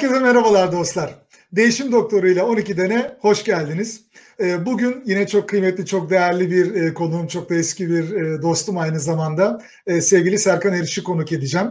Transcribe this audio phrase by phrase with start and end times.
[0.00, 1.14] Herkese merhabalar dostlar.
[1.52, 4.00] Değişim Doktoru ile 12 dene hoş geldiniz.
[4.40, 8.42] Ee, bugün yine çok kıymetli, çok değerli bir e, konuğum, çok da eski bir e,
[8.42, 9.62] dostum aynı zamanda.
[9.86, 11.66] E, sevgili Serkan Eriş'i konuk edeceğim.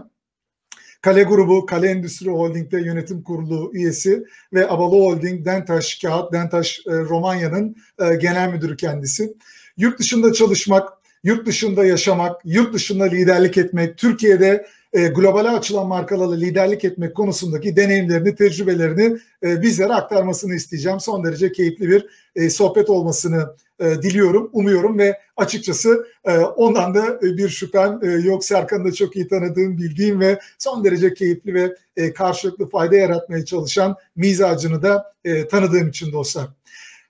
[1.01, 4.23] Kale Grubu, Kale Endüstri Holding'de yönetim kurulu üyesi
[4.53, 9.33] ve Abalı Holding, Dentaş Kağıt, Dentaş Romanya'nın genel müdürü kendisi.
[9.77, 10.89] Yurt dışında çalışmak,
[11.23, 17.75] yurt dışında yaşamak, yurt dışında liderlik etmek, Türkiye'de e, globale açılan markalarla liderlik etmek konusundaki
[17.75, 20.99] deneyimlerini, tecrübelerini e, bizlere aktarmasını isteyeceğim.
[20.99, 27.05] Son derece keyifli bir e, sohbet olmasını e, diliyorum, umuyorum ve açıkçası e, ondan da
[27.07, 28.45] e, bir şüphem e, yok.
[28.45, 33.45] Serkan'ı da çok iyi tanıdığım, bildiğim ve son derece keyifli ve e, karşılıklı fayda yaratmaya
[33.45, 36.47] çalışan mizacını da e, tanıdığım için dostlar.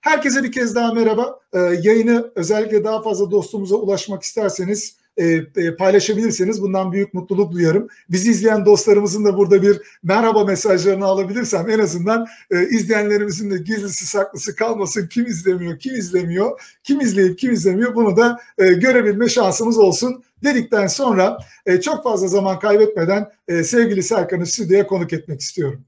[0.00, 1.40] Herkese bir kez daha merhaba.
[1.52, 5.24] E, yayını özellikle daha fazla dostumuza ulaşmak isterseniz e,
[5.56, 7.88] e, paylaşabilirseniz bundan büyük mutluluk duyarım.
[8.08, 14.06] Bizi izleyen dostlarımızın da burada bir merhaba mesajlarını alabilirsem en azından e, izleyenlerimizin de gizlisi
[14.06, 15.06] saklısı kalmasın.
[15.06, 20.86] Kim izlemiyor, kim izlemiyor, kim izleyip kim izlemiyor bunu da e, görebilme şansımız olsun dedikten
[20.86, 25.84] sonra e, çok fazla zaman kaybetmeden e, sevgili Serkan'ı stüdyoya konuk etmek istiyorum.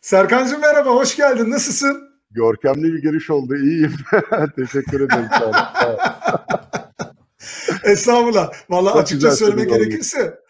[0.00, 1.50] Serkan'cığım merhaba, hoş geldin.
[1.50, 2.10] Nasılsın?
[2.30, 3.56] Görkemli bir giriş oldu.
[3.56, 3.94] İyiyim.
[4.56, 5.28] Teşekkür ederim.
[7.84, 8.52] Estağfurullah.
[8.70, 10.44] Valla açıkça söylemek gerekirse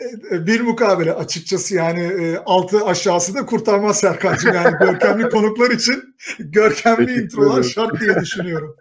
[0.00, 4.54] e, e, bir mukabele açıkçası yani e, altı aşağısı da kurtarmaz Serkan'cığım.
[4.54, 8.76] Yani görkemli konuklar için görkemli introlar şart diye düşünüyorum.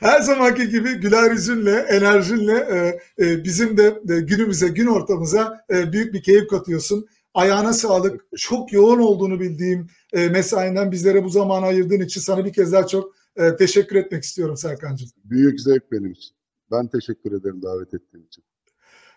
[0.00, 7.06] Her zamanki gibi güler yüzünle, enerjinle bizim de günümüze, gün ortamıza büyük bir keyif katıyorsun.
[7.34, 8.20] Ayağına sağlık.
[8.36, 13.14] Çok yoğun olduğunu bildiğim mesainden bizlere bu zamanı ayırdığın için sana bir kez daha çok
[13.36, 15.08] e, teşekkür etmek istiyorum Serkan'cığım.
[15.24, 16.36] Büyük zevk benim için.
[16.70, 18.44] Ben teşekkür ederim davet ettiğin için.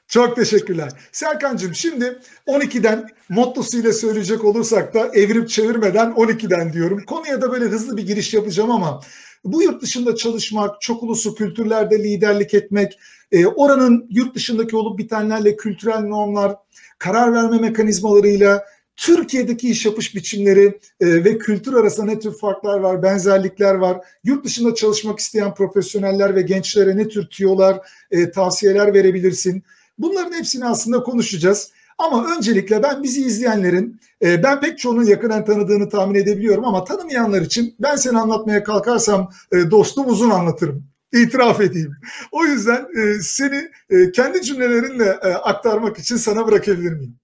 [0.07, 0.91] Çok teşekkürler.
[1.11, 7.03] Serkan'cığım şimdi 12'den mottosuyla söyleyecek olursak da evirip çevirmeden 12'den diyorum.
[7.05, 9.01] Konuya da böyle hızlı bir giriş yapacağım ama
[9.43, 12.99] bu yurt dışında çalışmak, çok uluslu kültürlerde liderlik etmek,
[13.31, 16.55] e, oranın yurt dışındaki olup bitenlerle kültürel normlar,
[16.99, 18.65] karar verme mekanizmalarıyla
[18.97, 24.05] Türkiye'deki iş yapış biçimleri e, ve kültür arasında ne tür farklar var, benzerlikler var?
[24.23, 27.79] Yurt dışında çalışmak isteyen profesyoneller ve gençlere ne tür tüyolar,
[28.11, 29.63] e, tavsiyeler verebilirsin?
[29.97, 31.71] Bunların hepsini aslında konuşacağız.
[31.97, 37.41] Ama öncelikle ben bizi izleyenlerin, e, ben pek çoğunun yakından tanıdığını tahmin edebiliyorum ama tanımayanlar
[37.41, 40.83] için ben seni anlatmaya kalkarsam e, dostum uzun anlatırım.
[41.13, 41.95] İtiraf edeyim.
[42.31, 42.87] O yüzden
[43.21, 43.69] seni
[44.11, 47.15] kendi cümlelerinle aktarmak için sana bırakabilir miyim?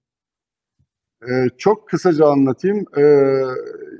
[1.30, 2.84] Ee, çok kısaca anlatayım.
[2.98, 3.02] Ee,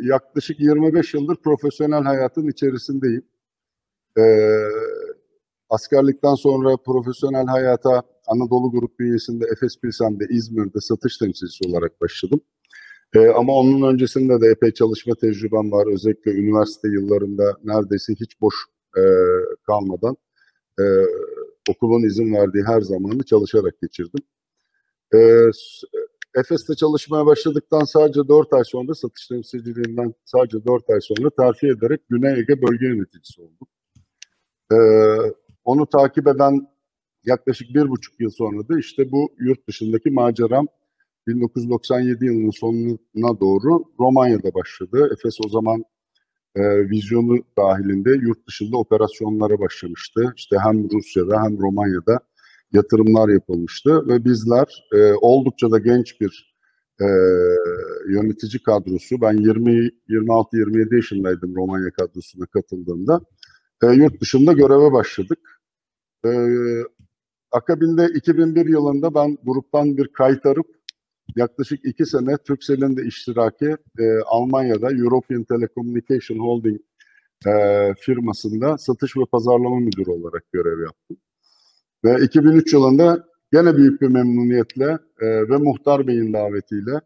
[0.01, 3.23] yaklaşık 25 yıldır profesyonel hayatın içerisindeyim.
[4.19, 4.23] Ee,
[5.71, 12.41] askerlikten sonra profesyonel hayata Anadolu Grup bünyesinde Efes Pilsen'de İzmir'de satış temsilcisi olarak başladım.
[13.15, 15.87] Ee, ama onun öncesinde de epey çalışma tecrübem var.
[15.95, 18.55] Özellikle üniversite yıllarında neredeyse hiç boş
[18.97, 19.03] e,
[19.67, 20.17] kalmadan
[20.81, 20.85] e,
[21.71, 24.21] okulun izin verdiği her zamanı çalışarak geçirdim.
[25.15, 25.19] E,
[26.35, 32.01] Efes'te çalışmaya başladıktan sadece 4 ay sonra satış temsilciliğinden sadece 4 ay sonra terfi ederek
[32.11, 33.69] Güney Ege bölge yöneticisi oldum.
[34.73, 34.77] Ee,
[35.65, 36.69] onu takip eden
[37.25, 40.67] yaklaşık bir buçuk yıl sonra da işte bu yurt dışındaki maceram
[41.27, 45.11] 1997 yılının sonuna doğru Romanya'da başladı.
[45.13, 45.85] Efes o zaman
[46.57, 50.33] e, vizyonu dahilinde yurt dışında operasyonlara başlamıştı.
[50.37, 52.21] İşte hem Rusya'da hem Romanya'da
[52.75, 56.55] yatırımlar yapılmıştı ve bizler e, oldukça da genç bir
[57.01, 57.07] e,
[58.09, 63.21] yönetici kadrosu, ben 20 26-27 yaşındaydım Romanya kadrosuna katıldığımda,
[63.83, 65.39] e, yurt dışında göreve başladık.
[66.27, 66.31] E,
[67.53, 70.67] akabinde 2001 yılında ben gruptan bir kaytarıp
[71.37, 76.81] yaklaşık iki sene Turkcell'in de iştiraki e, Almanya'da European Telecommunication Holding
[77.47, 77.53] e,
[78.01, 81.17] firmasında satış ve pazarlama müdürü olarak görev yaptım.
[82.05, 87.01] Ve 2003 yılında gene büyük bir memnuniyetle e, ve muhtar beyin davetiyle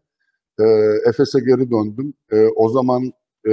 [0.59, 0.63] e,
[1.09, 2.13] Efes'e geri döndüm.
[2.31, 3.11] E, o zaman
[3.47, 3.51] e,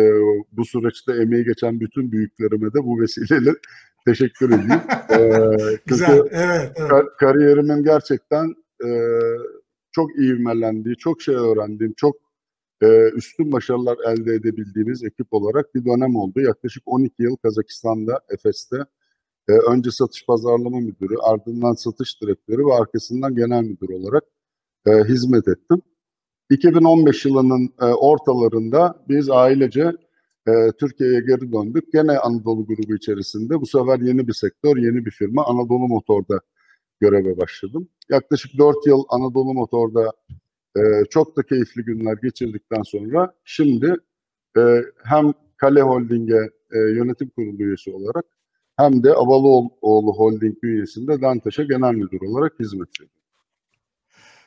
[0.53, 3.51] bu süreçte emeği geçen bütün büyüklerime de bu vesileyle
[4.07, 4.81] teşekkür edeyim.
[5.11, 5.19] E,
[5.87, 6.73] Güzel, evet.
[6.77, 6.89] evet.
[6.89, 8.55] Kar- kariyerimin gerçekten
[8.85, 8.89] e,
[9.93, 12.17] çok ivmelendiği, çok şey öğrendiğim, çok
[12.83, 16.41] e, üstün başarılar elde edebildiğimiz ekip olarak bir dönem oldu.
[16.41, 18.77] Yaklaşık 12 yıl Kazakistan'da, Efes'te
[19.49, 24.25] e, önce satış pazarlama müdürü, ardından satış direktörü ve arkasından genel müdür olarak
[24.87, 25.83] e, hizmet ettim.
[26.51, 29.93] 2015 yılının e, ortalarında biz ailece
[30.49, 31.93] e, Türkiye'ye geri döndük.
[31.93, 36.41] Gene Anadolu grubu içerisinde bu sefer yeni bir sektör, yeni bir firma Anadolu Motor'da
[37.01, 37.89] göreve başladım.
[38.11, 40.13] Yaklaşık 4 yıl Anadolu Motor'da
[40.77, 43.97] e, çok da keyifli günler geçirdikten sonra şimdi
[44.59, 48.25] e, hem Kale Holding'e e, yönetim kurulu üyesi olarak
[48.77, 53.17] hem de Avaloğlu Holding bünyesinde Dantaş'a genel müdür olarak hizmet ediyorum.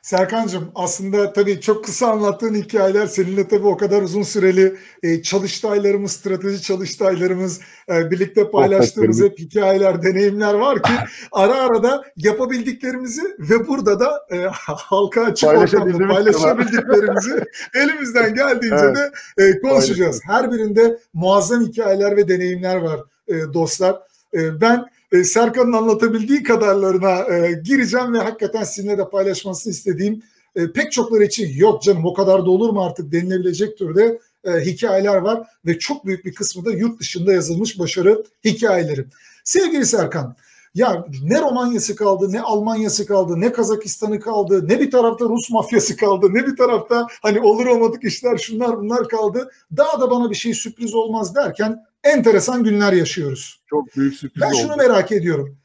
[0.02, 6.12] Serkan'cığım aslında tabii çok kısa anlattığın hikayeler seninle tabii o kadar uzun süreli e, çalıştaylarımız,
[6.12, 10.92] strateji çalıştaylarımız, e, birlikte paylaştığımız hep hikayeler, deneyimler var ki
[11.32, 17.44] ara ara da yapabildiklerimizi ve burada da e, halka açık ortamda paylaşabildiklerimizi
[17.76, 18.98] elimizden geldiğince evet.
[19.38, 20.22] de e, konuşacağız.
[20.26, 24.09] Her birinde muazzam hikayeler ve deneyimler var e, dostlar.
[24.34, 30.24] E, ben e, Serkan'ın anlatabildiği kadarlarına e, gireceğim ve hakikaten sizinle de paylaşmasını istediğim
[30.56, 35.16] e, pek çokları için yok canım o kadar da olur mu artık denilebilecek türde hikayeler
[35.16, 39.06] var ve çok büyük bir kısmı da yurt dışında yazılmış başarı hikayeleri.
[39.44, 40.36] Sevgili Serkan,
[40.76, 45.98] ya ne Romanyası kaldı, ne Almanyası kaldı, ne Kazakistan'ı kaldı, ne bir tarafta Rus mafyası
[45.98, 49.52] kaldı, ne bir tarafta hani olur olmadık işler şunlar bunlar kaldı.
[49.78, 53.62] Daha da bana bir şey sürpriz olmaz derken enteresan günler yaşıyoruz.
[53.70, 54.78] Çok büyük sürpriz Ben şunu oldu.
[54.78, 55.58] merak ediyorum.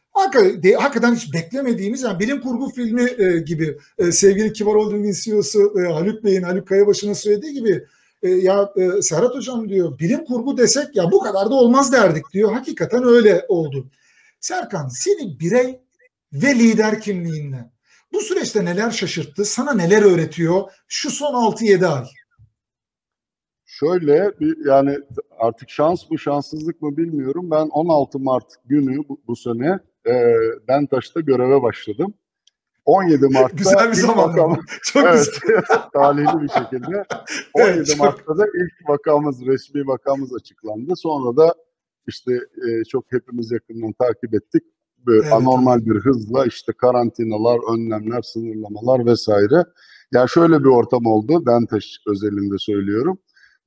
[0.79, 5.93] Hakikaten hiç beklemediğimiz yani bilim kurgu filmi e, gibi e, sevgili Kibar Holding'in CEO'su e,
[5.93, 7.85] Haluk Bey'in, Haluk Kayabaşı'nın söylediği gibi
[8.23, 12.25] e, ya e, Serhat Hocam diyor bilim kurgu desek ya bu kadar da olmaz derdik
[12.33, 12.53] diyor.
[12.53, 13.91] Hakikaten öyle oldu.
[14.41, 15.81] Serkan seni birey
[16.33, 17.71] ve lider kimliğinle
[18.13, 19.45] bu süreçte neler şaşırttı?
[19.45, 22.05] Sana neler öğretiyor şu son 6-7 ay?
[23.67, 24.99] Şöyle bir yani
[25.45, 27.51] artık şans mı şanssızlık mı bilmiyorum.
[27.51, 30.35] Ben 16 Mart günü bu, bu sene e,
[30.69, 32.15] Bentaş'ta göreve başladım.
[32.85, 34.29] 17 Mart'ta güzel bir zaman.
[34.29, 35.63] Vakam, çok evet, güzel.
[35.93, 37.05] talihli bir şekilde
[37.55, 40.93] 17 evet, Mart'ta da ilk vakamız, resmi vakamız açıklandı.
[40.97, 41.55] Sonra da
[42.09, 44.63] işte e, çok hepimiz yakından takip ettik.
[45.07, 45.33] Böyle evet.
[45.33, 49.55] anormal bir hızla işte karantinalar, önlemler, sınırlamalar vesaire.
[49.55, 49.65] Ya
[50.13, 51.47] yani şöyle bir ortam oldu.
[51.47, 53.19] Bentaş özelinde söylüyorum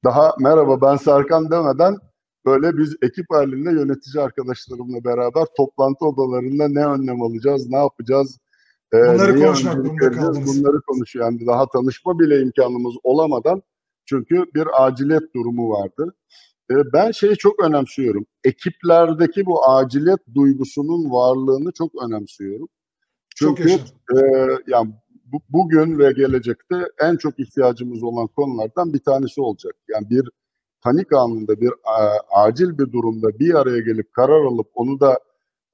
[0.03, 1.97] daha merhaba ben Serkan demeden
[2.45, 8.39] böyle biz ekip halinde yönetici arkadaşlarımla beraber toplantı odalarında ne önlem alacağız, ne yapacağız,
[8.93, 10.59] bunları konuşmak durumunda kaldınız.
[10.59, 11.25] Bunları konuşuyor.
[11.25, 13.61] Yani daha tanışma bile imkanımız olamadan
[14.05, 16.13] çünkü bir aciliyet durumu vardı.
[16.93, 18.25] Ben şeyi çok önemsiyorum.
[18.43, 22.67] Ekiplerdeki bu aciliyet duygusunun varlığını çok önemsiyorum.
[23.35, 23.79] Çünkü çok
[24.17, 24.93] e, yani
[25.31, 29.75] bu, bugün ve gelecekte en çok ihtiyacımız olan konulardan bir tanesi olacak.
[29.89, 30.29] Yani bir
[30.81, 35.19] panik anında, bir a, acil bir durumda bir araya gelip karar alıp onu da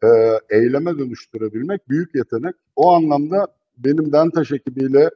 [0.03, 0.07] e,
[0.50, 2.55] eyleme dönüştürebilmek büyük yetenek.
[2.75, 3.47] O anlamda
[3.77, 5.09] benim Dentaş ekibiyle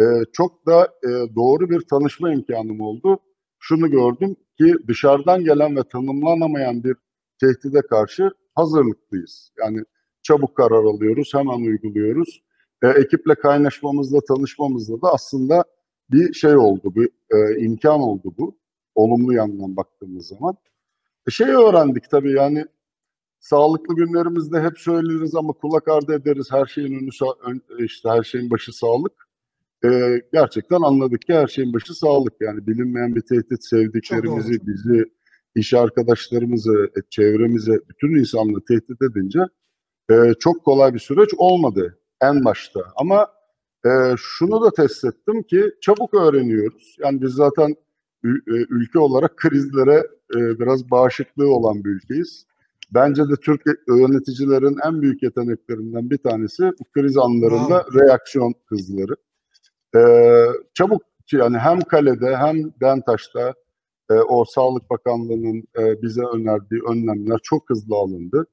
[0.00, 3.18] e, çok da e, doğru bir tanışma imkanım oldu.
[3.58, 6.96] Şunu gördüm ki dışarıdan gelen ve tanımlanamayan bir
[7.40, 9.52] tehdide karşı hazırlıklıyız.
[9.58, 9.84] Yani
[10.22, 12.45] çabuk karar alıyoruz, hemen uyguluyoruz
[12.82, 15.64] e, ekiple kaynaşmamızda, tanışmamızda da aslında
[16.10, 18.58] bir şey oldu, bir e, imkan oldu bu.
[18.94, 20.56] Olumlu yandan baktığımız zaman.
[21.28, 22.64] E, şey öğrendik tabii yani
[23.40, 26.48] sağlıklı günlerimizde hep söyleriz ama kulak ardı ederiz.
[26.50, 27.08] Her şeyin önü
[27.44, 29.28] ön, işte her şeyin başı sağlık.
[29.84, 32.34] E, gerçekten anladık ki her şeyin başı sağlık.
[32.40, 35.04] Yani bilinmeyen bir tehdit sevdiklerimizi, bizi,
[35.54, 39.40] iş arkadaşlarımızı, e, çevremize, bütün insanlığı tehdit edince
[40.10, 42.80] e, çok kolay bir süreç olmadı en başta.
[42.96, 43.26] Ama
[43.86, 46.96] e, şunu da test ettim ki çabuk öğreniyoruz.
[46.98, 47.70] Yani biz zaten
[48.24, 48.28] e,
[48.70, 52.46] ülke olarak krizlere e, biraz bağışıklığı olan bir ülkeyiz.
[52.94, 58.00] Bence de Türk yöneticilerin en büyük yeteneklerinden bir tanesi bu kriz anlarında wow.
[58.00, 59.16] reaksiyon hızları.
[59.96, 63.54] Ee, çabuk yani hem kalede hem Dentaş'ta
[64.10, 68.46] e, o Sağlık Bakanlığı'nın e, bize önerdiği önlemler çok hızlı alındı.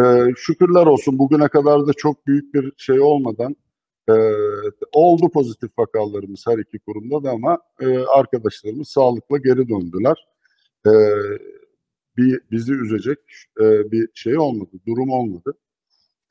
[0.00, 3.56] E, şükürler olsun bugüne kadar da çok büyük bir şey olmadan
[4.08, 4.14] e,
[4.92, 10.28] oldu pozitif vakalarımız her iki kurumda da ama e, arkadaşlarımız sağlıkla geri döndüler.
[10.86, 10.92] E,
[12.16, 13.18] bir bizi üzecek
[13.60, 15.54] e, bir şey olmadı, durum olmadı.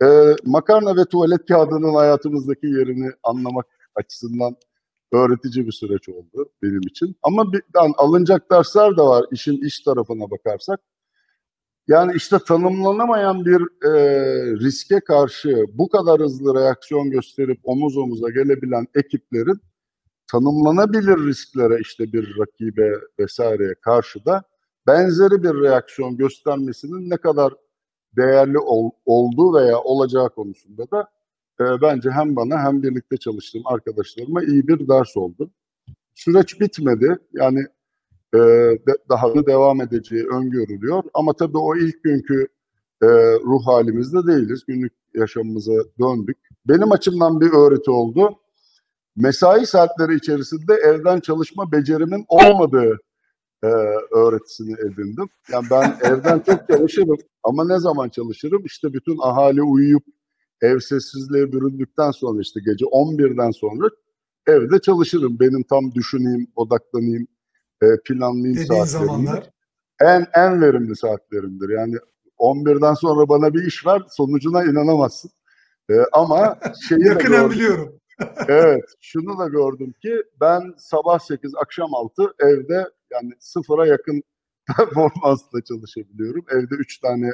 [0.04, 0.08] E,
[0.46, 4.56] makarna ve tuvalet kağıdının hayatımızdaki yerini anlamak açısından
[5.12, 7.16] öğretici bir süreç oldu benim için.
[7.24, 10.80] Ama bir, yani alınacak dersler de var işin iş tarafına bakarsak.
[11.90, 13.92] Yani işte tanımlanamayan bir e,
[14.60, 19.60] riske karşı bu kadar hızlı reaksiyon gösterip omuz omuza gelebilen ekiplerin
[20.32, 24.44] tanımlanabilir risklere işte bir rakibe vesaireye karşı da
[24.88, 27.54] benzeri bir reaksiyon göstermesinin ne kadar
[28.18, 31.10] değerli ol, olduğu veya olacağı konusunda da
[31.60, 35.52] e, bence hem bana hem birlikte çalıştığım arkadaşlarıma iyi bir ders oldu.
[36.16, 37.18] Süreç bitmedi.
[37.34, 37.66] Yani
[38.36, 38.40] e,
[39.10, 41.04] daha da devam edeceği öngörülüyor.
[41.14, 42.48] Ama tabii o ilk günkü
[43.02, 43.08] e,
[43.46, 44.64] ruh halimizde değiliz.
[44.68, 46.38] Günlük yaşamımıza döndük.
[46.66, 48.40] Benim açımdan bir öğreti oldu.
[49.16, 53.00] Mesai saatleri içerisinde evden çalışma becerimin olmadığı
[53.64, 53.68] e,
[54.12, 55.30] öğretisini edindim.
[55.52, 58.66] Yani ben evden çok çalışırım ama ne zaman çalışırım?
[58.66, 60.04] İşte bütün ahali uyuyup
[60.62, 63.88] ev sessizliğe büründükten sonra işte gece 11'den sonra
[64.48, 65.40] evde çalışırım.
[65.40, 67.28] Benim tam düşüneyim, odaklanayım,
[67.82, 69.50] e, planlayayım Dediğin zamanlar.
[70.02, 71.70] En en verimli saatlerimdir.
[71.70, 71.96] Yani
[72.40, 75.32] 11'den sonra bana bir iş ver, sonucuna inanamazsın.
[75.90, 76.60] E, ama
[76.90, 77.96] şeyi Yakından biliyorum.
[78.48, 84.24] Evet, şunu da gördüm ki ben sabah 8, akşam 6 evde yani sıfıra yakın
[84.78, 86.46] performansla çalışabiliyorum.
[86.52, 87.32] Evde 3 tane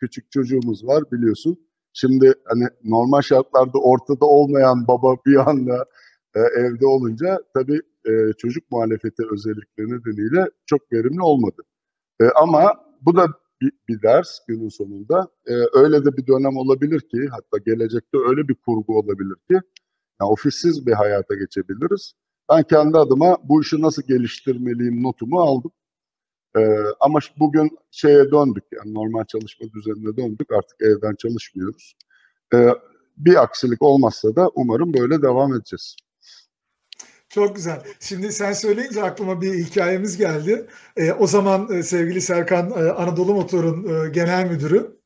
[0.00, 1.68] küçük çocuğumuz var biliyorsun.
[1.92, 5.86] Şimdi hani normal şartlarda ortada olmayan baba bir anda
[6.34, 11.62] e, evde olunca tabii e, çocuk muhalefeti özellikleri nedeniyle çok verimli olmadı.
[12.20, 12.72] E, ama
[13.02, 13.26] bu da
[13.60, 15.28] bir, bir ders günün sonunda.
[15.46, 19.60] E, öyle de bir dönem olabilir ki hatta gelecekte öyle bir kurgu olabilir ki
[20.20, 22.12] yani ofissiz bir hayata geçebiliriz.
[22.50, 25.70] Ben kendi adıma bu işi nasıl geliştirmeliyim notumu aldım.
[26.56, 26.60] Ee,
[27.00, 31.94] ama bugün şeye döndük yani normal çalışma düzenine döndük artık evden çalışmıyoruz.
[32.54, 32.68] Ee,
[33.16, 35.96] bir aksilik olmazsa da umarım böyle devam edeceğiz.
[37.28, 37.82] Çok güzel.
[38.00, 40.66] Şimdi sen söyleyince aklıma bir hikayemiz geldi.
[40.96, 44.98] Ee, o zaman e, sevgili Serkan e, Anadolu Motor'un e, genel müdürü.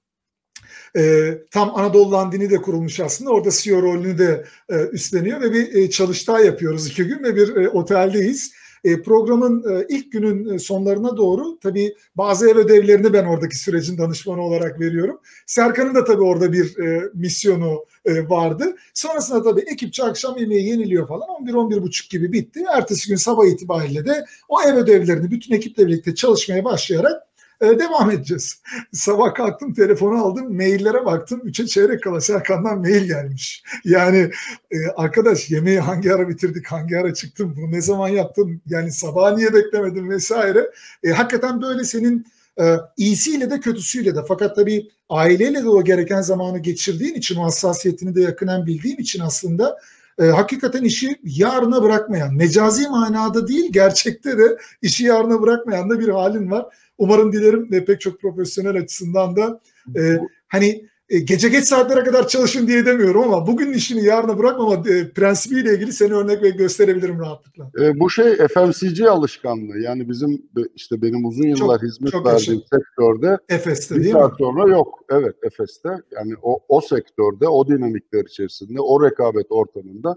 [0.97, 3.31] E, tam Anadolu Landini de kurulmuş aslında.
[3.31, 7.57] Orada CEO rolünü de e, üstleniyor ve bir e, çalıştay yapıyoruz iki gün ve bir
[7.57, 8.53] e, oteldeyiz.
[8.85, 13.99] E, programın e, ilk günün e, sonlarına doğru tabii bazı ev ödevlerini ben oradaki sürecin
[13.99, 15.21] danışmanı olarak veriyorum.
[15.47, 16.77] Serkan'ın da tabii orada bir
[17.15, 18.77] misyonu vardı.
[18.95, 21.29] Sonrasında tabii ekipçe akşam yemeği yeniliyor falan.
[21.29, 22.65] 11-11.30 gibi bitti.
[22.75, 27.23] Ertesi gün sabah itibariyle de o ev ödevlerini bütün ekiple birlikte çalışmaya başlayarak
[27.63, 28.63] devam edeceğiz.
[28.93, 31.41] Sabah kalktım telefonu aldım maillere baktım.
[31.45, 33.63] Üçe çeyrek kala Serkan'dan mail gelmiş.
[33.85, 34.31] Yani
[34.71, 39.37] e, arkadaş yemeği hangi ara bitirdik hangi ara çıktım bunu ne zaman yaptım yani sabah
[39.37, 40.71] niye beklemedim vesaire.
[41.05, 42.27] E, hakikaten böyle senin
[42.61, 47.45] e, iyisiyle de kötüsüyle de fakat tabii aileyle de o gereken zamanı geçirdiğin için o
[47.45, 49.79] hassasiyetini de yakından bildiğin için aslında
[50.19, 56.09] e, hakikaten işi yarına bırakmayan, mecazi manada değil gerçekte de işi yarına bırakmayan da bir
[56.09, 56.67] halin var.
[57.03, 59.61] Umarım dilerim ve pek çok profesyonel açısından da
[59.97, 60.01] e,
[60.49, 65.09] hani e, gece geç saatlere kadar çalışın diye demiyorum ama bugün işini yarına bırakmama e,
[65.11, 67.71] prensibiyle ilgili seni örnek ve gösterebilirim rahatlıkla.
[67.81, 70.43] E, bu şey FMCG alışkanlığı yani bizim
[70.75, 72.77] işte benim uzun yıllar Çok- hizmet çok verdiğim yaşa.
[72.79, 74.21] sektörde Efes'te bir değil mi?
[74.21, 74.99] saat sonra yok.
[75.11, 80.17] Evet Efes'te yani o, o sektörde o dinamikler içerisinde o rekabet ortamında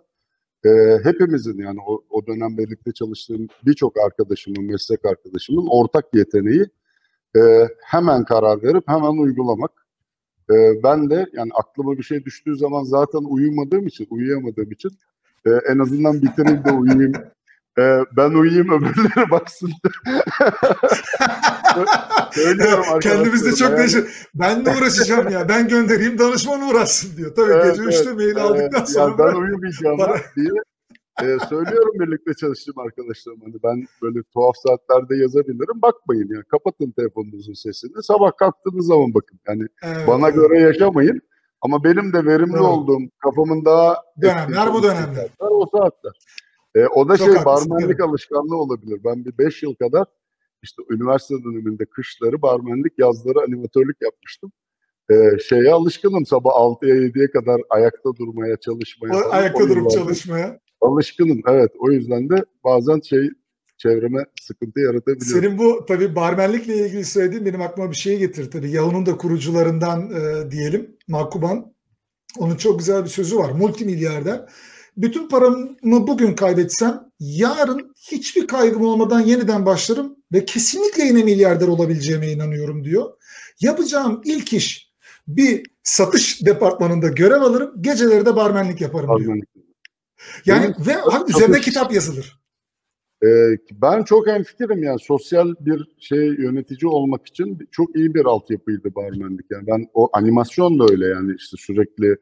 [0.65, 6.65] e, hepimizin yani o, o dönem birlikte çalıştığım birçok arkadaşımın meslek arkadaşımın ortak yeteneği
[7.38, 9.72] e, hemen karar verip hemen uygulamak.
[10.51, 14.91] E, ben de yani aklıma bir şey düştüğü zaman zaten uyumadığım için uyuyamadığım için
[15.45, 17.13] e, en azından bitireyim de uyuyayım.
[17.79, 19.72] E, ben uyuyayım öbürleri baksın.
[22.32, 23.91] Söylüyorum Kendimiz de çok yani.
[24.36, 25.50] Ben de uğraşacağım ya.
[25.50, 27.36] Ben göndereyim danışman uğraşsın diyor.
[27.36, 27.94] Tabii Evet, gece evet.
[27.94, 29.38] 3'te mail Ee, aldıktan ya sonra ben bırak.
[29.38, 30.50] uyumayacağım Bana- diye
[31.22, 33.46] e, söylüyorum birlikte çalıştığım arkadaşlarıma.
[33.46, 35.82] Hani ben böyle tuhaf saatlerde yazabilirim.
[35.82, 38.03] Bakmayın yani kapatın telefonunuzun sesini.
[38.03, 39.39] Sabah kalktığınız zaman bakın.
[39.48, 40.36] Yani Evet, bana evet.
[40.36, 41.22] göre yaşamayın.
[41.62, 42.63] Ama benim de verimli Doğru.
[42.67, 45.29] olduğum, kafamın daha Dönemler bu dönemler.
[45.39, 46.13] o saatler.
[46.75, 48.10] E, o da Çok şey haklısın, barmenlik evet.
[48.10, 49.00] alışkanlığı olabilir.
[49.05, 50.05] Ben bir 5 yıl kadar
[50.63, 54.51] işte üniversite döneminde kışları barmenlik, yazları animatörlük yapmıştım.
[55.12, 55.15] E,
[55.50, 59.13] şeye alışkınım sabah 6'ya 7'ye kadar ayakta durmaya, çalışmaya.
[59.15, 60.60] O ayakta durup çalışmaya.
[60.82, 61.72] Alışkınım evet.
[61.79, 63.29] O yüzden de bazen şey
[63.77, 65.41] çevreme sıkıntı yaratabiliyor.
[65.41, 68.50] Senin bu tabii barmenlikle ilgili söylediğin benim aklıma bir şey getirdi.
[68.50, 71.75] Tabii Yahoo'nun da kurucularından e, diyelim Makuban.
[72.39, 73.51] Onun çok güzel bir sözü var.
[73.51, 74.46] Multimilyarder.
[74.98, 82.32] Bütün paramı bugün kaybetsem yarın hiçbir kaygım olmadan yeniden başlarım ve kesinlikle yine milyarder olabileceğime
[82.32, 83.12] inanıyorum diyor.
[83.62, 84.92] Yapacağım ilk iş
[85.28, 87.74] bir satış departmanında görev alırım.
[87.82, 89.38] Geceleri de barmenlik yaparım diyor.
[90.46, 92.40] Yani Benim ve satış- üzerine kitap yazılır.
[93.24, 93.28] Ee,
[93.72, 99.46] ben çok hemfikirim yani sosyal bir şey yönetici olmak için çok iyi bir altyapıydı barmenlik.
[99.52, 102.16] Yani ben o animasyon da öyle yani işte sürekli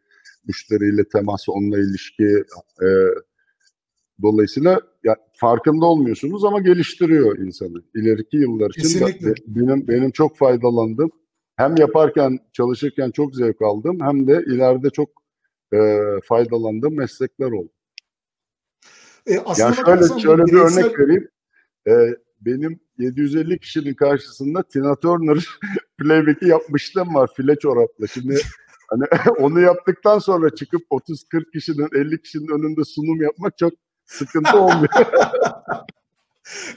[0.47, 2.43] müşteriyle temas, onunla ilişki
[2.81, 2.87] e,
[4.21, 7.83] dolayısıyla ya, farkında olmuyorsunuz ama geliştiriyor insanı.
[7.95, 9.27] İleriki yıllar için Kesinlikle.
[9.29, 11.11] be- benim benim çok faydalandığım
[11.55, 15.09] hem yaparken çalışırken çok zevk aldım hem de ileride çok
[15.73, 17.71] e, faydalandığım meslekler oldu.
[19.27, 21.27] E, Yani şöyle şöyle bir bireysel- örnek vereyim.
[21.87, 25.47] Ee, benim 750 kişinin karşısında Tina Turner
[25.97, 28.07] playback'i yapmışlığım var file çorapla.
[28.07, 28.37] Şimdi
[28.93, 33.73] hani onu yaptıktan sonra çıkıp 30-40 kişinin 50 kişinin önünde sunum yapmak çok
[34.05, 34.89] sıkıntı olmuyor.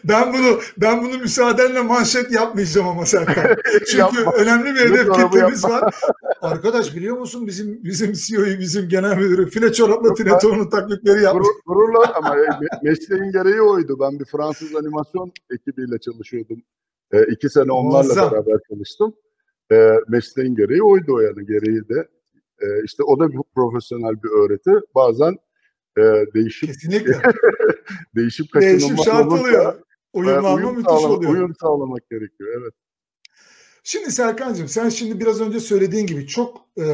[0.04, 3.56] Ben bunu ben bunu müsaadenle manşet yapmayacağım ama Serkan.
[3.86, 4.32] Çünkü Yapma.
[4.32, 5.94] önemli bir hedef kitlemiz var.
[6.40, 11.46] Arkadaş biliyor musun bizim bizim CEO'yu bizim genel müdürü file çorapla Tineto'nun taklitleri yapmış.
[11.66, 13.96] Gurur, gururla ama me- mesleğin gereği oydu.
[14.00, 16.62] Ben bir Fransız animasyon ekibiyle çalışıyordum.
[17.12, 18.30] E, iki sene onlarla Muazzam.
[18.30, 19.14] beraber çalıştım.
[19.72, 22.08] E, mesleğin gereği oydu yani gereği de.
[22.62, 24.70] E, işte o da bir profesyonel bir öğreti.
[24.94, 25.36] Bazen
[25.98, 26.02] e,
[26.34, 27.12] değişip Kesinlikle.
[28.16, 29.74] değişip Değişim kaçınılmaz şart olursa, oluyor.
[29.74, 29.76] e,
[30.12, 31.32] Uyumlanma uyum, müthiş sağlam- oluyor.
[31.32, 32.50] uyum sağlamak gerekiyor.
[32.62, 32.72] Evet.
[33.84, 36.84] Şimdi Serkan'cığım sen şimdi biraz önce söylediğin gibi çok e,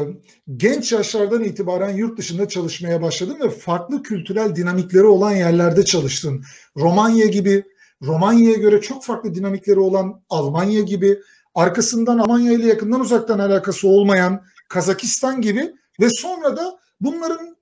[0.57, 6.43] genç yaşlardan itibaren yurt dışında çalışmaya başladın ve farklı kültürel dinamikleri olan yerlerde çalıştın.
[6.77, 7.63] Romanya gibi,
[8.01, 11.19] Romanya'ya göre çok farklı dinamikleri olan Almanya gibi,
[11.55, 17.57] arkasından Almanya ile yakından uzaktan alakası olmayan Kazakistan gibi ve sonra da bunların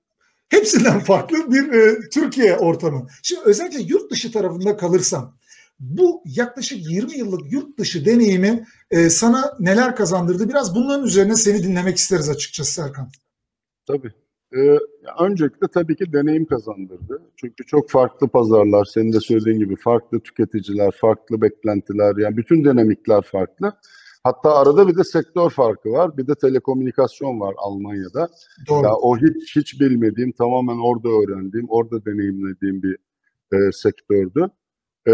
[0.48, 3.06] hepsinden farklı bir e, Türkiye ortamı.
[3.22, 5.36] Şimdi özellikle yurt dışı tarafında kalırsam
[5.80, 10.48] bu yaklaşık 20 yıllık yurt dışı deneyimi e, sana neler kazandırdı?
[10.48, 13.10] Biraz bunların üzerine seni dinlemek isteriz açıkçası Serkan.
[13.86, 14.12] Tabii.
[14.56, 14.78] Ee,
[15.20, 17.22] öncelikle tabii ki deneyim kazandırdı.
[17.36, 23.22] Çünkü çok farklı pazarlar, senin de söylediğin gibi farklı tüketiciler, farklı beklentiler, yani bütün dinamikler
[23.22, 23.72] farklı.
[24.24, 26.16] Hatta arada bir de sektör farkı var.
[26.16, 28.28] Bir de telekomünikasyon var Almanya'da.
[28.68, 28.84] Doğru.
[28.84, 32.96] Ya o hiç hiç bilmediğim, tamamen orada öğrendiğim, orada deneyimlediğim bir
[33.52, 34.46] e, sektördü.
[35.08, 35.12] E,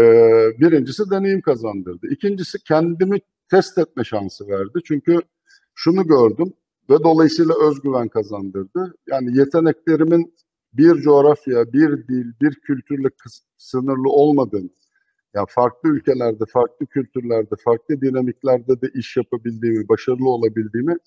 [0.59, 2.07] birincisi deneyim kazandırdı.
[2.09, 3.19] İkincisi kendimi
[3.51, 4.79] test etme şansı verdi.
[4.85, 5.21] Çünkü
[5.75, 6.53] şunu gördüm
[6.89, 8.93] ve dolayısıyla özgüven kazandırdı.
[9.07, 10.33] Yani yeteneklerimin
[10.73, 13.07] bir coğrafya, bir dil, bir kültürle
[13.57, 14.69] sınırlı olmadığını,
[15.35, 20.97] ya farklı ülkelerde, farklı kültürlerde, farklı dinamiklerde de iş yapabildiğimi, başarılı olabildiğimi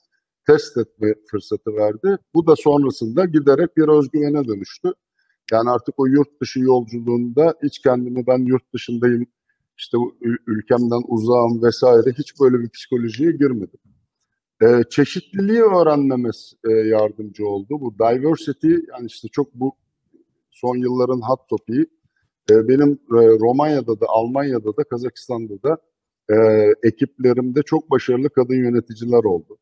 [0.47, 2.18] test etme fırsatı verdi.
[2.35, 4.92] Bu da sonrasında giderek bir özgüvene dönüştü.
[5.53, 9.27] Yani artık o yurt dışı yolculuğunda hiç kendimi ben yurt dışındayım,
[9.79, 9.97] işte
[10.47, 13.81] ülkemden uzağım vesaire hiç böyle bir psikolojiye girmedim.
[14.62, 17.68] Ee, çeşitliliği öğrenmemiz e, yardımcı oldu.
[17.70, 19.72] Bu diversity yani işte çok bu
[20.51, 21.87] son yılların hot topiği.
[22.51, 25.79] Ee, benim e, Romanya'da da, Almanya'da da, Kazakistan'da da
[26.31, 26.37] e,
[26.83, 29.59] ekiplerimde çok başarılı kadın yöneticiler oldu.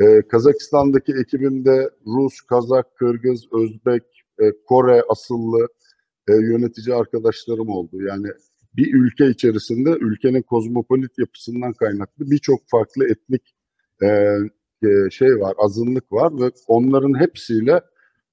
[0.00, 4.02] Ee, Kazakistan'daki ekibimde Rus, Kazak, Kırgız, Özbek,
[4.40, 5.68] e, Kore asıllı
[6.28, 8.02] e, yönetici arkadaşlarım oldu.
[8.02, 8.26] Yani
[8.76, 13.54] bir ülke içerisinde ülkenin kozmopolit yapısından kaynaklı birçok farklı etnik
[14.02, 14.06] e,
[14.88, 17.72] e, şey var, azınlık var ve onların hepsiyle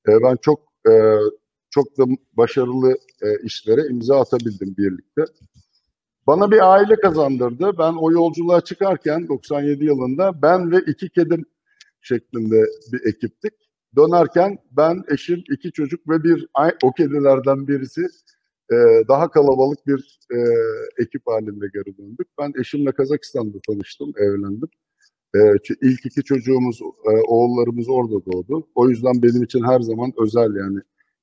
[0.08, 0.94] e, ben çok e,
[1.70, 5.26] çok da başarılı e, işlere imza atabildim birlikte.
[6.28, 7.78] Bana bir aile kazandırdı.
[7.78, 11.46] Ben o yolculuğa çıkarken 97 yılında ben ve iki kedim
[12.02, 13.54] şeklinde bir ekiptik.
[13.96, 16.48] Dönerken ben, eşim, iki çocuk ve bir
[16.84, 18.02] o kedilerden birisi
[18.72, 18.76] e,
[19.08, 20.40] daha kalabalık bir e,
[21.04, 22.28] ekip halinde geri döndük.
[22.40, 24.70] Ben eşimle Kazakistan'da tanıştım, evlendim.
[25.36, 25.40] E,
[25.82, 28.68] ilk iki çocuğumuz, e, oğullarımız orada doğdu.
[28.76, 30.80] O yüzden benim için her zaman özel yani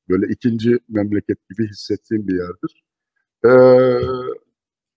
[0.08, 2.84] böyle ikinci memleket gibi hissettiğim bir yerdir.
[3.44, 3.50] E,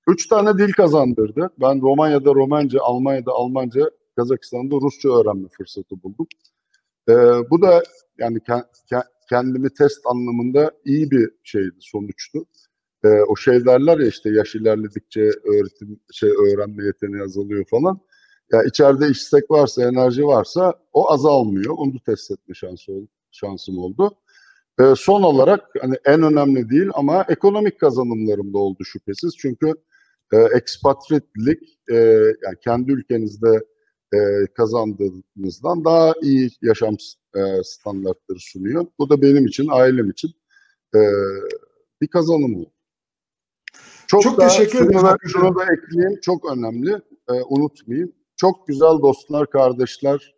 [0.08, 1.50] üç tane dil kazandırdı.
[1.62, 6.28] Ben Romanya'da Romanca, Almanya'da Almanca, Kazakistan'da Rusça öğrenme fırsatı buldum.
[7.10, 7.13] E,
[7.50, 7.84] bu da
[8.19, 12.45] yani ke- ke- kendimi test anlamında iyi bir şeydi, sonuçtu.
[13.04, 18.00] E, o şey derler ya işte yaş ilerledikçe öğretim şey öğrenme yeteneği azalıyor falan.
[18.52, 21.76] Ya içeride istek varsa, enerji varsa o azalmıyor.
[21.78, 24.18] Onu test etme şansı ol- şansım oldu.
[24.80, 29.38] E, son olarak hani en önemli değil ama ekonomik kazanımlarım da oldu şüphesiz.
[29.38, 29.74] Çünkü
[30.34, 31.96] e, expatriatlik e,
[32.44, 33.64] yani kendi ülkenizde
[34.14, 34.18] e,
[34.58, 36.96] kazandığınızdan daha iyi yaşam
[37.36, 38.86] e, standartları sunuyor.
[39.00, 40.32] Bu da benim için, ailem için
[40.96, 41.00] e,
[42.02, 42.72] bir kazanım oldu.
[44.08, 45.02] Çok, Çok da, teşekkür ederim.
[45.02, 46.92] Da, şunu da ekleyeyim, çok önemli,
[47.30, 48.12] e, unutmayayım.
[48.41, 50.36] Çok güzel dostlar, kardeşler,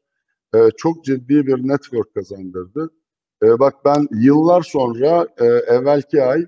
[0.56, 2.90] e, çok ciddi bir network kazandırdı.
[3.44, 6.46] E, bak ben yıllar sonra e, evvelki ay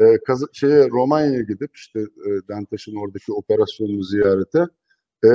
[0.00, 4.66] e, Kaz- şeye Romanya'ya gidip işte e, Dentaş'ın oradaki operasyonunu ziyarete
[5.24, 5.30] e,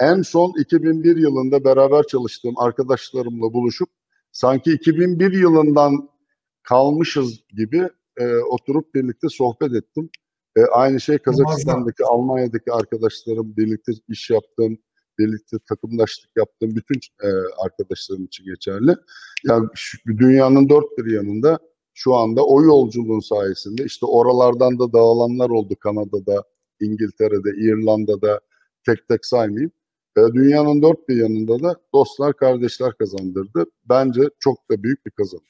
[0.00, 3.88] en son 2001 yılında beraber çalıştığım arkadaşlarımla buluşup
[4.32, 6.08] sanki 2001 yılından
[6.62, 10.10] kalmışız gibi e, oturup birlikte sohbet ettim.
[10.56, 14.78] E, aynı şey Kazakistan'daki, Almanya'daki arkadaşlarım birlikte iş yaptığım,
[15.18, 17.28] birlikte takımlaştık yaptığım bütün e,
[17.64, 18.94] arkadaşlarım için geçerli.
[19.48, 21.58] Yani şu, dünyanın dört bir yanında
[21.94, 26.44] şu anda o yolculuğun sayesinde işte oralardan da dağılanlar oldu Kanada'da,
[26.80, 28.40] İngiltere'de, İrlanda'da
[28.86, 29.72] tek tek saymayayım.
[30.16, 33.66] e, dünyanın dört bir yanında da dostlar, kardeşler kazandırdı.
[33.84, 35.44] Bence çok da büyük bir kazanım.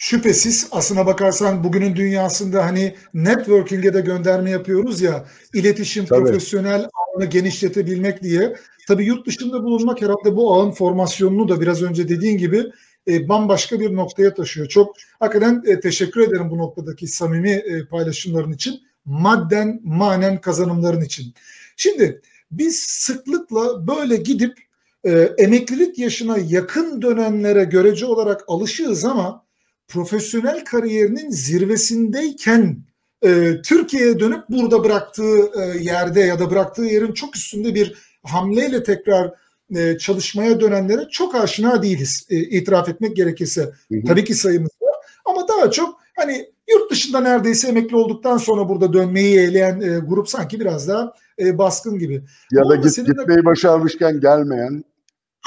[0.00, 6.24] Şüphesiz aslına bakarsan bugünün dünyasında hani networking'e de gönderme yapıyoruz ya iletişim, Tabii.
[6.24, 8.56] profesyonel ağını genişletebilmek diye.
[8.88, 12.64] Tabii yurt dışında bulunmak herhalde bu ağın formasyonunu da biraz önce dediğin gibi
[13.08, 14.68] e, bambaşka bir noktaya taşıyor.
[14.68, 18.80] Çok hakikaten e, teşekkür ederim bu noktadaki samimi e, paylaşımların için.
[19.04, 21.34] Madden, manen kazanımların için.
[21.76, 24.58] Şimdi biz sıklıkla böyle gidip
[25.04, 29.47] e, emeklilik yaşına yakın dönemlere görece olarak alışığız ama
[29.88, 32.76] profesyonel kariyerinin zirvesindeyken
[33.22, 38.82] e, Türkiye'ye dönüp burada bıraktığı e, yerde ya da bıraktığı yerin çok üstünde bir hamleyle
[38.82, 39.32] tekrar
[39.76, 43.62] e, çalışmaya dönenlere çok aşina değiliz e, itiraf etmek gerekirse.
[43.62, 44.04] Hı hı.
[44.06, 48.92] Tabii ki sayımız var ama daha çok hani yurt dışında neredeyse emekli olduktan sonra burada
[48.92, 52.22] dönmeyi yeğleyen e, grup sanki biraz daha e, baskın gibi.
[52.52, 54.84] Ya da git, senin de- gitmeyi başarmışken gelmeyen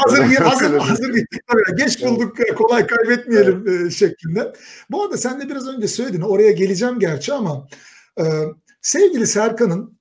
[0.03, 1.75] Hazır Öyle- hazır hazır oraya.
[1.85, 4.53] Geç bulduk kolay kaybetmeyelim e, şeklinde.
[4.91, 6.21] Bu arada sen de biraz önce söyledin.
[6.21, 7.67] Oraya geleceğim gerçi ama
[8.19, 8.23] e,
[8.81, 9.97] sevgili Serkan'ın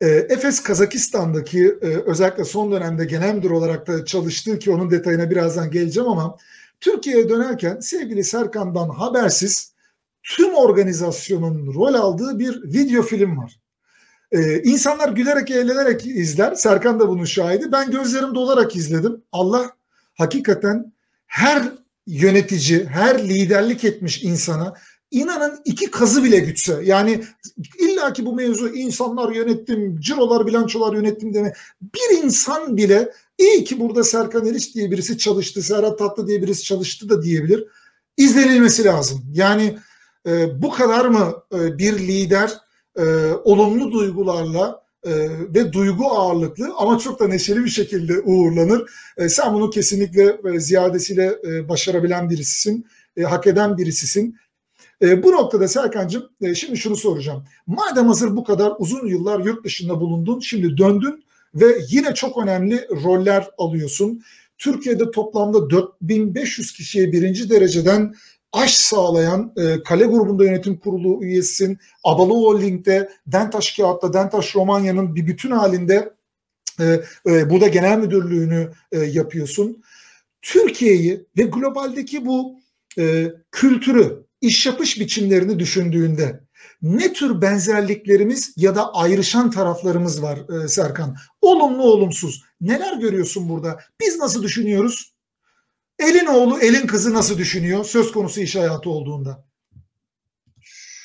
[0.00, 5.30] e, Efes Kazakistan'daki e, özellikle son dönemde genel müdür olarak da çalıştığı ki onun detayına
[5.30, 6.36] birazdan geleceğim ama
[6.80, 9.74] Türkiye'ye dönerken sevgili Serkan'dan habersiz
[10.22, 13.59] tüm organizasyonun rol aldığı bir video film var.
[14.32, 16.54] Ee, insanlar gülerek eğlenerek izler.
[16.54, 17.72] Serkan da bunun şahidi.
[17.72, 19.22] Ben gözlerim dolarak izledim.
[19.32, 19.70] Allah
[20.14, 20.92] hakikaten
[21.26, 21.62] her
[22.06, 24.74] yönetici, her liderlik etmiş insana
[25.10, 26.80] inanın iki kazı bile gütse.
[26.84, 27.24] Yani
[27.78, 31.52] illaki bu mevzu insanlar yönettim, cirolar, bilançolar yönettim deme.
[31.82, 36.62] Bir insan bile iyi ki burada Serkan Eriç diye birisi çalıştı, Serhat Tatlı diye birisi
[36.62, 37.64] çalıştı da diyebilir.
[38.16, 39.22] İzlenilmesi lazım.
[39.32, 39.78] Yani
[40.26, 42.52] e, bu kadar mı e, bir lider
[42.98, 43.02] e,
[43.44, 45.10] olumlu duygularla e,
[45.54, 48.90] ve duygu ağırlıklı ama çok da neşeli bir şekilde uğurlanır.
[49.16, 54.36] E, sen bunu kesinlikle e, ziyadesiyle e, başarabilen birisisin, e, hak eden birisisin.
[55.02, 57.44] E, bu noktada Serkan'cığım e, şimdi şunu soracağım.
[57.66, 61.24] Madem hazır bu kadar uzun yıllar yurt dışında bulundun, şimdi döndün
[61.54, 64.22] ve yine çok önemli roller alıyorsun.
[64.58, 68.14] Türkiye'de toplamda 4500 kişiye birinci dereceden
[68.52, 71.78] aş sağlayan e, Kale grubunda yönetim kurulu üyesisin.
[72.04, 76.12] Abalı Holding'de Dentaş Kağıt'ta Dentaş Romanya'nın bir bütün halinde
[76.80, 79.82] e, e, burada genel müdürlüğünü e, yapıyorsun.
[80.42, 82.60] Türkiye'yi ve globaldeki bu
[82.98, 86.40] e, kültürü, iş yapış biçimlerini düşündüğünde
[86.82, 91.16] ne tür benzerliklerimiz ya da ayrışan taraflarımız var e, Serkan?
[91.42, 92.44] Olumlu olumsuz.
[92.60, 93.80] Neler görüyorsun burada?
[94.00, 95.12] Biz nasıl düşünüyoruz?
[96.00, 99.50] Elin oğlu, elin kızı nasıl düşünüyor söz konusu iş hayatı olduğunda?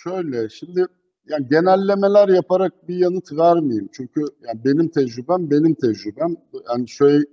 [0.05, 0.85] şöyle şimdi
[1.29, 3.89] yani genellemeler yaparak bir yanıt vermeyeyim.
[3.93, 6.35] Çünkü yani benim tecrübem benim tecrübem.
[6.69, 7.23] Yani şöyle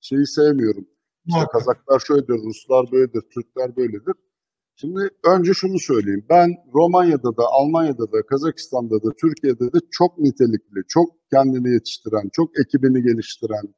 [0.00, 0.86] şeyi sevmiyorum.
[1.26, 1.52] İşte Muhakkak.
[1.52, 4.14] Kazaklar şöyledir, Ruslar böyledir, Türkler böyledir.
[4.76, 6.26] Şimdi önce şunu söyleyeyim.
[6.30, 12.50] Ben Romanya'da da, Almanya'da da, Kazakistan'da da, Türkiye'de de çok nitelikli, çok kendini yetiştiren, çok
[12.60, 13.74] ekibini geliştiren,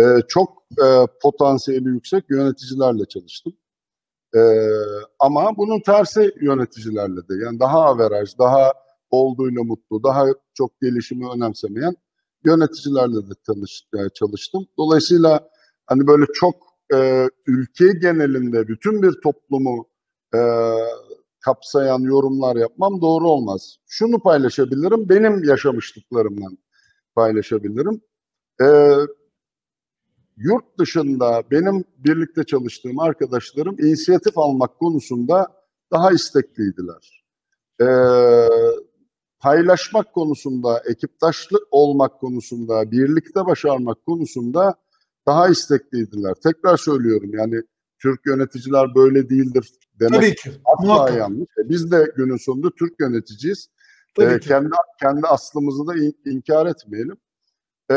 [0.00, 0.86] e, çok e,
[1.22, 3.52] potansiyeli yüksek yöneticilerle çalıştım.
[4.34, 4.40] E,
[5.18, 7.34] ama bunun tersi yöneticilerle de.
[7.44, 8.72] Yani daha averaj, daha
[9.10, 11.94] olduğuyla mutlu, daha çok gelişimi önemsemeyen
[12.46, 14.66] yöneticilerle de tanış, e, çalıştım.
[14.78, 15.48] Dolayısıyla
[15.86, 16.54] hani böyle çok
[16.94, 19.88] e, ülke genelinde bütün bir toplumu
[20.34, 20.40] e,
[21.40, 23.76] kapsayan yorumlar yapmam doğru olmaz.
[23.86, 26.58] Şunu paylaşabilirim, benim yaşamışlıklarımdan
[27.14, 28.00] paylaşabilirim.
[28.62, 28.66] E,
[30.36, 35.46] yurt dışında benim birlikte çalıştığım arkadaşlarım inisiyatif almak konusunda
[35.92, 37.24] daha istekliydiler.
[37.80, 37.86] E,
[39.40, 44.74] paylaşmak konusunda, ekiptaşlı olmak konusunda, birlikte başarmak konusunda
[45.26, 46.34] daha istekliydiler.
[46.34, 47.62] Tekrar söylüyorum yani
[48.02, 49.70] Türk yöneticiler böyle değildir
[50.00, 50.50] demek Tabii ki.
[50.64, 51.48] asla yanlış.
[51.64, 53.68] E, Biz de günün sonunda Türk yöneticiyiz.
[54.14, 54.48] Tabii E, ki.
[54.48, 54.70] kendi
[55.00, 57.16] kendi aslımızı da in- inkar etmeyelim.
[57.90, 57.96] E,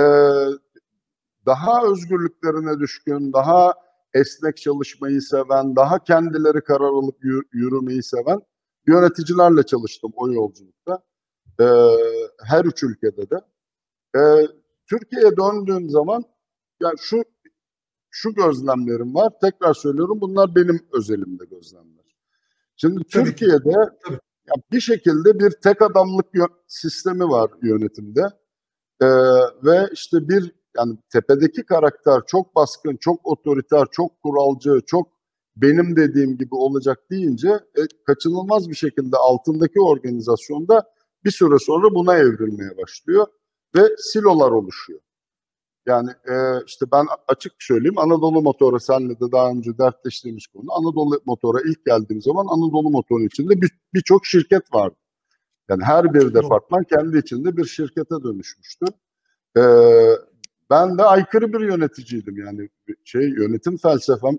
[1.50, 3.74] daha özgürlüklerine düşkün, daha
[4.14, 8.40] esnek çalışmayı seven, daha kendileri karar alıp yü- yürümeyi seven
[8.88, 11.00] yöneticilerle çalıştım o yolculukta.
[11.60, 11.66] E,
[12.46, 13.36] her üç ülkede de.
[14.20, 14.22] E,
[14.90, 16.24] Türkiye'ye döndüğüm zaman
[16.82, 17.24] yani şu
[18.12, 19.34] şu gözlemlerim var.
[19.42, 22.06] Tekrar söylüyorum bunlar benim özelimde gözlemler.
[22.76, 23.30] Şimdi Tabii ki.
[23.30, 23.74] Türkiye'de
[24.06, 24.20] Tabii.
[24.48, 26.26] ya bir şekilde bir tek adamlık
[26.68, 28.22] sistemi var yönetimde.
[29.02, 29.08] Ee,
[29.64, 35.08] ve işte bir yani tepedeki karakter çok baskın, çok otoriter, çok kuralcı, çok
[35.56, 40.84] benim dediğim gibi olacak deyince e, kaçınılmaz bir şekilde altındaki organizasyonda
[41.26, 43.28] bir süre sonra buna evrilmeye başlıyor
[43.76, 45.00] ve silolar oluşuyor.
[45.86, 46.36] Yani e,
[46.68, 50.66] işte ben açık söyleyeyim Anadolu Motor'a senle de daha önce dertleştiğimiz konu.
[50.70, 53.54] Anadolu Motor'a ilk geldiğim zaman Anadolu Motor'un içinde
[53.94, 54.96] birçok bir şirket vardı.
[55.70, 58.86] Yani her bir departman kendi içinde bir şirkete dönüşmüştü.
[59.58, 59.62] Ee,
[60.70, 62.70] ben de aykırı bir yöneticiydim yani
[63.04, 64.38] şey yönetim felsefem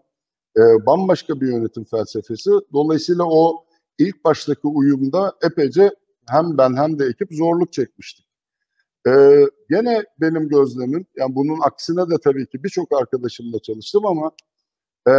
[0.57, 2.51] e, bambaşka bir yönetim felsefesi.
[2.73, 3.65] Dolayısıyla o
[3.99, 5.91] ilk baştaki uyumda epeyce
[6.29, 8.27] hem ben hem de ekip zorluk çekmiştik.
[9.09, 14.31] Ee, gene benim gözlemim, yani bunun aksine de tabii ki birçok arkadaşımla çalıştım ama
[15.09, 15.13] e,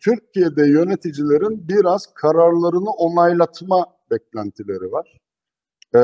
[0.00, 5.20] Türkiye'de yöneticilerin biraz kararlarını onaylatma beklentileri var.
[5.94, 6.00] Ee,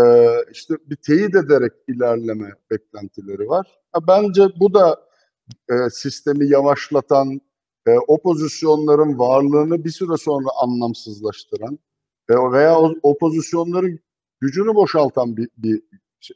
[0.52, 3.80] işte bir teyit ederek ilerleme beklentileri var.
[4.08, 5.00] Bence bu da
[5.70, 7.40] e, sistemi yavaşlatan,
[7.86, 11.78] e, o pozisyonların varlığını bir süre sonra anlamsızlaştıran
[12.28, 14.00] e, veya o, o pozisyonların
[14.40, 15.82] gücünü boşaltan bir, bir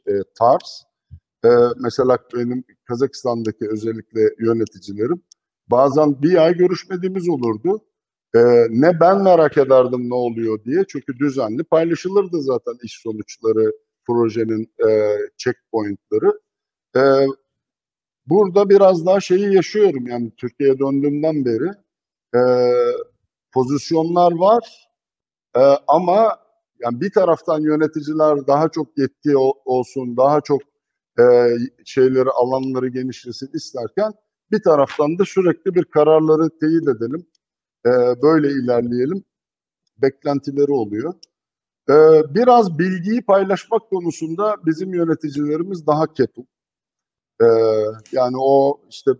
[0.07, 0.83] e, tarz.
[1.45, 5.21] E, mesela benim Kazakistan'daki özellikle yöneticilerim
[5.67, 7.81] bazen bir ay görüşmediğimiz olurdu.
[8.35, 10.83] E, ne ben merak ederdim ne oluyor diye.
[10.87, 13.71] Çünkü düzenli paylaşılırdı zaten iş sonuçları,
[14.07, 16.39] projenin e, checkpointları.
[16.95, 17.01] E,
[18.27, 21.69] burada biraz daha şeyi yaşıyorum yani Türkiye'ye döndüğümden beri.
[22.35, 22.41] E,
[23.53, 24.89] pozisyonlar var
[25.57, 26.39] e, ama
[26.79, 30.61] yani bir taraftan yöneticiler daha çok yetki olsun, daha çok
[31.19, 31.23] e,
[31.85, 34.13] şeyleri, alanları genişlesin isterken
[34.51, 37.25] bir taraftan da sürekli bir kararları teyit edelim,
[37.85, 39.23] e, böyle ilerleyelim
[39.97, 41.13] beklentileri oluyor.
[41.89, 41.93] E,
[42.35, 46.45] biraz bilgiyi paylaşmak konusunda bizim yöneticilerimiz daha ketum.
[47.41, 47.45] E,
[48.11, 49.11] yani o işte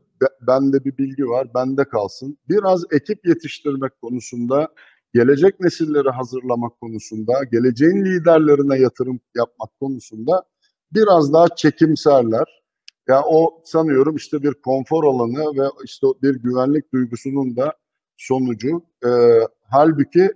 [0.42, 2.38] bende bir bilgi var, bende kalsın.
[2.50, 4.68] Biraz ekip yetiştirmek konusunda
[5.14, 10.44] gelecek nesilleri hazırlamak konusunda, geleceğin liderlerine yatırım yapmak konusunda
[10.92, 12.66] biraz daha çekimserler.
[13.08, 17.74] Ya yani o sanıyorum işte bir konfor alanı ve işte bir güvenlik duygusunun da
[18.18, 18.84] sonucu.
[19.06, 20.32] Ee, halbuki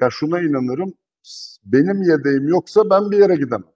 [0.00, 0.94] ya şuna inanırım,
[1.64, 3.74] benim yedeğim yoksa ben bir yere gidemem.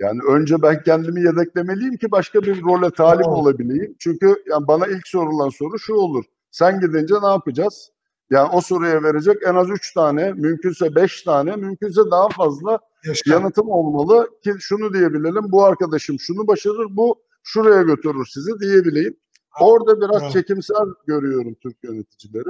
[0.00, 3.96] Yani önce ben kendimi yedeklemeliyim ki başka bir role talip olabileyim.
[3.98, 6.24] Çünkü yani bana ilk sorulan soru şu olur.
[6.50, 7.90] Sen gidince ne yapacağız?
[8.30, 13.32] Yani o soruya verecek en az üç tane, mümkünse beş tane, mümkünse daha fazla Yaşar.
[13.32, 19.16] yanıtım olmalı ki şunu diyebilelim, bu arkadaşım şunu başarır, bu şuraya götürür sizi diyebileyim.
[19.60, 20.32] Orada biraz evet.
[20.32, 22.48] çekimsel görüyorum Türk yöneticileri.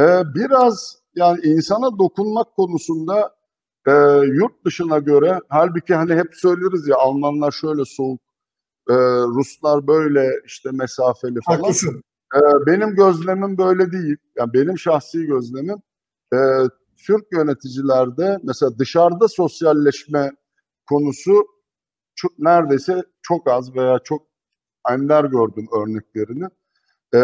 [0.00, 3.34] Ee, biraz yani insana dokunmak konusunda
[3.86, 3.92] e,
[4.26, 8.20] yurt dışına göre, halbuki hani hep söyleriz ya Almanlar şöyle soğuk,
[8.88, 8.94] e,
[9.36, 11.58] Ruslar böyle işte mesafeli falan.
[11.58, 12.02] Haklısın.
[12.34, 14.16] Ee, benim gözlemim böyle değil.
[14.36, 15.82] Yani benim şahsi gözlemim
[16.34, 16.38] e,
[17.06, 20.30] Türk yöneticilerde mesela dışarıda sosyalleşme
[20.88, 21.46] konusu
[22.14, 24.22] çok, neredeyse çok az veya çok
[24.88, 26.44] ender gördüm örneklerini.
[27.14, 27.20] Ee,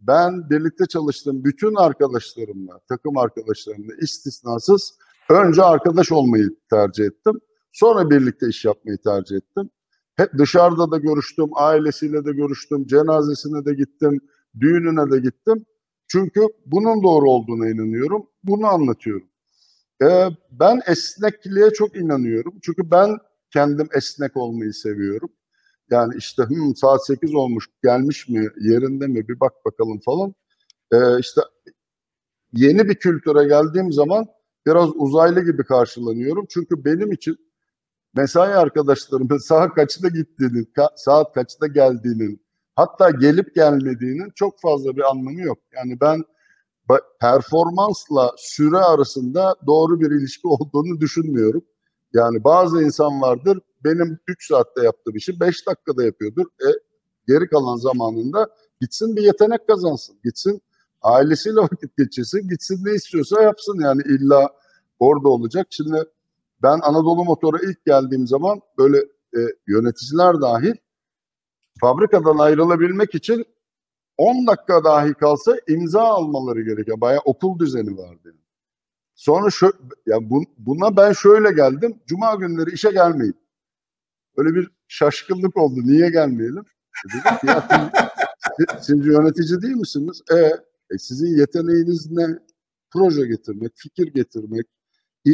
[0.00, 4.98] ben birlikte çalıştığım bütün arkadaşlarımla, takım arkadaşlarımla istisnasız
[5.30, 7.40] önce arkadaş olmayı tercih ettim.
[7.72, 9.70] Sonra birlikte iş yapmayı tercih ettim.
[10.16, 14.20] Hep dışarıda da görüştüm, ailesiyle de görüştüm, cenazesine de gittim,
[14.60, 15.66] düğününe de gittim.
[16.08, 18.26] Çünkü bunun doğru olduğuna inanıyorum.
[18.44, 19.28] Bunu anlatıyorum.
[20.02, 22.54] Ee, ben esnekliğe çok inanıyorum.
[22.62, 23.18] Çünkü ben
[23.50, 25.30] kendim esnek olmayı seviyorum.
[25.92, 30.34] Yani işte hmm, saat 8 olmuş, gelmiş mi, yerinde mi bir bak bakalım falan.
[30.92, 31.40] Ee, işte
[32.52, 34.26] yeni bir kültüre geldiğim zaman
[34.66, 36.46] biraz uzaylı gibi karşılanıyorum.
[36.48, 37.36] Çünkü benim için
[38.14, 42.42] mesai arkadaşlarımın saat kaçta gittiğinin, ka- saat kaçta geldiğinin,
[42.76, 45.58] hatta gelip gelmediğinin çok fazla bir anlamı yok.
[45.74, 46.24] Yani ben
[47.20, 51.64] performansla süre arasında doğru bir ilişki olduğunu düşünmüyorum.
[52.14, 56.46] Yani bazı insan vardır benim 3 saatte yaptığım işi 5 dakikada yapıyordur.
[56.46, 56.68] E,
[57.28, 58.48] geri kalan zamanında
[58.80, 60.16] gitsin bir yetenek kazansın.
[60.24, 60.62] Gitsin
[61.02, 62.48] ailesiyle vakit geçirsin.
[62.48, 64.50] Gitsin ne istiyorsa yapsın yani illa
[64.98, 65.66] orada olacak.
[65.70, 66.04] Şimdi
[66.62, 68.98] ben Anadolu Motor'a ilk geldiğim zaman böyle
[69.36, 70.74] e, yöneticiler dahil
[71.80, 73.44] fabrikadan ayrılabilmek için
[74.16, 77.00] 10 dakika dahi kalsa imza almaları gerekiyor.
[77.00, 78.34] Bayağı okul düzeni vardı.
[79.14, 79.72] Sonra şu,
[80.06, 82.00] ya bu, buna ben şöyle geldim.
[82.06, 83.41] Cuma günleri işe gelmeyin.
[84.36, 85.80] Öyle bir şaşkınlık oldu.
[85.84, 86.64] Niye gelmeyelim?
[87.06, 87.68] E dedim ki ya
[88.56, 90.22] siz, siz yönetici değil misiniz?
[90.32, 90.36] E,
[90.94, 92.26] e sizin yeteneğiniz ne?
[92.92, 94.66] Proje getirmek, fikir getirmek,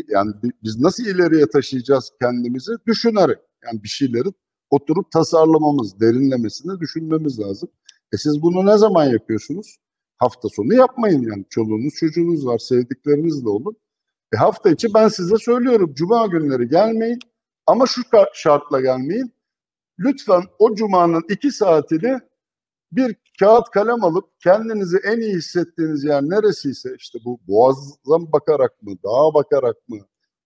[0.09, 0.33] yani
[0.63, 4.29] biz nasıl ileriye taşıyacağız kendimizi düşünerek yani bir şeyleri
[4.71, 7.69] oturup tasarlamamız, derinlemesine düşünmemiz lazım.
[8.13, 9.79] E siz bunu ne zaman yapıyorsunuz?
[10.17, 11.45] Hafta sonu yapmayın yani.
[11.51, 13.77] Çoluğunuz çocuğunuz var, sevdikleriniz de olun.
[14.35, 15.95] E hafta içi ben size söylüyorum.
[15.95, 17.19] Cuma günleri gelmeyin
[17.69, 18.03] ama şu
[18.33, 19.33] şartla gelmeyin.
[19.99, 22.19] lütfen o cumanın iki saatini
[22.93, 28.83] bir kağıt kalem alıp kendinizi en iyi hissettiğiniz yer neresiyse işte bu boğaza mı bakarak
[28.83, 29.99] mı, dağa bakarak mı,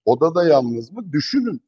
[0.05, 1.61] odada yalnız mı düşünün.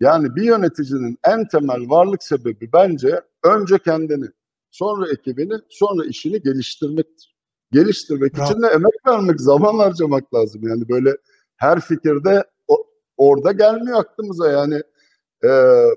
[0.00, 4.26] Yani bir yöneticinin en temel varlık sebebi bence önce kendini,
[4.70, 7.36] sonra ekibini, sonra işini geliştirmektir.
[7.72, 8.44] Geliştirmek Bravo.
[8.44, 10.68] için de emek vermek, zaman harcamak lazım.
[10.68, 11.16] Yani böyle
[11.56, 12.44] her fikirde
[13.16, 14.50] orada gelmiyor aklımıza.
[14.50, 14.82] Yani
[15.44, 15.48] e,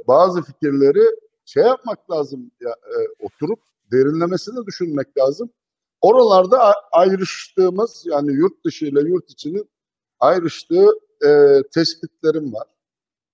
[0.07, 1.03] bazı fikirleri
[1.45, 3.59] şey yapmak lazım, ya, e, oturup
[3.91, 5.49] derinlemesine düşünmek lazım.
[6.01, 9.69] Oralarda ayrıştığımız yani yurt dışı ile yurt içinin
[10.19, 10.87] ayrıştığı
[11.25, 12.67] e, tespitlerim var.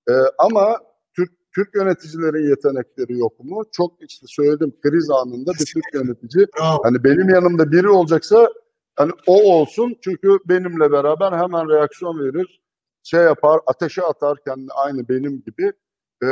[0.10, 0.78] E, ama
[1.16, 3.64] Türk Türk yöneticilerin yetenekleri yok mu?
[3.72, 6.84] Çok işte söyledim kriz anında bir Türk yönetici Bravo.
[6.84, 8.50] hani benim yanımda biri olacaksa
[8.96, 12.62] hani o olsun çünkü benimle beraber hemen reaksiyon verir,
[13.04, 15.74] şey yapar, ateşe atar kendini aynı benim gibi.
[16.24, 16.28] E,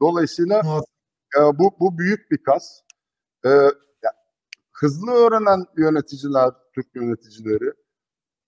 [0.00, 0.62] dolayısıyla
[1.38, 2.80] e, bu bu büyük bir kas.
[3.44, 3.50] E,
[4.72, 7.72] hızlı öğrenen yöneticiler, Türk yöneticileri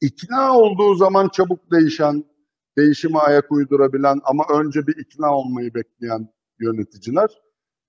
[0.00, 2.24] ikna olduğu zaman çabuk değişen,
[2.78, 6.28] değişime ayak uydurabilen ama önce bir ikna olmayı bekleyen
[6.60, 7.30] yöneticiler.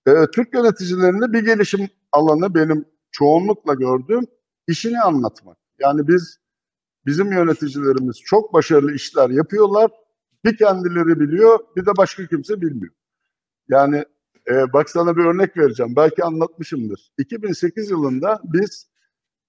[0.08, 4.28] E, Türk yöneticilerinde bir gelişim alanı benim çoğunlukla gördüğüm
[4.68, 5.58] işini anlatmak.
[5.80, 6.38] Yani biz
[7.06, 9.92] bizim yöneticilerimiz çok başarılı işler yapıyorlar.
[10.48, 12.94] Bir kendileri biliyor, bir de başka kimse bilmiyor.
[13.70, 14.04] Yani
[14.50, 15.96] e, bak sana bir örnek vereceğim.
[15.96, 17.12] Belki anlatmışımdır.
[17.18, 18.90] 2008 yılında biz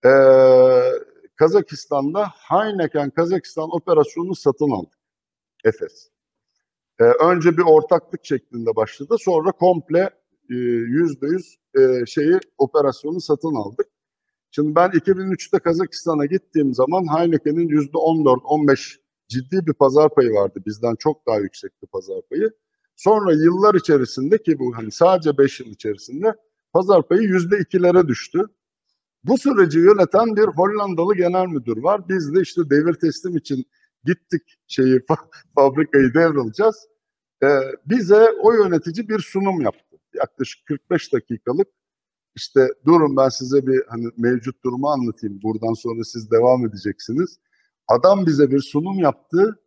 [0.05, 0.11] e,
[1.37, 4.99] Kazakistan'da Heineken Kazakistan operasyonunu satın aldık.
[5.65, 6.11] Efes.
[7.01, 9.17] E, önce bir ortaklık şeklinde başladı.
[9.19, 10.11] Sonra komple
[10.51, 13.87] e, yüzde yüz e, şeyi operasyonu satın aldık.
[14.51, 20.63] Şimdi ben 2003'te Kazakistan'a gittiğim zaman Heineken'in yüzde 14-15 ciddi bir pazar payı vardı.
[20.67, 22.51] Bizden çok daha yüksekti pazar payı.
[22.97, 26.35] Sonra yıllar içerisinde ki bu hani sadece 5 yıl içerisinde
[26.73, 28.47] pazar payı yüzde ikilere düştü.
[29.25, 32.09] Bu süreci yöneten bir Hollandalı genel müdür var.
[32.09, 33.65] Biz de işte devir teslim için
[34.05, 35.01] gittik şeyi
[35.55, 36.89] fabrikayı devralacağız.
[37.43, 39.97] Ee, bize o yönetici bir sunum yaptı.
[40.15, 41.69] Yaklaşık 45 dakikalık.
[42.37, 45.43] İşte durun ben size bir hani mevcut durumu anlatayım.
[45.43, 47.39] Buradan sonra siz devam edeceksiniz.
[47.89, 49.59] Adam bize bir sunum yaptı.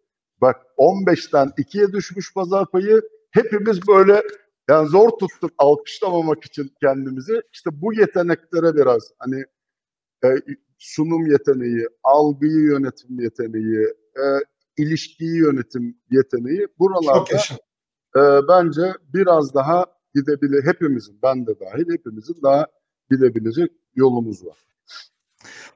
[0.41, 3.01] Bak 15'ten 2'ye düşmüş pazar payı.
[3.31, 4.23] Hepimiz böyle
[4.69, 7.41] yani zor tuttuk alkışlamamak için kendimizi.
[7.53, 9.43] İşte bu yeteneklere biraz hani
[10.23, 10.27] e,
[10.77, 14.23] sunum yeteneği, algıyı yönetim yeteneği, e,
[14.77, 17.37] ilişkiyi yönetim yeteneği buralarda
[18.15, 20.65] e, bence biraz daha gidebilir.
[20.65, 22.67] Hepimizin, ben de dahil hepimizin daha
[23.11, 24.57] gidebilecek yolumuz var.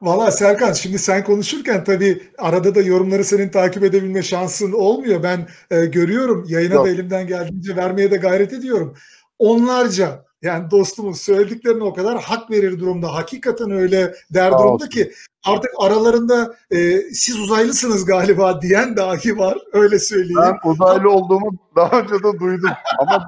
[0.01, 5.23] Valla Serkan şimdi sen konuşurken tabii arada da yorumları senin takip edebilme şansın olmuyor.
[5.23, 6.85] Ben e, görüyorum yayına Yok.
[6.85, 8.95] da elimden geldiğince vermeye de gayret ediyorum.
[9.39, 13.13] Onlarca yani dostumuz söylediklerine o kadar hak verir durumda.
[13.13, 14.87] Hakikaten öyle der Sağ durumda olsun.
[14.87, 15.11] ki
[15.45, 19.57] artık aralarında e, siz uzaylısınız galiba diyen dahi var.
[19.73, 20.39] Öyle söyleyeyim.
[20.41, 23.27] Ben uzaylı olduğumu daha önce de duydum ama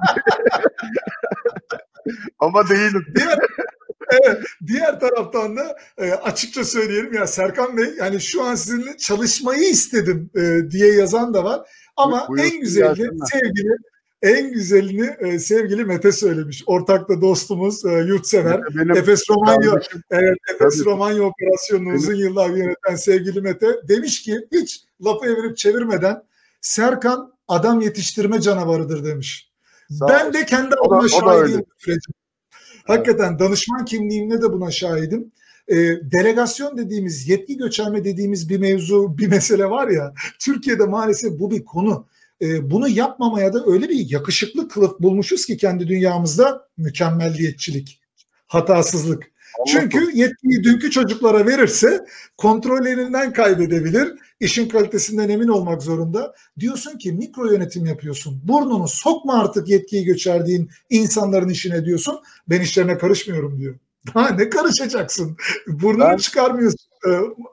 [2.38, 3.06] ama değilim.
[3.16, 3.38] Diğer,
[4.10, 9.70] evet, diğer taraftan da e, açıkça söyleyelim ya Serkan Bey yani şu an sizinle çalışmayı
[9.70, 11.68] istedim e, diye yazan da var.
[11.96, 13.26] Ama Buyursun, en gelsinler.
[13.32, 13.72] sevgili
[14.22, 16.62] en güzelini e, sevgili Mete söylemiş.
[16.66, 18.60] Ortakta dostumuz e, yurtsever.
[18.76, 20.84] Benim Efes Romanya kardeşim Evet, Efes Tabii.
[20.90, 26.22] Romanya operasyonunu uzun yıllar yöneten sevgili Mete demiş ki hiç lafı evirip çevirmeden
[26.60, 29.50] Serkan adam yetiştirme canavarıdır demiş.
[29.90, 31.64] Sağ ben de kendi da- adıma da şahidiyim.
[32.88, 35.32] Hakikaten danışman kimliğimle de buna şahidim.
[35.68, 35.76] E,
[36.12, 40.14] delegasyon dediğimiz, yetki göçerme dediğimiz bir mevzu, bir mesele var ya.
[40.38, 42.06] Türkiye'de maalesef bu bir konu.
[42.42, 48.00] E, bunu yapmamaya da öyle bir yakışıklı kılıf bulmuşuz ki kendi dünyamızda mükemmelliyetçilik,
[48.46, 49.30] hatasızlık.
[49.66, 52.04] Çünkü yetkiyi dünkü çocuklara verirse
[52.36, 54.14] kontrol elinden kaybedebilir.
[54.40, 56.34] İşin kalitesinden emin olmak zorunda.
[56.58, 58.40] Diyorsun ki mikro yönetim yapıyorsun.
[58.44, 62.20] Burnunu sokma artık yetkiyi göçerdiğin insanların işine diyorsun.
[62.48, 63.78] Ben işlerine karışmıyorum diyor.
[64.14, 65.36] Daha ne karışacaksın?
[65.66, 67.10] Burnunu Ben- çıkarmıyorsun e,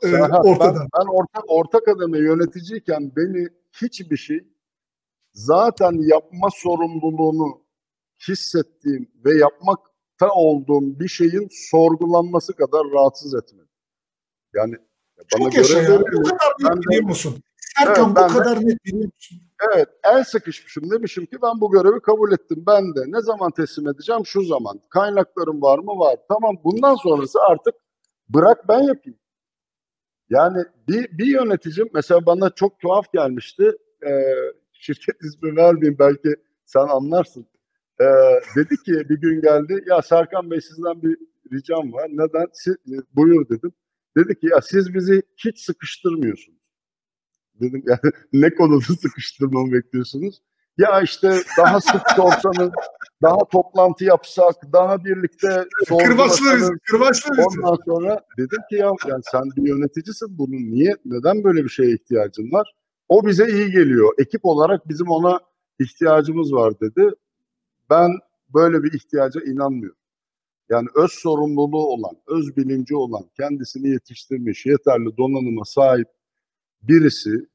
[0.08, 0.76] e, Serhat, ortadan.
[0.76, 3.48] Ben, ben orta, orta kademe yöneticiyken beni
[3.82, 4.40] hiçbir şey
[5.34, 7.62] zaten yapma sorumluluğunu
[8.28, 13.70] hissettiğim ve yapmakta olduğum bir şeyin sorgulanması kadar rahatsız etmedi.
[14.54, 14.76] Yani
[15.34, 16.00] bana Çok göre ya.
[16.00, 17.44] Bu kadar net biliyor musun?
[17.78, 19.42] Serkan Evet, bu de- kadar net biliyor musun?
[19.74, 22.64] Evet, el sıkışmışım demişim ki ben bu görevi kabul ettim.
[22.68, 24.26] Ben de ne zaman teslim edeceğim?
[24.26, 24.82] Şu zaman.
[24.90, 26.00] Kaynaklarım var mı?
[26.00, 26.16] Var.
[26.30, 27.76] Tamam bundan sonrası artık
[28.30, 29.20] bırak ben yapayım.
[30.30, 33.72] Yani bir, bir yöneticim mesela bana çok tuhaf gelmişti.
[34.08, 34.36] Ee,
[34.74, 36.36] şirket ismi vermeyeyim belki
[36.66, 37.46] sen anlarsın.
[38.02, 38.06] Ee,
[38.56, 41.18] dedi ki bir gün geldi ya Serkan Bey sizden bir
[41.54, 42.08] ricam var.
[42.10, 42.48] Neden?
[42.54, 42.76] Siz,
[43.14, 43.72] buyur dedim.
[44.18, 46.66] Dedi ki ya siz bizi hiç sıkıştırmıyorsunuz.
[47.62, 50.42] Dedim yani ne konuda sıkıştırmamı bekliyorsunuz?
[50.78, 52.72] Ya işte daha sık sorsanız,
[53.22, 57.58] daha toplantı yapsak, daha birlikte Kırbaçlarız, kırbaçlarız.
[57.58, 61.94] Ondan sonra dedim ki ya yani sen bir yöneticisin bunun niye, neden böyle bir şeye
[61.94, 62.74] ihtiyacın var?
[63.10, 64.14] O bize iyi geliyor.
[64.18, 65.40] Ekip olarak bizim ona
[65.80, 67.10] ihtiyacımız var dedi.
[67.90, 68.12] Ben
[68.54, 69.98] böyle bir ihtiyaca inanmıyorum.
[70.70, 76.08] Yani öz sorumluluğu olan, öz bilinci olan, kendisini yetiştirmiş, yeterli donanıma sahip
[76.82, 77.48] birisi,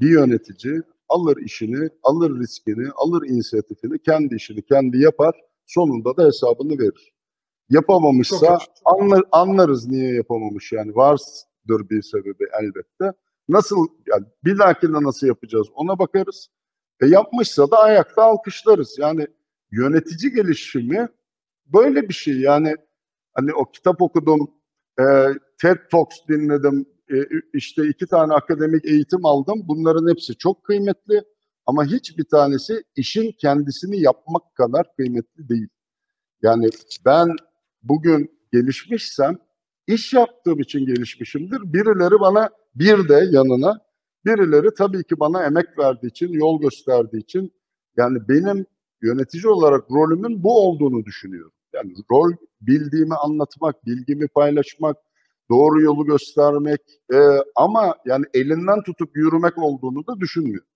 [0.00, 5.34] bir yönetici alır işini, alır riskini, alır inisiyatifini, kendi işini kendi yapar,
[5.66, 7.12] sonunda da hesabını verir.
[7.68, 13.18] Yapamamışsa anlar, anlarız niye yapamamış yani vardır bir sebebi elbette.
[13.48, 16.48] Nasıl yani bir dahakinde nasıl yapacağız ona bakarız.
[17.00, 18.98] E yapmışsa da ayakta alkışlarız.
[18.98, 19.26] Yani
[19.72, 21.08] yönetici gelişimi
[21.66, 22.40] böyle bir şey.
[22.40, 22.76] Yani
[23.32, 24.50] hani o kitap okudum,
[25.00, 25.04] e,
[25.62, 27.16] TED Talks dinledim, e,
[27.54, 29.62] işte iki tane akademik eğitim aldım.
[29.68, 31.22] Bunların hepsi çok kıymetli
[31.66, 35.68] ama hiçbir tanesi işin kendisini yapmak kadar kıymetli değil.
[36.42, 36.68] Yani
[37.04, 37.28] ben
[37.82, 39.38] bugün gelişmişsem
[39.86, 41.72] iş yaptığım için gelişmişimdir.
[41.72, 43.80] Birileri bana bir de yanına
[44.24, 47.52] birileri tabii ki bana emek verdiği için, yol gösterdiği için
[47.96, 48.66] yani benim
[49.02, 51.52] yönetici olarak rolümün bu olduğunu düşünüyorum.
[51.74, 54.96] Yani rol bildiğimi anlatmak, bilgimi paylaşmak,
[55.50, 56.80] doğru yolu göstermek
[57.12, 57.18] e,
[57.56, 60.66] ama yani elinden tutup yürümek olduğunu da düşünmüyorum.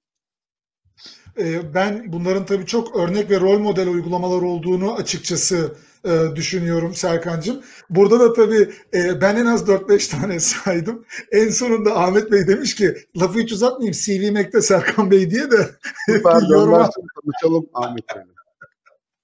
[1.39, 7.63] E, ben bunların tabii çok örnek ve rol model uygulamalar olduğunu açıkçası e, düşünüyorum Serkan'cığım.
[7.91, 11.05] Burada da tabii e, ben en az 4-5 tane saydım.
[11.33, 15.71] En sonunda Ahmet Bey demiş ki lafı hiç uzatmayayım CV Mac'te Serkan Bey diye de
[16.51, 16.91] yoruma.
[17.15, 18.35] Konuşalım Ahmet Bey'le.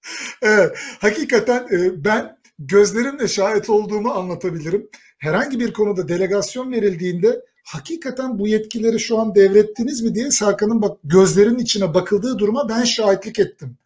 [0.43, 4.89] evet, hakikaten e, ben gözlerimle şahit olduğumu anlatabilirim.
[5.19, 10.99] Herhangi bir konuda delegasyon verildiğinde hakikaten bu yetkileri şu an devrettiniz mi diye Serkan'ın bak
[11.05, 13.77] gözlerin içine bakıldığı duruma ben şahitlik ettim.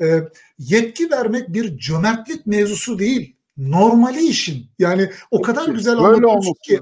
[0.00, 0.20] E,
[0.58, 3.36] yetki vermek bir cömertlik mevzusu değil.
[3.56, 4.66] Normali işin.
[4.78, 6.80] Yani o kadar güzel anlatıyorsun ki.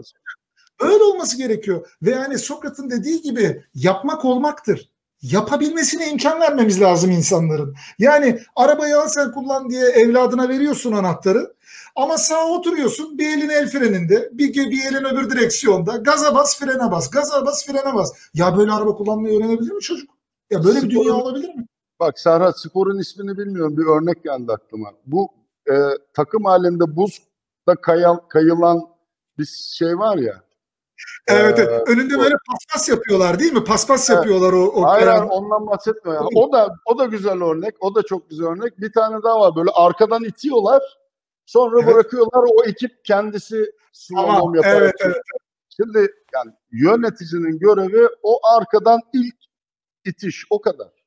[0.81, 1.87] Öyle olması gerekiyor.
[2.03, 4.91] Ve yani Sokrat'ın dediği gibi yapmak olmaktır
[5.23, 7.75] yapabilmesine imkan vermemiz lazım insanların.
[7.99, 11.55] Yani arabayı al sen kullan diye evladına veriyorsun anahtarı.
[11.97, 16.91] Ama sağa oturuyorsun bir elin el freninde bir, bir elin öbür direksiyonda gaza bas frene
[16.91, 18.13] bas gaza bas frene bas.
[18.35, 20.11] Ya böyle araba kullanmayı öğrenebilir mi çocuk?
[20.51, 21.67] Ya böyle Spor, bir dünya olabilir mi?
[22.01, 24.93] Bak Serhat sporun ismini bilmiyorum bir örnek geldi aklıma.
[25.07, 25.29] Bu
[25.71, 25.75] e,
[26.15, 28.81] takım halinde buzda kayal, kayılan
[29.39, 29.47] bir
[29.77, 30.43] şey var ya
[31.29, 31.89] Evet, evet.
[31.89, 33.65] Ee, önünde böyle paspas yapıyorlar değil mi?
[33.65, 34.17] Paspas evet.
[34.17, 34.67] yapıyorlar o.
[34.67, 36.29] o Hayır, hayır ondan bahsetmiyorum.
[36.35, 37.75] O da o da güzel örnek.
[37.81, 38.81] O da çok güzel örnek.
[38.81, 39.57] Bir tane daha var.
[39.57, 40.83] Böyle arkadan itiyorlar.
[41.47, 41.95] Sonra evet.
[41.95, 42.45] bırakıyorlar.
[42.57, 44.71] O ekip kendisi slalom yapar.
[44.71, 45.17] Evet, evet.
[45.77, 49.37] Şimdi yani yöneticinin görevi o arkadan ilk
[50.05, 51.00] itiş o kadar.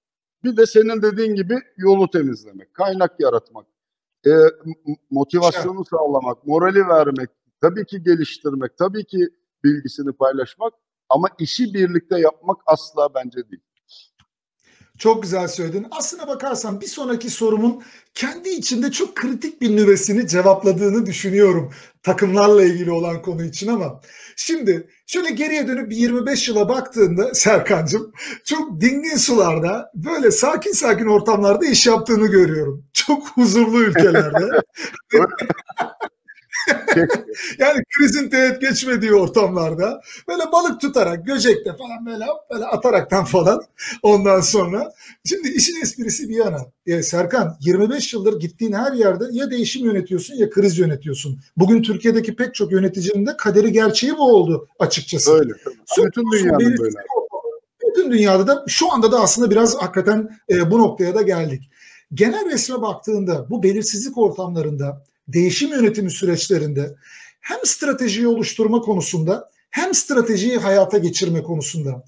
[0.44, 3.66] Bir de senin dediğin gibi yolu temizlemek, kaynak yaratmak,
[4.26, 4.32] e,
[5.10, 5.88] motivasyonu evet.
[5.90, 7.30] sağlamak, morali vermek,
[7.62, 9.30] tabii ki geliştirmek, tabii ki
[9.64, 10.74] bilgisini paylaşmak
[11.10, 13.64] ama işi birlikte yapmak asla bence değil.
[14.98, 15.88] Çok güzel söyledin.
[15.92, 17.84] Aslına bakarsan bir sonraki sorumun
[18.14, 21.74] kendi içinde çok kritik bir nüvesini cevapladığını düşünüyorum
[22.04, 24.02] takımlarla ilgili olan konu için ama
[24.36, 28.12] şimdi şöyle geriye dönüp bir 25 yıla baktığında Serkan'cığım
[28.46, 32.86] çok dingin sularda böyle sakin sakin ortamlarda iş yaptığını görüyorum.
[32.94, 34.50] Çok huzurlu ülkelerde.
[37.60, 43.64] yani krizin teğet geçmediği ortamlarda böyle balık tutarak göcekte falan böyle böyle ataraktan falan
[44.04, 44.94] ondan sonra
[45.26, 50.36] şimdi işin esprisi bir yana e, Serkan 25 yıldır gittiğin her yerde ya değişim yönetiyorsun
[50.36, 51.40] ya kriz yönetiyorsun.
[51.58, 55.34] Bugün Türkiye'deki pek çok yöneticinin de kaderi gerçeği bu oldu açıkçası.
[55.34, 55.54] Öyle.
[56.06, 56.98] Bütün dünyada böyle.
[57.90, 61.70] Bütün dünyada da şu anda da aslında biraz hakikaten e, bu noktaya da geldik.
[62.14, 66.96] Genel resme baktığında bu belirsizlik ortamlarında değişim yönetimi süreçlerinde
[67.42, 72.04] hem stratejiyi oluşturma konusunda hem stratejiyi hayata geçirme konusunda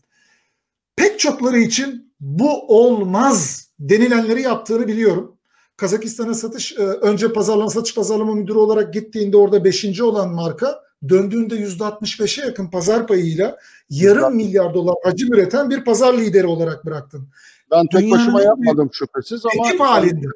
[0.96, 5.38] pek çokları için bu olmaz denilenleri yaptığını biliyorum.
[5.78, 11.56] Kazakistan'a satış e, önce pazarlama satış pazarlama müdürü olarak gittiğinde orada beşinci olan marka döndüğünde
[11.56, 13.58] yüzde 65'e yakın pazar payıyla
[13.90, 17.28] yarım milyar dolar hacim üreten bir pazar lideri olarak bıraktın.
[17.72, 20.28] Ben tek Dünyanın başıma yapmadım şüphesiz ama ekip halinde.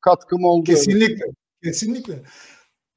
[0.00, 0.64] katkım oldu.
[0.64, 1.24] Kesinlikle.
[1.62, 2.22] Kesinlikle.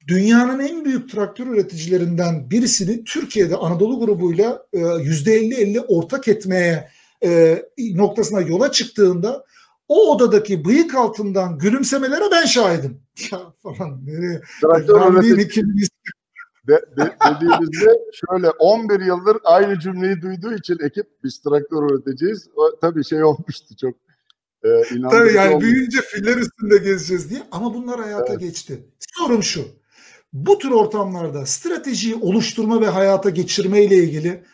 [0.08, 6.88] Dünyanın en büyük traktör üreticilerinden birisini Türkiye'de Anadolu grubuyla %50-50 e, ortak etmeye
[7.24, 9.44] e, noktasına yola çıktığında
[9.88, 13.02] o odadaki bıyık altından gülümsemelere ben şahidim.
[13.32, 14.40] Ya falan nereye?
[14.60, 15.88] Traktör Ben üretici bir ikimiz-
[16.68, 17.98] de, de- dediğimizde
[18.28, 22.48] şöyle 11 yıldır aynı cümleyi duyduğu için ekip biz traktör üreteceğiz.
[22.56, 23.94] O, tabii şey olmuştu çok
[24.64, 25.60] e, inandırıcı Tabii yani olmuştu.
[25.60, 28.86] büyüyünce filler üstünde gezeceğiz diye ama bunlar hayata geçti.
[28.98, 29.64] Sorum şu.
[30.32, 34.44] Bu tür ortamlarda stratejiyi oluşturma ve hayata geçirme ile ilgili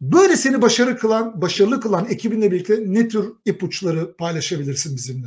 [0.00, 5.26] böyle seni başarı kılan, başarılı kılan ekibinle birlikte ne tür ipuçları paylaşabilirsin bizimle?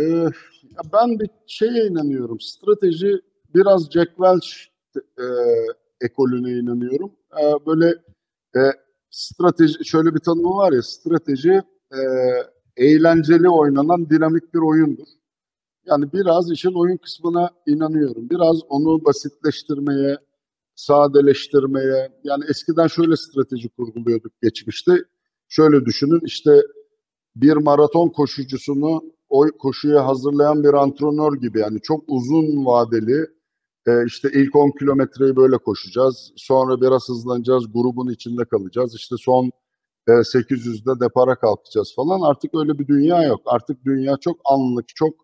[0.00, 0.26] Ee,
[0.92, 2.40] ben bir şeye inanıyorum.
[2.40, 3.20] Strateji
[3.54, 4.46] biraz Jack Welch
[5.18, 5.26] e,
[6.00, 7.12] ekolüne inanıyorum.
[7.40, 7.86] Ee, böyle
[8.56, 8.60] e,
[9.10, 11.62] strateji şöyle bir tanımı var ya strateji
[11.92, 12.00] e,
[12.76, 15.06] eğlenceli oynanan dinamik bir oyundur.
[15.86, 18.30] Yani biraz işin oyun kısmına inanıyorum.
[18.30, 20.18] Biraz onu basitleştirmeye,
[20.74, 22.12] sadeleştirmeye.
[22.24, 24.92] Yani eskiden şöyle strateji kurguluyorduk geçmişte.
[25.48, 26.62] Şöyle düşünün işte
[27.36, 33.26] bir maraton koşucusunu o koşuya hazırlayan bir antrenör gibi yani çok uzun vadeli
[33.86, 36.32] e, işte ilk 10 kilometreyi böyle koşacağız.
[36.36, 37.72] Sonra biraz hızlanacağız.
[37.72, 38.94] Grubun içinde kalacağız.
[38.94, 39.50] İşte son
[40.12, 42.20] 800'de depara kalkacağız falan.
[42.20, 43.40] Artık öyle bir dünya yok.
[43.46, 45.14] Artık dünya çok anlık, çok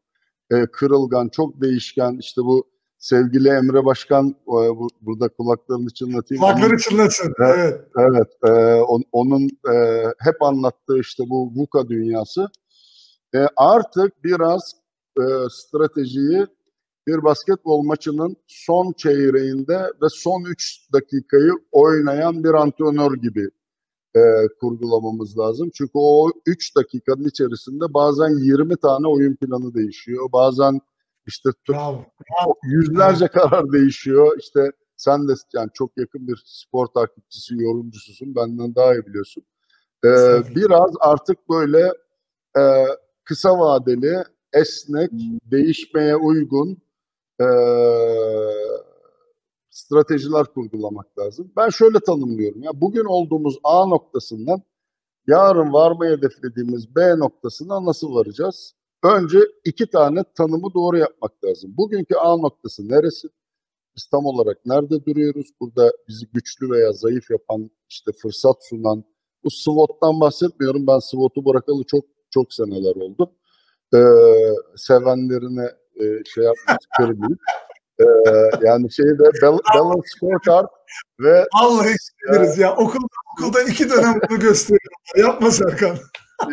[0.51, 2.17] e, kırılgan, çok değişken.
[2.21, 6.43] İşte bu sevgili Emre Başkan e, bu, burada kulaklarını çınlatayım.
[6.43, 7.35] Kulakları çınlasın.
[7.39, 7.81] Evet.
[7.99, 8.09] Evet.
[8.15, 12.49] Evet, e, on- onun e, hep anlattığı işte bu VUCA dünyası.
[13.35, 14.73] E, artık biraz
[15.19, 16.47] e, stratejiyi
[17.07, 23.51] bir basketbol maçının son çeyreğinde ve son 3 dakikayı oynayan bir antrenör gibi
[24.17, 24.21] e,
[24.61, 25.71] kurgulamamız lazım.
[25.75, 30.33] Çünkü o 3 dakikanın içerisinde bazen 20 tane oyun planı değişiyor.
[30.33, 30.81] Bazen
[31.27, 32.05] işte t- Bravo.
[32.65, 34.39] yüzlerce karar değişiyor.
[34.39, 38.35] İşte sen de yani çok yakın bir spor takipçisi, yorumcususun.
[38.35, 39.43] Benden daha iyi biliyorsun.
[40.05, 41.93] Ee, biraz artık böyle
[42.59, 42.63] e,
[43.25, 45.11] kısa vadeli, esnek,
[45.51, 46.83] değişmeye uygun
[47.41, 47.47] e,
[49.71, 51.53] stratejiler kurgulamak lazım.
[51.57, 52.63] Ben şöyle tanımlıyorum.
[52.63, 54.63] Ya bugün olduğumuz A noktasından
[55.27, 58.75] yarın varmayı hedeflediğimiz B noktasına nasıl varacağız?
[59.03, 61.75] Önce iki tane tanımı doğru yapmak lazım.
[61.77, 63.29] Bugünkü A noktası neresi?
[63.97, 65.47] Biz tam olarak nerede duruyoruz?
[65.61, 69.05] Burada bizi güçlü veya zayıf yapan, işte fırsat sunan,
[69.45, 70.87] bu SWOT'tan bahsetmiyorum.
[70.87, 73.33] Ben SWOT'u bırakalı çok çok seneler oldu.
[73.95, 73.99] Ee,
[74.77, 75.65] sevenlerine
[76.01, 76.05] e,
[76.35, 77.39] şey yapmak kırmayayım.
[78.01, 80.67] Ee, yani şeyde bal- balance scorecard
[81.21, 82.73] ve Vallahi isteriz ya.
[82.77, 85.17] Okulda, okulda iki dönem bunu gösteriyorlar.
[85.33, 85.97] Yapma Serkan.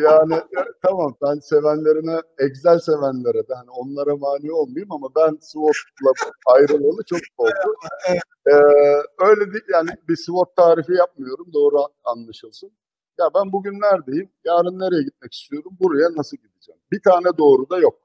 [0.04, 6.12] yani e, tamam ben sevenlerine Excel sevenlere de hani onlara mani olmayayım ama ben SWOT'la
[6.46, 7.76] ayrılalı çok oldu.
[8.48, 8.54] Ee,
[9.20, 12.72] öyle değil yani bir SWOT tarifi yapmıyorum doğru anlaşılsın.
[13.20, 14.30] Ya ben bugün neredeyim?
[14.46, 15.72] Yarın nereye gitmek istiyorum?
[15.80, 16.82] Buraya nasıl gideceğim?
[16.92, 17.96] Bir tane doğru da yok.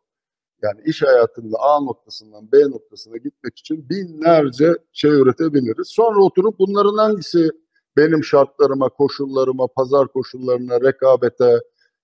[0.62, 5.88] Yani iş hayatında A noktasından B noktasına gitmek için binlerce şey üretebiliriz.
[5.88, 7.50] Sonra oturup bunların hangisi
[7.96, 11.60] benim şartlarıma, koşullarıma, pazar koşullarına, rekabete,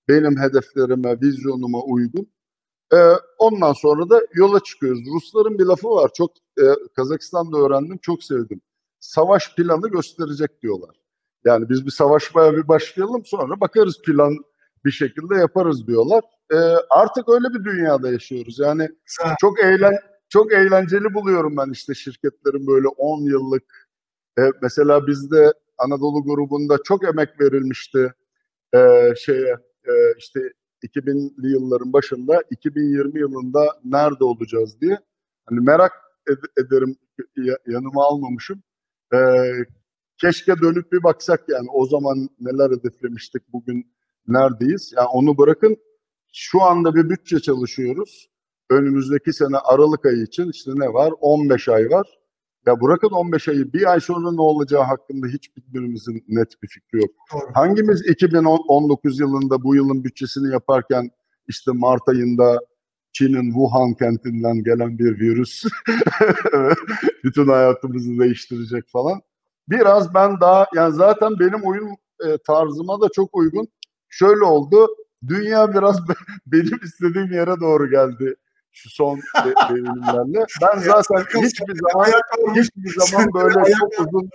[0.08, 2.32] benim hedeflerime, vizyonuma uygun.
[2.92, 5.00] Ee, ondan sonra da yola çıkıyoruz.
[5.14, 6.10] Rusların bir lafı var.
[6.14, 6.30] Çok
[6.60, 6.64] e,
[6.96, 8.60] Kazakistan'da öğrendim, çok sevdim.
[9.00, 10.96] Savaş planı gösterecek diyorlar.
[11.44, 14.36] Yani biz bir savaşmaya bir başlayalım sonra bakarız plan
[14.84, 16.24] bir şekilde yaparız diyorlar.
[16.52, 16.56] Ee,
[16.90, 18.58] artık öyle bir dünyada yaşıyoruz.
[18.58, 19.34] Yani Güzel.
[19.40, 19.94] çok eğlen
[20.28, 23.88] çok eğlenceli buluyorum ben işte şirketlerin böyle 10 yıllık
[24.38, 28.12] e, mesela bizde Anadolu grubunda çok emek verilmişti
[28.74, 28.78] e,
[29.16, 30.40] şeye e, işte
[30.86, 34.98] 2000'li yılların başında 2020 yılında nerede olacağız diye
[35.46, 35.92] hani merak
[36.28, 36.96] ed- ederim
[37.36, 38.62] ya- yanıma almamışım.
[39.14, 39.18] E,
[40.20, 43.92] keşke dönüp bir baksak yani o zaman neler hedeflemiştik bugün
[44.28, 44.92] neredeyiz?
[44.96, 45.76] Yani onu bırakın
[46.32, 48.28] şu anda bir bütçe çalışıyoruz.
[48.70, 51.12] Önümüzdeki sene Aralık ayı için işte ne var?
[51.20, 52.18] 15 ay var.
[52.66, 57.10] Ya bırakın 15 ayı bir ay sonra ne olacağı hakkında hiçbirimizin net bir fikri yok.
[57.32, 57.50] Doğru.
[57.54, 61.10] Hangimiz 2019 yılında bu yılın bütçesini yaparken
[61.48, 62.60] işte Mart ayında
[63.12, 65.64] Çin'in Wuhan kentinden gelen bir virüs
[67.24, 69.20] bütün hayatımızı değiştirecek falan.
[69.68, 71.88] Biraz ben daha yani zaten benim oyun
[72.26, 73.68] e, tarzıma da çok uygun.
[74.08, 74.88] Şöyle oldu.
[75.26, 76.12] Dünya biraz be-
[76.46, 78.34] benim istediğim yere doğru geldi
[78.72, 80.46] şu son de- devinimlerle.
[80.62, 82.06] Ben zaten hiçbir zaman
[82.54, 84.30] hiçbir zaman böyle çok uzun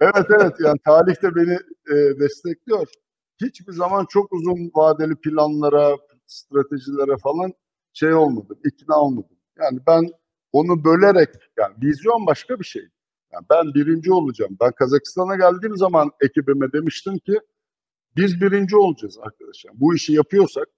[0.00, 1.52] Evet evet yani tarihte beni
[1.90, 2.88] e, destekliyor.
[3.40, 5.96] Hiçbir zaman çok uzun vadeli planlara,
[6.26, 7.52] stratejilere falan
[7.92, 9.36] şey olmadım, ikna olmadım.
[9.58, 10.10] Yani ben
[10.52, 12.82] onu bölerek, yani vizyon başka bir şey.
[13.32, 14.56] Yani ben birinci olacağım.
[14.60, 17.40] Ben Kazakistan'a geldiğim zaman ekibime demiştim ki
[18.16, 19.72] biz birinci olacağız arkadaşlar.
[19.80, 20.68] Bu işi yapıyorsak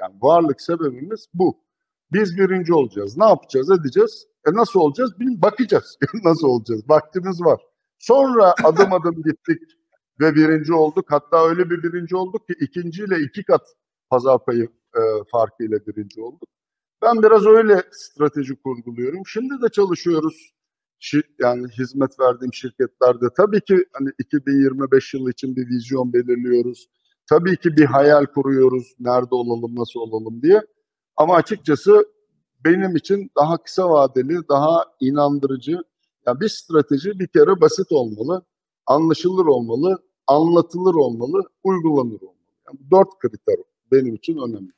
[0.00, 1.64] Yani varlık sebebimiz bu.
[2.12, 3.16] Biz birinci olacağız.
[3.16, 4.26] Ne yapacağız, edeceğiz?
[4.46, 5.20] E nasıl olacağız?
[5.20, 5.98] Bil, bakacağız.
[6.24, 6.82] nasıl olacağız?
[6.88, 7.60] Vaktimiz var.
[7.98, 9.62] Sonra adım adım gittik
[10.20, 11.06] ve birinci olduk.
[11.08, 13.62] Hatta öyle bir birinci olduk ki ikinciyle iki kat
[14.10, 15.00] pazar payı e,
[15.32, 16.48] farkıyla birinci olduk.
[17.02, 19.22] Ben biraz öyle strateji kurguluyorum.
[19.26, 20.53] Şimdi de çalışıyoruz.
[21.40, 26.88] Yani hizmet verdiğim şirketlerde tabii ki hani 2025 yılı için bir vizyon belirliyoruz.
[27.30, 28.94] Tabii ki bir hayal kuruyoruz.
[29.00, 30.60] Nerede olalım, nasıl olalım diye.
[31.16, 32.04] Ama açıkçası
[32.64, 35.78] benim için daha kısa vadeli, daha inandırıcı.
[36.26, 38.42] Yani bir strateji bir kere basit olmalı,
[38.86, 42.34] anlaşılır olmalı, anlatılır olmalı, uygulanır olmalı.
[42.66, 43.56] Yani dört kriter
[43.92, 44.72] benim için önemli.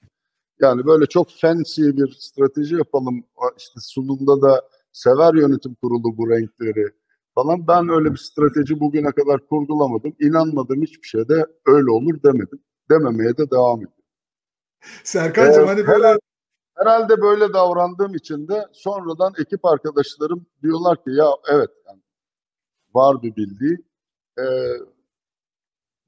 [0.60, 3.24] Yani böyle çok fancy bir strateji yapalım.
[3.58, 4.62] İşte sunumda da
[4.96, 6.86] sever yönetim kurulu bu renkleri
[7.34, 7.66] falan.
[7.68, 10.16] Ben öyle bir strateji bugüne kadar kurgulamadım.
[10.20, 12.62] İnanmadım hiçbir şeyde öyle olur demedim.
[12.90, 14.04] Dememeye de devam ediyorum.
[15.04, 16.18] Serkan'cığım ee, hani böyle
[16.74, 22.00] herhalde böyle davrandığım için de sonradan ekip arkadaşlarım diyorlar ki ya evet yani
[22.94, 23.78] var bir bildiği.
[24.38, 24.44] Ee,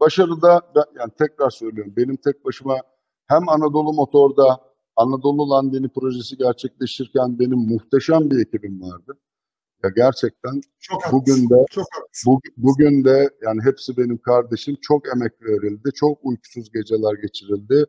[0.01, 0.63] başarıda
[0.99, 2.81] yani tekrar söylüyorum benim tek başıma
[3.27, 4.69] hem Anadolu Motor'da
[4.99, 9.19] Anadolu Landini projesi gerçekleşirken benim muhteşem bir ekibim vardı.
[9.85, 11.87] Ya gerçekten çok bugün de çok
[12.27, 15.91] bu, bugün de yani hepsi benim kardeşim çok emek verildi.
[15.95, 17.85] Çok uykusuz geceler geçirildi.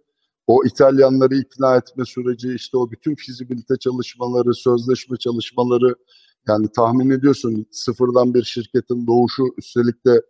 [0.48, 5.96] O İtalyanları ikna etme süreci işte o bütün fizibilite çalışmaları, sözleşme çalışmaları
[6.48, 10.22] yani tahmin ediyorsun sıfırdan bir şirketin doğuşu üstelik de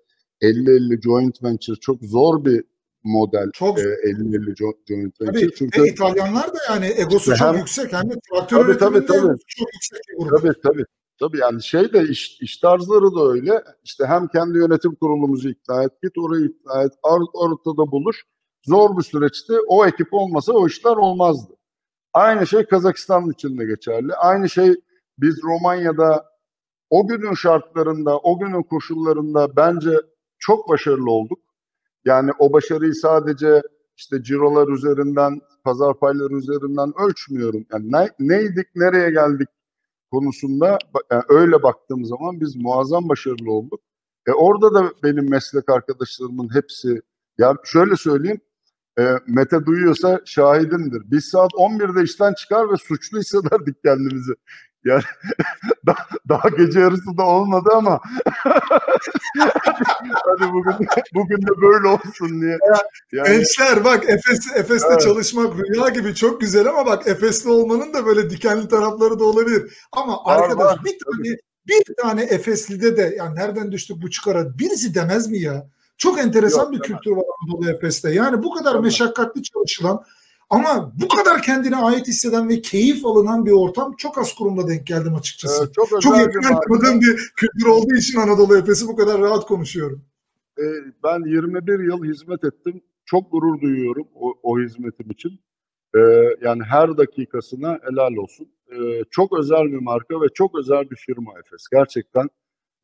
[0.42, 2.64] 50-50 joint venture çok zor bir
[3.04, 5.26] model çok e, 50-50 joint venture.
[5.26, 9.06] Tabii, Çünkü e, İtalyanlar da yani egosu çok hem, yüksek hem de traktör tabii, tabii,
[9.06, 9.38] tabii.
[9.48, 10.42] çok yüksek bir grup.
[10.42, 10.86] Tabii tabii.
[11.20, 13.64] Tabii yani şey de iş, iş tarzları da öyle.
[13.84, 16.92] İşte hem kendi yönetim kurulumuzu ikna et, git orayı ikna et,
[17.34, 18.26] ortada buluş.
[18.66, 19.54] Zor bir süreçti.
[19.68, 21.54] O ekip olmasa o işler olmazdı.
[22.14, 24.14] Aynı şey Kazakistan için de geçerli.
[24.16, 24.76] Aynı şey
[25.18, 26.26] biz Romanya'da
[26.90, 29.92] o günün şartlarında, o günün koşullarında bence
[30.40, 31.40] çok başarılı olduk.
[32.06, 33.62] Yani o başarıyı sadece
[33.98, 37.66] işte cirolar üzerinden, pazar payları üzerinden ölçmüyorum.
[37.74, 39.50] Yani ne, neydik, nereye geldik
[40.12, 40.78] konusunda
[41.12, 43.80] yani öyle baktığım zaman biz muazzam başarılı olduk.
[44.28, 47.02] E orada da benim meslek arkadaşlarımın hepsi,
[47.38, 48.42] ya şöyle söyleyeyim,
[49.00, 51.12] e, Mete duyuyorsa şahidimdir.
[51.12, 54.34] Biz saat 11'de işten çıkar ve suçlu hissederdik kendimizi.
[54.86, 55.04] Yani
[55.86, 58.00] daha, daha gece yarısı da olmadı ama
[60.26, 62.58] hadi bugün bugün de böyle olsun diye.
[63.12, 65.02] Yani, Gençler bak Efes Efes'te evet.
[65.02, 69.88] çalışmak rüya gibi çok güzel ama bak Efes'te olmanın da böyle dikenli tarafları da olabilir.
[69.92, 70.86] Ama var, arkadaş var.
[70.86, 71.36] bir tane
[71.68, 75.70] bir tane Efesli'de de yani nereden düştük bu çıkara birisi demez mi ya?
[75.98, 78.12] Çok enteresan Yok, bir kültür var Anadolu Efes'te.
[78.12, 80.04] Yani bu kadar meşakkatli çalışılan
[80.50, 84.88] ama bu kadar kendine ait hisseden ve keyif alınan bir ortam çok az kurumda denk
[84.88, 85.64] geldim açıkçası.
[85.64, 90.02] Evet, çok çok yakın tanıdığım bir kültür olduğu için Anadolu Efes'i bu kadar rahat konuşuyorum.
[90.60, 90.64] Ee,
[91.04, 92.82] ben 21 yıl hizmet ettim.
[93.06, 95.40] Çok gurur duyuyorum o, o hizmetim için.
[95.96, 96.00] Ee,
[96.42, 98.48] yani her dakikasına helal olsun.
[98.72, 101.68] Ee, çok özel bir marka ve çok özel bir firma Efes.
[101.72, 102.30] Gerçekten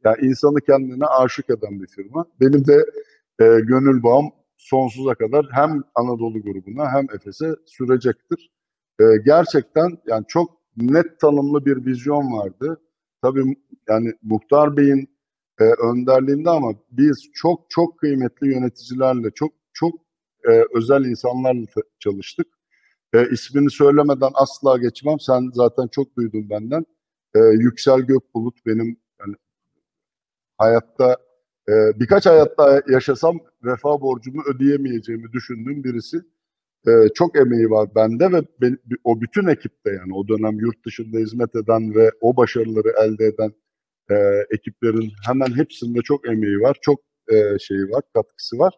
[0.04, 2.26] yani insanı kendine aşık eden bir firma.
[2.42, 2.86] Benim de
[3.40, 8.52] e, gönül bağım sonsuza kadar hem Anadolu grubuna hem Efes'e sürecektir.
[9.00, 12.82] E, gerçekten yani çok net tanımlı bir vizyon vardı.
[13.22, 13.58] Tabii
[13.90, 15.10] yani Muhtar Bey'in
[15.60, 19.94] e, önderliğinde ama biz çok çok kıymetli yöneticilerle, çok çok
[20.50, 21.66] e, özel insanlarla
[22.00, 22.48] çalıştık.
[23.14, 25.20] E, ismini söylemeden asla geçmem.
[25.20, 26.86] Sen zaten çok duydun benden.
[27.36, 29.36] E, Yüksel Gökbulut benim yani
[30.58, 31.18] hayatta
[31.70, 36.18] e, birkaç hayatta yaşasam vefa borcumu ödeyemeyeceğimi düşündüğüm birisi.
[36.88, 41.18] E, çok emeği var bende ve ben, o bütün ekipte yani o dönem yurt dışında
[41.18, 43.54] hizmet eden ve o başarıları elde eden
[44.10, 44.16] e,
[44.52, 47.00] ekiplerin hemen hepsinde çok emeği var, çok
[47.32, 48.74] e, şeyi var, katkısı var.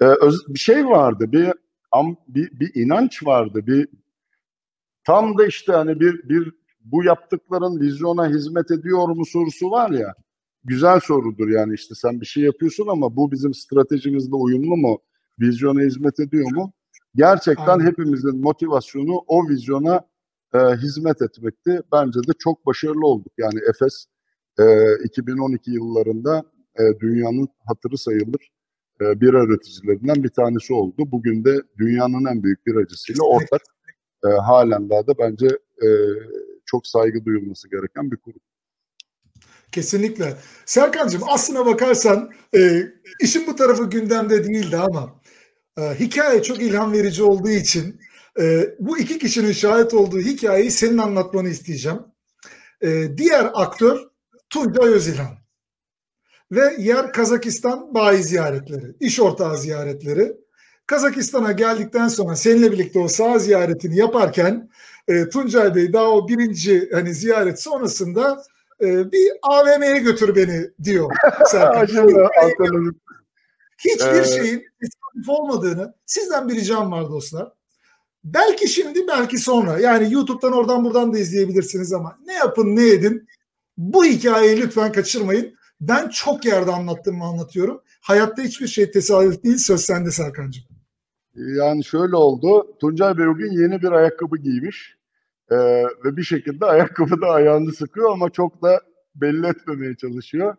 [0.00, 1.52] E, öz, bir şey vardı, bir,
[1.92, 3.88] am, bir bir inanç vardı, bir
[5.04, 10.14] tam da işte hani bir bir bu yaptıkların vizyona hizmet ediyor mu sorusu var ya
[10.64, 14.98] güzel sorudur yani işte sen bir şey yapıyorsun ama bu bizim stratejimizle uyumlu mu?
[15.40, 16.72] Vizyona hizmet ediyor mu?
[17.14, 17.86] Gerçekten Aynen.
[17.86, 20.00] hepimizin motivasyonu o vizyona
[20.54, 21.80] e, hizmet etmekti.
[21.92, 23.32] Bence de çok başarılı olduk.
[23.38, 24.06] Yani Efes
[24.58, 24.64] e,
[25.04, 26.42] 2012 yıllarında
[26.78, 28.50] e, dünyanın hatırı sayılır
[29.00, 31.12] e, bira üreticilerinden bir tanesi oldu.
[31.12, 33.62] Bugün de dünyanın en büyük biracısıyla ortak
[34.24, 35.46] e, halen daha da bence
[35.82, 35.88] e,
[36.66, 38.40] çok saygı duyulması gereken bir kurum.
[39.72, 40.36] Kesinlikle.
[40.66, 42.82] Serkan'cığım aslına bakarsan e,
[43.20, 45.20] işin bu tarafı gündemde değildi ama
[45.78, 48.00] e, hikaye çok ilham verici olduğu için
[48.40, 51.98] Ee, bu iki kişinin şahit olduğu hikayeyi senin anlatmanı isteyeceğim.
[52.82, 53.98] Ee, diğer aktör
[54.50, 55.38] Tuncay Özilhan
[56.52, 60.32] ve yer Kazakistan bayi ziyaretleri, iş ortağı ziyaretleri.
[60.86, 64.70] Kazakistan'a geldikten sonra seninle birlikte o sağ ziyaretini yaparken
[65.08, 68.42] e, Tuncay Bey daha o birinci hani ziyaret sonrasında
[68.82, 71.10] e, bir AVM'ye götür beni diyor
[71.46, 71.84] Serkan.
[73.84, 77.52] Hiçbir ee, şeyin tesadüf olmadığını sizden bir ricam var dostlar.
[78.24, 83.28] Belki şimdi belki sonra yani YouTube'dan oradan buradan da izleyebilirsiniz ama ne yapın ne edin
[83.76, 85.54] bu hikayeyi lütfen kaçırmayın.
[85.80, 87.82] Ben çok yerde anlattığımı anlatıyorum.
[88.00, 89.58] Hayatta hiçbir şey tesadüf değil.
[89.58, 90.64] Söz sende Serkan'cığım.
[91.34, 92.76] Yani şöyle oldu.
[92.80, 94.96] Tuncay Bey bugün yeni bir ayakkabı giymiş.
[95.52, 95.56] Ee,
[96.04, 98.80] ve bir şekilde ayakkabı da ayağını sıkıyor ama çok da
[99.14, 100.56] belli etmemeye çalışıyor.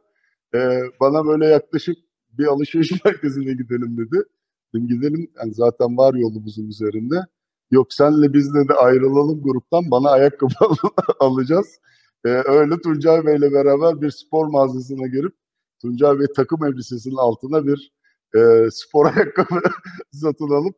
[0.56, 1.98] Ee, bana böyle yaklaşık
[2.32, 4.24] bir alışveriş merkezine gidelim dedi.
[4.74, 5.32] Dedim gidelim.
[5.38, 7.16] Yani zaten var yolumuzun üzerinde.
[7.72, 9.92] Yok senle bizle de ayrılalım gruptan.
[9.92, 10.54] Bana ayakkabı
[11.20, 11.80] alacağız.
[12.26, 15.34] Ee, öyle Tuncay Bey'le beraber bir spor mağazasına girip
[15.82, 17.92] Tuncay Bey takım elbisesinin altına bir
[18.36, 19.62] e, spor ayakkabı
[20.12, 20.76] satın alıp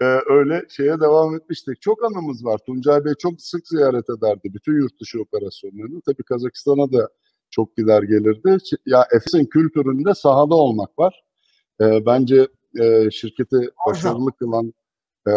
[0.00, 1.82] e, öyle şeye devam etmiştik.
[1.82, 2.60] Çok anımız var.
[2.66, 6.00] Tuncay Bey çok sık ziyaret ederdi bütün yurt dışı operasyonlarını.
[6.06, 7.08] Tabii Kazakistan'a da
[7.50, 8.56] çok gider gelirdi.
[8.86, 11.24] Ya Efes'in kültüründe sahada olmak var.
[11.80, 12.48] E, bence
[12.80, 14.72] e, şirketi başarılı kılan
[15.28, 15.32] e,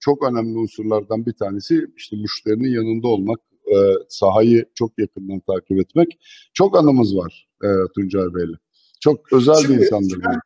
[0.00, 3.76] çok önemli unsurlardan bir tanesi işte müşterinin yanında olmak, e,
[4.08, 6.18] sahayı çok yakından takip etmek.
[6.54, 8.56] Çok anımız var e, Tuncay Bey'le.
[9.00, 10.40] Çok özel Şimdi, bir insandır ben,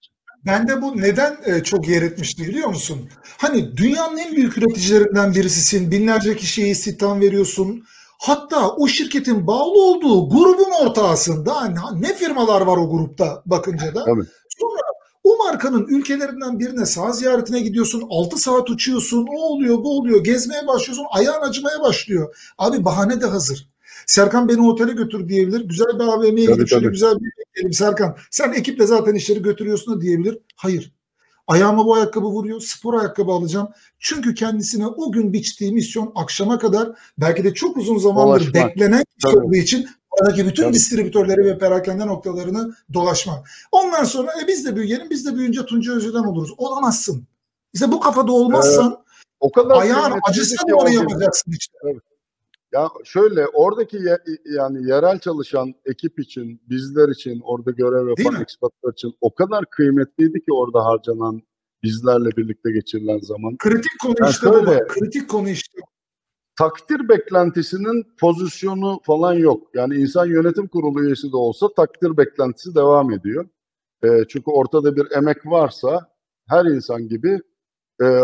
[0.47, 3.09] ben de bu neden e, çok yer etmişti biliyor musun?
[3.39, 5.91] Hani dünyanın en büyük üreticilerinden birisisin.
[5.91, 7.85] Binlerce kişiye istihdam veriyorsun.
[8.19, 14.05] Hatta o şirketin bağlı olduğu grubun ortağısında ne firmalar var o grupta bakınca da.
[14.05, 14.25] Tabii.
[14.59, 14.81] Sonra
[15.25, 18.03] o markanın ülkelerinden birine sağ ziyaretine gidiyorsun.
[18.11, 19.27] 6 saat uçuyorsun.
[19.37, 20.25] O oluyor bu oluyor.
[20.25, 21.07] Gezmeye başlıyorsun.
[21.11, 22.37] Ayağın acımaya başlıyor.
[22.59, 23.69] Abi bahane de hazır.
[24.07, 25.61] Serkan beni otele götür diyebilir.
[25.61, 28.17] Güzel bir AVM'ye gidip şöyle güzel bir gidelim Serkan.
[28.31, 30.39] Sen ekiple zaten işleri götürüyorsun da diyebilir.
[30.57, 30.93] Hayır.
[31.47, 32.61] Ayağıma bu ayakkabı vuruyor.
[32.61, 33.69] Spor ayakkabı alacağım.
[33.99, 36.89] Çünkü kendisine o gün biçtiği misyon akşama kadar
[37.19, 38.69] belki de çok uzun zamandır Dolaşmak.
[38.69, 40.75] beklenen olduğu için oradaki bütün Tabii.
[40.75, 43.51] distribütörleri ve perakende noktalarını dolaşmak.
[43.73, 45.11] Ondan sonra e, biz de büyüyelim.
[45.11, 46.51] Biz de büyüyünce Tunca Özü'den oluruz.
[46.57, 47.27] Olamazsın.
[47.73, 49.05] İşte bu kafada olmazsan ee,
[49.41, 51.79] o kadar ayağın acısı da onu yapacaksın işte.
[51.85, 52.03] Evet.
[52.73, 58.93] Ya şöyle oradaki ye, yani yerel çalışan ekip için, bizler için, orada görev yapan ekspatlar
[58.93, 61.43] için o kadar kıymetliydi ki orada harcanan
[61.83, 63.57] bizlerle birlikte geçirilen zaman.
[63.59, 64.87] Kritik konu yani işte şöyle.
[64.87, 65.79] Kritik konu işte.
[66.59, 69.69] Takdir beklentisinin pozisyonu falan yok.
[69.75, 73.49] Yani insan yönetim kurulu üyesi de olsa takdir beklentisi devam ediyor.
[74.05, 76.11] E, çünkü ortada bir emek varsa
[76.49, 77.41] her insan gibi
[78.03, 78.21] e,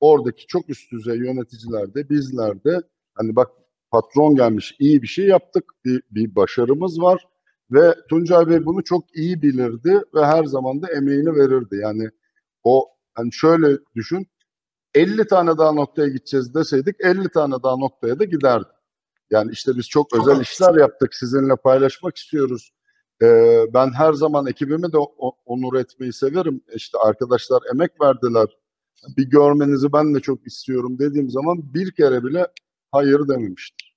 [0.00, 2.82] oradaki çok üst düzey yöneticilerde, bizlerde
[3.14, 3.50] hani bak
[3.90, 7.26] patron gelmiş iyi bir şey yaptık bir, bir başarımız var
[7.70, 11.76] ve Tuncay Bey bunu çok iyi bilirdi ve her zaman da emeğini verirdi.
[11.76, 12.10] Yani
[12.64, 14.26] o hani şöyle düşün
[14.94, 18.68] 50 tane daha noktaya gideceğiz deseydik 50 tane daha noktaya da giderdi.
[19.30, 22.72] Yani işte biz çok özel işler yaptık sizinle paylaşmak istiyoruz.
[23.22, 24.98] Ee, ben her zaman ekibimi de
[25.46, 26.60] onur etmeyi severim.
[26.74, 28.46] İşte arkadaşlar emek verdiler.
[29.16, 32.46] Bir görmenizi ben de çok istiyorum dediğim zaman bir kere bile
[32.96, 33.96] hayır dememiştir.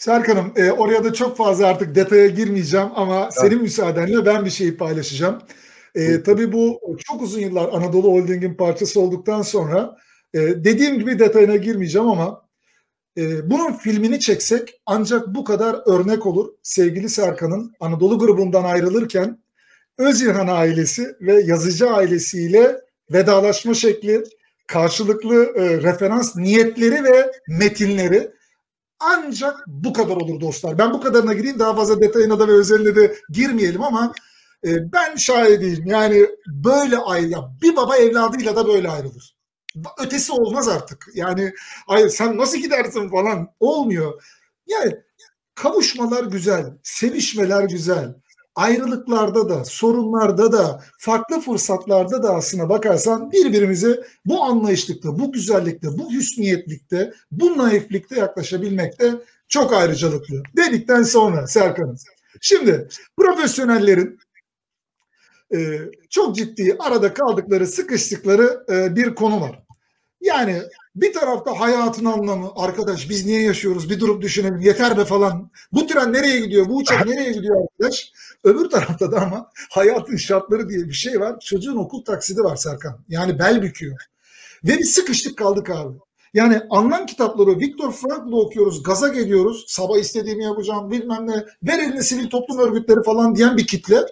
[0.00, 3.34] Serkan'ım e, oraya da çok fazla artık detaya girmeyeceğim ama evet.
[3.34, 5.42] senin müsaadenle ben bir şeyi paylaşacağım.
[5.94, 9.96] E, tabii bu çok uzun yıllar Anadolu Holding'in parçası olduktan sonra
[10.34, 12.42] e, dediğim gibi detayına girmeyeceğim ama
[13.18, 16.48] e, bunun filmini çeksek ancak bu kadar örnek olur.
[16.62, 19.42] Sevgili Serkan'ın Anadolu grubundan ayrılırken
[19.98, 22.80] Özilhan ailesi ve yazıcı ailesiyle
[23.12, 24.24] vedalaşma şekli,
[24.72, 28.30] karşılıklı e, referans niyetleri ve metinleri
[29.00, 30.78] ancak bu kadar olur dostlar.
[30.78, 34.12] Ben bu kadarına gireyim daha fazla detayına da ve özeline de girmeyelim ama
[34.64, 35.86] e, ben şahidiyim.
[35.86, 39.36] Yani böyle ayrı, bir baba evladıyla da böyle ayrılır.
[39.98, 41.06] Ötesi olmaz artık.
[41.14, 41.52] Yani
[41.88, 44.22] ay sen nasıl gidersin falan olmuyor.
[44.66, 44.96] Yani
[45.54, 48.14] kavuşmalar güzel, sevişmeler güzel
[48.54, 56.12] ayrılıklarda da, sorunlarda da, farklı fırsatlarda da aslına bakarsan birbirimize bu anlayışlıkta, bu güzellikte, bu
[56.12, 59.14] hüsniyetlikte, bu naiflikte yaklaşabilmekte
[59.48, 60.42] çok ayrıcalıklı.
[60.56, 61.98] Dedikten sonra Serkan'ın.
[62.40, 64.18] Şimdi profesyonellerin
[65.54, 65.78] e,
[66.10, 69.62] çok ciddi arada kaldıkları, sıkıştıkları e, bir konu var.
[70.20, 70.62] Yani
[70.96, 75.50] bir tarafta hayatın anlamı, arkadaş biz niye yaşıyoruz bir durup düşünelim yeter be falan.
[75.72, 78.12] Bu tren nereye gidiyor, bu uçak nereye gidiyor arkadaş?
[78.44, 81.40] Öbür tarafta da ama hayatın şartları diye bir şey var.
[81.40, 82.98] Çocuğun okul taksidi var Serkan.
[83.08, 83.98] Yani bel büküyor.
[84.64, 85.96] Ve biz sıkıştık kaldık abi.
[86.34, 89.64] Yani anlam kitapları Viktor Frankl'ı okuyoruz, gaza geliyoruz.
[89.68, 91.44] Sabah istediğimi yapacağım bilmem ne.
[91.62, 94.06] Ver elini sivil toplum örgütleri falan diyen bir kitle.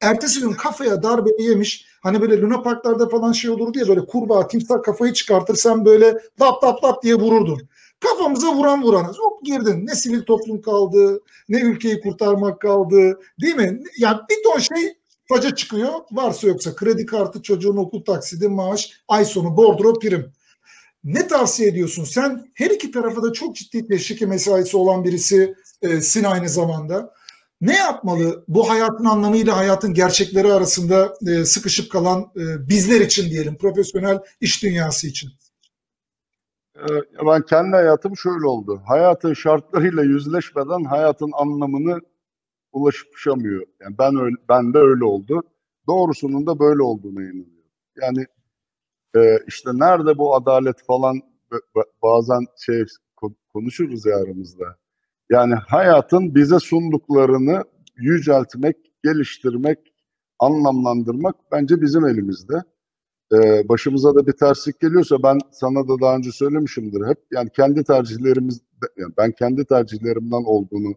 [0.00, 1.86] Ertesi gün kafaya darbe yemiş.
[2.02, 6.06] Hani böyle Luna Parklarda falan şey olur diye böyle kurbağa, timsah kafayı çıkartır sen böyle
[6.40, 7.68] lap lap lap diye vururdun.
[8.00, 9.16] Kafamıza vuran vuranız.
[9.18, 9.86] Hop girdin.
[9.86, 13.20] Ne sivil toplum kaldı, ne ülkeyi kurtarmak kaldı.
[13.40, 13.80] Değil mi?
[13.98, 14.94] Yani bir ton şey
[15.28, 15.90] faca çıkıyor.
[16.12, 20.32] Varsa yoksa kredi kartı, çocuğun okul taksidi, maaş, ay sonu bordro prim.
[21.04, 22.04] Ne tavsiye ediyorsun?
[22.04, 27.14] Sen her iki tarafa da çok ciddi teşviki mesaisi olan birisisin aynı zamanda.
[27.60, 33.56] Ne yapmalı bu hayatın anlamıyla hayatın gerçekleri arasında e, sıkışıp kalan e, bizler için diyelim,
[33.56, 35.30] profesyonel iş dünyası için?
[37.26, 38.82] Ben kendi hayatım şöyle oldu.
[38.86, 42.00] Hayatın şartlarıyla yüzleşmeden hayatın anlamını
[42.72, 43.66] ulaşamıyor.
[43.80, 45.42] Yani ben öyle, ben de öyle oldu.
[45.86, 47.52] Doğrusunun da böyle olduğuna inanıyorum.
[48.02, 48.26] Yani
[49.16, 51.20] e, işte nerede bu adalet falan
[52.02, 52.84] bazen şey
[53.52, 54.76] konuşuruz ya aramızda.
[55.30, 57.64] Yani hayatın bize sunduklarını
[57.96, 59.78] yüceltmek, geliştirmek,
[60.38, 62.62] anlamlandırmak bence bizim elimizde.
[63.32, 67.84] Ee, başımıza da bir terslik geliyorsa ben sana da daha önce söylemişimdir hep yani kendi
[67.84, 68.60] tercihlerimiz
[68.96, 70.94] yani ben kendi tercihlerimden olduğunu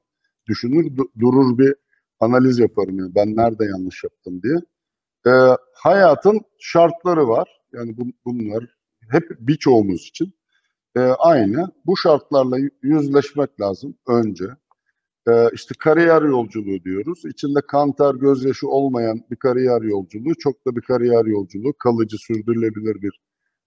[0.48, 1.76] düşünür durur bir
[2.20, 4.56] analiz yaparım yani ben nerede yanlış yaptım diye.
[5.28, 8.66] Ee, hayatın şartları var yani bu, bunlar
[9.12, 10.34] hep birçoğumuz için
[10.96, 11.72] e, aynı.
[11.86, 14.46] Bu şartlarla yüzleşmek lazım önce.
[15.28, 17.26] E, işte kariyer yolculuğu diyoruz.
[17.26, 23.20] İçinde kantar, gözyaşı olmayan bir kariyer yolculuğu, çok da bir kariyer yolculuğu, kalıcı, sürdürülebilir bir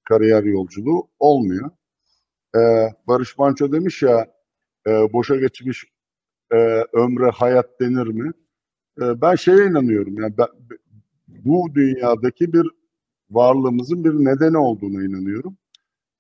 [0.05, 1.71] kariyer yolculuğu olmuyor.
[2.57, 2.61] E,
[3.09, 4.27] Barış Manço demiş ya,
[4.87, 5.85] e, boşa geçmiş
[6.53, 6.57] e,
[6.93, 8.33] ömre hayat denir mi?
[9.03, 10.21] E, ben şeye inanıyorum.
[10.21, 10.47] Yani ben,
[11.29, 12.67] bu dünyadaki bir
[13.31, 15.57] varlığımızın bir nedeni olduğuna inanıyorum.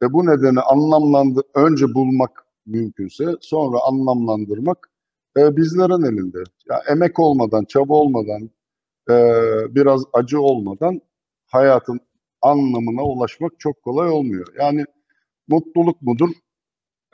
[0.03, 4.90] Ve bu nedeni anlamlandır önce bulmak mümkünse sonra anlamlandırmak
[5.38, 6.38] e, bizlerin elinde.
[6.70, 8.50] Ya emek olmadan, çaba olmadan,
[9.11, 9.14] e,
[9.74, 11.00] biraz acı olmadan
[11.46, 12.00] hayatın
[12.42, 14.46] anlamına ulaşmak çok kolay olmuyor.
[14.59, 14.84] Yani
[15.48, 16.30] mutluluk mudur?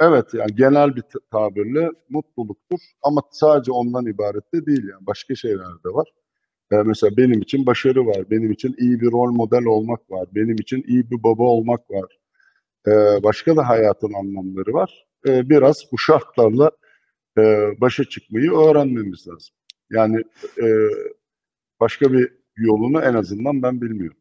[0.01, 5.85] Evet yani genel bir tabirle mutluluktur ama sadece ondan ibaret de değil yani başka şeyler
[5.85, 6.09] de var.
[6.73, 10.57] Ee, mesela benim için başarı var, benim için iyi bir rol model olmak var, benim
[10.57, 12.18] için iyi bir baba olmak var,
[12.87, 15.07] e, başka da hayatın anlamları var.
[15.27, 16.71] E, biraz bu şartlarla
[17.39, 17.43] e,
[17.81, 19.55] başa çıkmayı öğrenmemiz lazım.
[19.91, 20.23] Yani
[20.63, 20.67] e,
[21.81, 24.19] başka bir yolunu en azından ben bilmiyorum.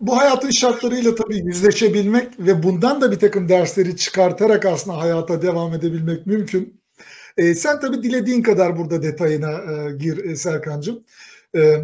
[0.00, 5.74] Bu hayatın şartlarıyla tabii yüzleşebilmek ve bundan da bir takım dersleri çıkartarak aslında hayata devam
[5.74, 6.80] edebilmek mümkün.
[7.36, 11.04] E, sen tabii dilediğin kadar burada detayına e, gir e, Serkan'cığım.
[11.56, 11.76] E,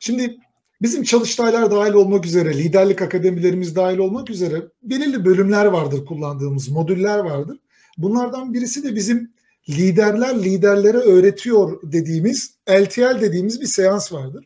[0.00, 0.36] şimdi
[0.82, 7.18] Bizim çalıştaylar dahil olmak üzere, liderlik akademilerimiz dahil olmak üzere belirli bölümler vardır kullandığımız, modüller
[7.18, 7.58] vardır.
[7.98, 9.32] Bunlardan birisi de bizim
[9.68, 14.44] liderler liderlere öğretiyor dediğimiz, LTL dediğimiz bir seans vardır.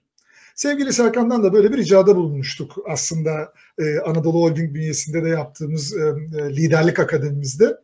[0.54, 5.98] Sevgili Serkan'dan da böyle bir ricada bulunmuştuk aslında e, Anadolu Holding bünyesinde de yaptığımız e,
[6.38, 7.76] e, liderlik akademimizde.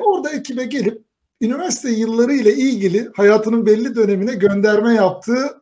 [0.00, 1.02] Orada ekibe gelip
[1.40, 5.58] üniversite yılları ile ilgili hayatının belli dönemine gönderme yaptığı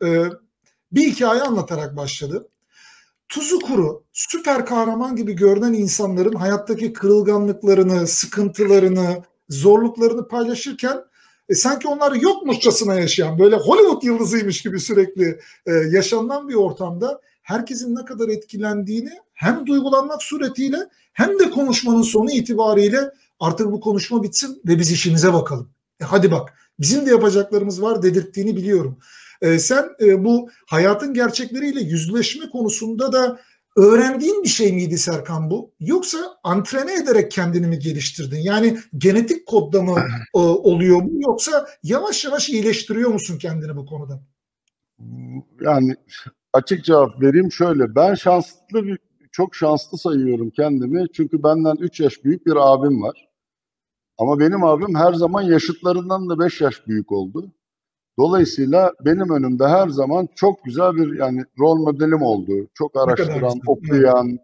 [0.91, 2.47] bir hikaye anlatarak başladı.
[3.29, 11.03] Tuzu kuru, süper kahraman gibi görünen insanların hayattaki kırılganlıklarını, sıkıntılarını, zorluklarını paylaşırken
[11.49, 17.95] e, sanki onlar yokmuşçasına yaşayan, böyle Hollywood yıldızıymış gibi sürekli e, yaşanılan bir ortamda herkesin
[17.95, 20.77] ne kadar etkilendiğini hem duygulanmak suretiyle
[21.13, 25.69] hem de konuşmanın sonu itibariyle artık bu konuşma bitsin ve biz işimize bakalım.
[26.01, 28.99] E hadi bak bizim de yapacaklarımız var dedirttiğini biliyorum.
[29.41, 33.39] E, sen e, bu hayatın gerçekleriyle yüzleşme konusunda da
[33.77, 35.73] öğrendiğin bir şey miydi Serkan bu?
[35.79, 38.37] Yoksa antrene ederek kendini mi geliştirdin?
[38.37, 39.99] Yani genetik kodda mı
[40.35, 44.21] e, oluyor bu yoksa yavaş yavaş iyileştiriyor musun kendini bu konuda?
[45.61, 45.95] Yani
[46.53, 47.95] açık cevap vereyim şöyle.
[47.95, 48.97] Ben şanslı bir
[49.31, 51.05] çok şanslı sayıyorum kendimi.
[51.13, 53.27] Çünkü benden 3 yaş büyük bir abim var.
[54.17, 57.51] Ama benim abim her zaman yaşıtlarından da 5 yaş büyük oldu.
[58.19, 62.51] Dolayısıyla benim önümde her zaman çok güzel bir yani rol modelim oldu.
[62.73, 64.39] Çok araştıran, okuyan,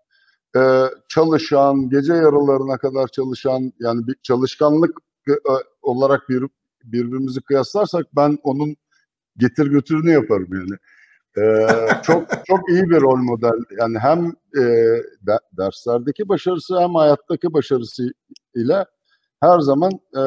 [0.55, 0.61] e,
[1.09, 4.97] çalışan, gece yarılarına kadar çalışan yani bir çalışkanlık
[5.29, 5.33] e,
[5.81, 6.43] olarak bir
[6.83, 8.75] birbirimizi kıyaslarsak ben onun
[9.37, 10.77] getir götürünü yaparım yani.
[11.37, 11.67] Ee,
[12.03, 13.77] çok çok iyi bir rol model.
[13.79, 14.25] Yani hem
[14.57, 14.61] e,
[15.27, 18.13] de, derslerdeki başarısı hem hayattaki başarısı
[18.55, 18.85] ile
[19.39, 20.21] her zaman e,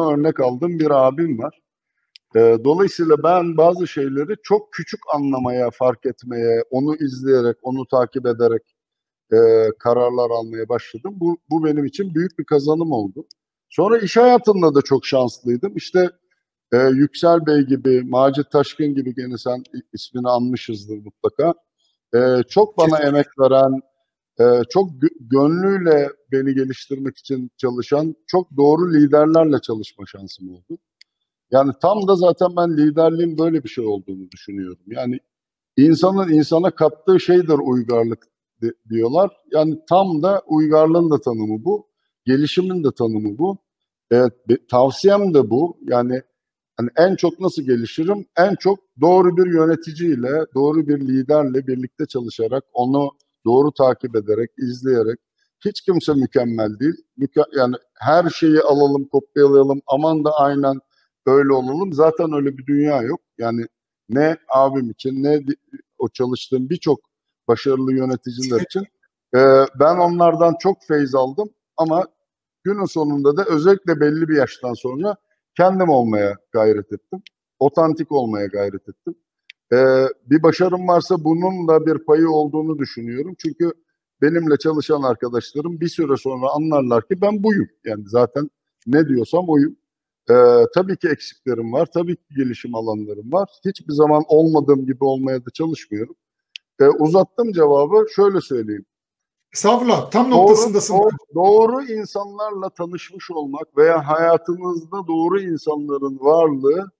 [0.00, 1.60] örnek aldığım bir abim var.
[2.36, 8.62] E, dolayısıyla ben bazı şeyleri çok küçük anlamaya, fark etmeye, onu izleyerek, onu takip ederek
[9.32, 9.38] e,
[9.78, 11.14] kararlar almaya başladım.
[11.16, 13.26] Bu, bu benim için büyük bir kazanım oldu.
[13.68, 15.76] Sonra iş hayatında da çok şanslıydım.
[15.76, 16.10] İşte
[16.72, 19.62] e, Yüksel Bey gibi, Macit Taşkın gibi gene sen
[19.92, 21.54] ismini anmışızdır mutlaka.
[22.14, 23.08] E, çok bana Kesinlikle.
[23.08, 23.80] emek veren,
[24.40, 30.78] e, çok gö- gönlüyle beni geliştirmek için çalışan, çok doğru liderlerle çalışma şansım oldu.
[31.50, 34.84] Yani tam da zaten ben liderliğin böyle bir şey olduğunu düşünüyorum.
[34.86, 35.18] Yani
[35.76, 38.26] insanın insana kattığı şeydir uygarlık
[38.62, 39.30] di- diyorlar.
[39.52, 41.88] Yani tam da uygarlığın da tanımı bu.
[42.26, 43.58] Gelişimin de tanımı bu.
[44.10, 44.32] Evet,
[44.70, 45.78] tavsiyem de bu.
[45.82, 46.22] Yani
[46.76, 48.26] hani en çok nasıl gelişirim?
[48.38, 53.10] En çok doğru bir yöneticiyle, doğru bir liderle birlikte çalışarak, onu
[53.46, 55.18] doğru takip ederek, izleyerek.
[55.64, 56.94] Hiç kimse mükemmel değil.
[57.18, 59.80] Müke- yani her şeyi alalım, kopyalayalım.
[59.86, 60.80] Aman da aynen
[61.26, 61.92] öyle olalım.
[61.92, 63.20] Zaten öyle bir dünya yok.
[63.38, 63.66] Yani
[64.08, 65.42] ne abim için ne
[65.98, 67.00] o çalıştığım birçok
[67.48, 68.82] başarılı yöneticiler için.
[69.36, 72.06] Ee, ben onlardan çok feyz aldım ama
[72.64, 75.16] günün sonunda da özellikle belli bir yaştan sonra
[75.56, 77.22] kendim olmaya gayret ettim.
[77.58, 79.14] Otantik olmaya gayret ettim.
[79.72, 83.34] Ee, bir başarım varsa bunun da bir payı olduğunu düşünüyorum.
[83.38, 83.72] Çünkü
[84.22, 87.68] benimle çalışan arkadaşlarım bir süre sonra anlarlar ki ben buyum.
[87.84, 88.50] Yani zaten
[88.86, 89.76] ne diyorsam oyum.
[90.30, 90.34] Ee,
[90.74, 91.86] tabii ki eksiklerim var.
[91.94, 93.48] Tabii ki gelişim alanlarım var.
[93.64, 96.14] Hiçbir zaman olmadığım gibi olmaya da çalışmıyorum.
[96.80, 98.06] Ee, uzattım cevabı.
[98.16, 98.84] Şöyle söyleyeyim.
[99.54, 100.10] Estağfurullah.
[100.10, 100.94] Tam Doğru, noktasındasın.
[100.94, 106.90] doğru, doğru insanlarla tanışmış olmak veya hayatınızda doğru insanların varlığı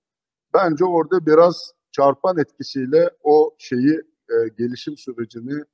[0.54, 3.94] bence orada biraz çarpan etkisiyle o şeyi
[4.30, 5.64] e, gelişim sürecini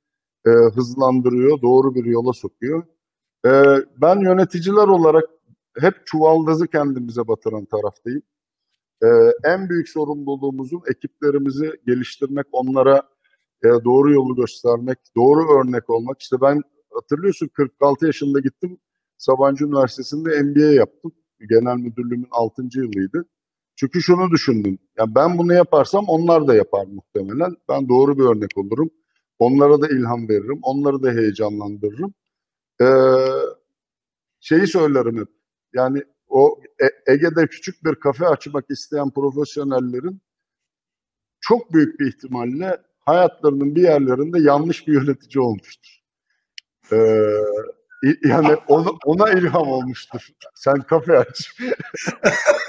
[0.45, 2.83] e, hızlandırıyor, doğru bir yola sokuyor.
[3.45, 3.51] E,
[3.97, 5.29] ben yöneticiler olarak
[5.79, 8.21] hep çuvaldızı kendimize batıran taraftayım.
[9.03, 9.07] E,
[9.43, 13.03] en büyük sorumluluğumuzun ekiplerimizi geliştirmek, onlara
[13.63, 16.21] e, doğru yolu göstermek, doğru örnek olmak.
[16.21, 16.61] İşte ben
[16.93, 18.77] hatırlıyorsun 46 yaşında gittim
[19.17, 21.11] Sabancı Üniversitesi'nde MBA yaptım.
[21.49, 22.63] Genel müdürlüğümün 6.
[22.73, 23.25] yılıydı.
[23.75, 24.79] Çünkü şunu düşündüm.
[24.97, 27.55] Yani ben bunu yaparsam onlar da yapar muhtemelen.
[27.69, 28.89] Ben doğru bir örnek olurum.
[29.39, 30.59] Onlara da ilham veririm.
[30.61, 32.13] Onları da heyecanlandırırım.
[32.81, 32.85] Ee,
[34.39, 35.27] şeyi söylerim hep.
[35.73, 40.21] Yani o E- Ege'de küçük bir kafe açmak isteyen profesyonellerin
[41.41, 46.01] çok büyük bir ihtimalle hayatlarının bir yerlerinde yanlış bir yönetici olmuştur.
[46.91, 46.97] Ee,
[48.23, 50.27] yani ona, ona ilham olmuştur.
[50.55, 51.55] Sen kafe aç.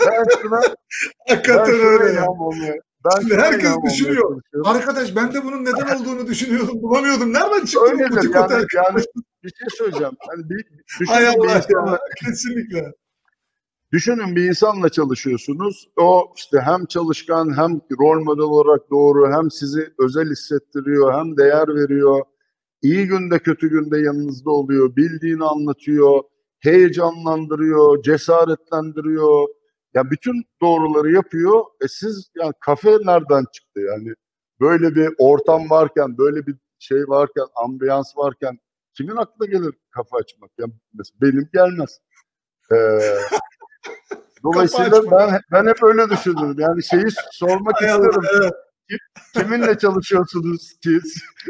[0.07, 2.13] ben şuna, ben Hakikaten şuna öyle.
[2.13, 2.27] ya.
[2.29, 2.75] olmaya,
[3.05, 4.43] ben Şimdi herkes düşünüyor.
[4.65, 6.83] Arkadaş ben de bunun neden olduğunu düşünüyordum.
[6.83, 7.33] Bulamıyordum.
[7.33, 8.67] Nereden çıktı bu butik yani, otel?
[8.75, 9.05] yani
[9.45, 10.17] bir şey söyleyeceğim.
[10.29, 10.65] Hani bir,
[11.07, 11.99] Hay düşünün bir Allah insanla, ya.
[12.25, 12.93] Kesinlikle.
[13.93, 15.89] Düşünün bir insanla çalışıyorsunuz.
[15.97, 21.69] O işte hem çalışkan hem rol model olarak doğru hem sizi özel hissettiriyor hem değer
[21.69, 22.23] veriyor.
[22.83, 24.97] İyi günde kötü günde yanınızda oluyor.
[24.97, 26.23] Bildiğini anlatıyor.
[26.61, 29.49] Heyecanlandırıyor, cesaretlendiriyor.
[29.95, 31.65] Ya bütün doğruları yapıyor.
[31.85, 34.15] E siz yani kafe nereden çıktı yani?
[34.61, 38.59] Böyle bir ortam varken, böyle bir şey varken, ambiyans varken
[38.97, 40.51] kimin aklına gelir kafe açmak?
[40.59, 42.01] Ya mesela benim gelmez.
[42.73, 42.77] Ee,
[44.45, 46.55] Dolayısıyla ben ben hep öyle düşünürüm.
[46.59, 48.21] Yani şeyi sormak Hay isterim.
[48.43, 48.53] evet.
[49.35, 50.99] Kiminle çalışıyorsunuz ki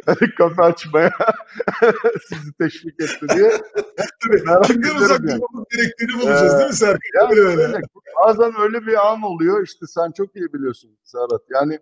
[0.39, 1.11] kafe açmaya
[2.29, 3.51] sizi teşvik etti diye.
[4.25, 4.67] Tabii.
[4.67, 5.41] Kimden uzak yani.
[5.71, 7.01] gerektiğini bulacağız Ee, değil mi Serkan?
[7.15, 7.63] Yani Öyle.
[7.63, 7.81] öyle.
[8.27, 9.63] Bazen öyle bir an oluyor.
[9.63, 11.43] İşte sen çok iyi biliyorsun Serhat.
[11.55, 11.79] Yani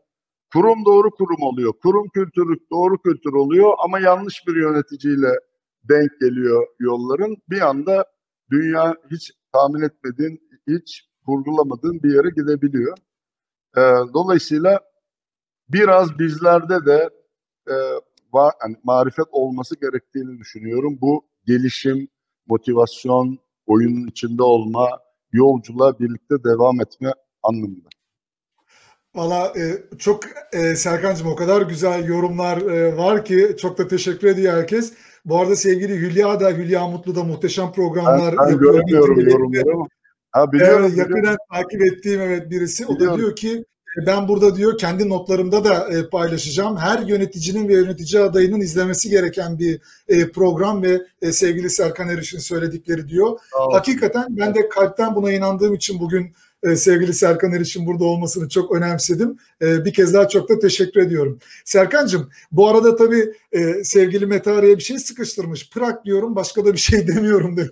[0.53, 1.73] kurum doğru kurum oluyor.
[1.83, 5.41] Kurum kültürü doğru kültür oluyor ama yanlış bir yöneticiyle
[5.89, 7.37] denk geliyor yolların.
[7.51, 8.05] Bir anda
[8.51, 12.97] dünya hiç tahmin etmediğin, hiç kurgulamadığın bir yere gidebiliyor.
[13.77, 13.81] Ee,
[14.15, 14.81] dolayısıyla
[15.69, 17.11] biraz bizlerde de
[17.69, 17.75] e,
[18.33, 20.99] va- yani marifet olması gerektiğini düşünüyorum.
[21.01, 22.09] Bu gelişim,
[22.47, 24.89] motivasyon, oyunun içinde olma,
[25.33, 27.13] yolculuğa birlikte devam etme
[27.43, 27.89] anlamında.
[29.15, 34.29] Valla e, çok e, Serkan'cığım o kadar güzel yorumlar e, var ki çok da teşekkür
[34.29, 34.93] ediyor herkes.
[35.25, 38.75] Bu arada sevgili Hülya da Hülya Mutlu da muhteşem Ben, programlar ben yapıyor.
[38.75, 39.87] görmüyorum Bizim yorumları ama.
[40.33, 40.81] Ha biliyorum.
[40.83, 41.17] Evet, biliyorum.
[41.17, 42.87] yakından takip ettiğim evet birisi.
[42.87, 43.19] O da Biliyorum.
[43.19, 43.65] diyor ki
[44.03, 46.77] e, ben burada diyor kendi notlarımda da e, paylaşacağım.
[46.77, 51.01] Her yöneticinin ve yönetici adayının izlemesi gereken bir e, program ve
[51.33, 53.27] sevgili Serkan Eriş'in söyledikleri diyor.
[53.27, 53.73] Olun.
[53.73, 56.33] Hakikaten ben de kalpten buna inandığım için bugün
[56.63, 59.39] e, sevgili Serkan Eriş'in burada olmasını çok önemsedim.
[59.63, 61.39] E, bir kez daha çok da teşekkür ediyorum.
[61.65, 65.71] Serkan'cığım bu arada tabii e, sevgili Mete araya bir şey sıkıştırmış.
[65.71, 67.71] Prag diyorum başka da bir şey demiyorum de-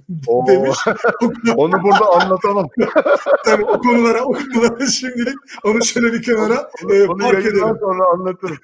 [0.49, 0.79] demiş.
[1.57, 2.69] Onu burada anlatamam.
[3.45, 5.35] Tabii o konulara, o konulara şimdilik
[5.65, 7.77] onu şöyle bir kenara Onu, e, onu park edelim.
[7.81, 8.57] sonra anlatırım.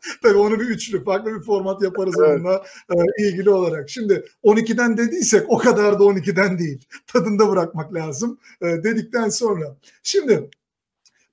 [0.22, 2.30] Tabii onu bir üçlü farklı bir format yaparız Evet.
[2.30, 3.90] onunla e, ilgili olarak.
[3.90, 6.84] Şimdi 12'den dediysek o kadar da 12'den değil.
[7.06, 9.76] Tadında bırakmak lazım e, dedikten sonra.
[10.02, 10.50] Şimdi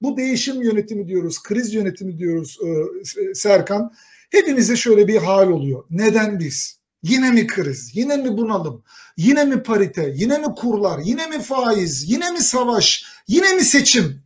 [0.02, 2.60] bu değişim yönetimi diyoruz, kriz yönetimi diyoruz
[3.18, 3.94] e, Serkan.
[4.32, 5.84] Hepimize şöyle bir hal oluyor.
[5.90, 6.78] Neden biz?
[7.04, 7.92] Yine mi kriz?
[7.94, 8.84] Yine mi bunalım?
[9.18, 10.14] Yine mi parite?
[10.16, 11.00] Yine mi kurlar?
[11.04, 12.12] Yine mi faiz?
[12.12, 13.06] Yine mi savaş?
[13.28, 14.22] Yine mi seçim?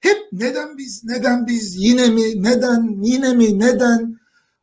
[0.00, 1.04] Hep neden biz?
[1.04, 1.76] Neden biz?
[1.76, 2.42] Yine mi?
[2.42, 3.02] Neden?
[3.02, 3.58] Yine mi?
[3.58, 4.20] Neden?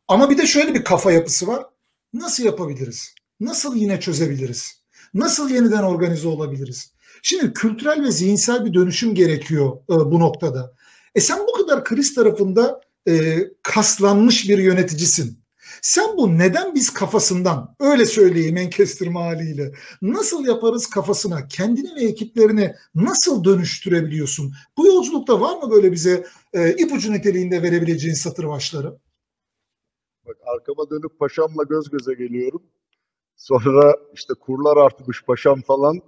[0.08, 1.66] Ama bir de şöyle bir kafa yapısı var.
[2.12, 3.14] Nasıl yapabiliriz?
[3.40, 4.84] Nasıl yine çözebiliriz?
[5.14, 6.92] Nasıl yeniden organize olabiliriz?
[7.22, 10.74] Şimdi kültürel ve zihinsel bir dönüşüm gerekiyor e, bu noktada.
[11.14, 15.43] E sen bu kadar kriz tarafında e, kaslanmış bir yöneticisin.
[15.84, 19.72] Sen bu neden biz kafasından öyle söyleyeyim en kestirme haliyle
[20.02, 24.52] nasıl yaparız kafasına kendini ve ekiplerini nasıl dönüştürebiliyorsun?
[24.76, 28.98] Bu yolculukta var mı böyle bize e, ipucu niteliğinde verebileceğin satır başları?
[30.26, 32.62] Bak arkama dönüp paşamla göz göze geliyorum.
[33.36, 36.00] Sonra işte kurlar artmış paşam falan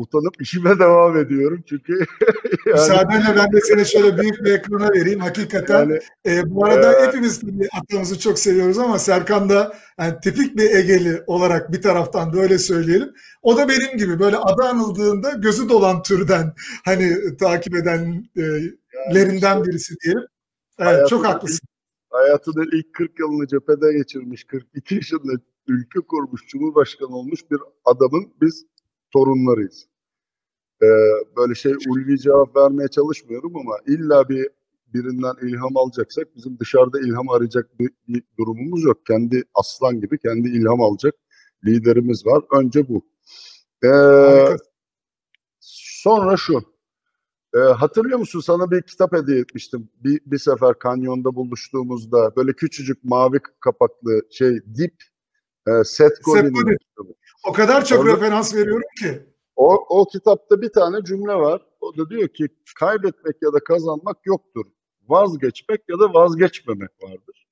[0.00, 1.92] utanıp işime devam ediyorum çünkü
[2.66, 5.78] yani, müsaadenle ben de seni şöyle büyük bir ekrana vereyim hakikaten.
[5.78, 7.40] Yani, e, bu arada e, hepimiz
[7.80, 12.58] atamızı çok seviyoruz ama Serkan da yani tipik bir Egeli olarak bir taraftan da öyle
[12.58, 13.12] söyleyelim.
[13.42, 16.52] O da benim gibi böyle adı anıldığında gözü dolan türden
[16.84, 20.26] hani takip edenlerinden yani birisi diyelim.
[20.78, 21.68] Evet, çok haklısın.
[22.10, 25.32] Hayatının ilk 40 yılını cephede geçirmiş, 42 yaşında
[25.68, 28.66] ülke kurmuş, cumhurbaşkanı olmuş bir adamın biz
[29.12, 29.89] torunlarıyız.
[30.82, 30.86] Ee,
[31.36, 34.48] böyle şey ulvi cevap vermeye çalışmıyorum ama illa bir
[34.94, 39.06] birinden ilham alacaksak bizim dışarıda ilham arayacak bir, bir durumumuz yok.
[39.06, 41.14] Kendi aslan gibi kendi ilham alacak
[41.64, 42.44] liderimiz var.
[42.58, 43.06] Önce bu.
[43.84, 44.56] Ee,
[45.60, 46.62] sonra şu.
[47.54, 49.90] Ee, hatırlıyor musun sana bir kitap hediye etmiştim.
[50.04, 54.94] Bir, bir sefer kanyonda buluştuğumuzda böyle küçücük mavi kapaklı şey dip
[55.68, 56.78] e, Seth Godin'in
[57.48, 59.29] O kadar çok Orada, referans veriyorum ki.
[59.60, 61.62] O, o kitapta bir tane cümle var.
[61.80, 62.48] O da diyor ki
[62.78, 64.64] kaybetmek ya da kazanmak yoktur.
[65.08, 67.48] Vazgeçmek ya da vazgeçmemek vardır.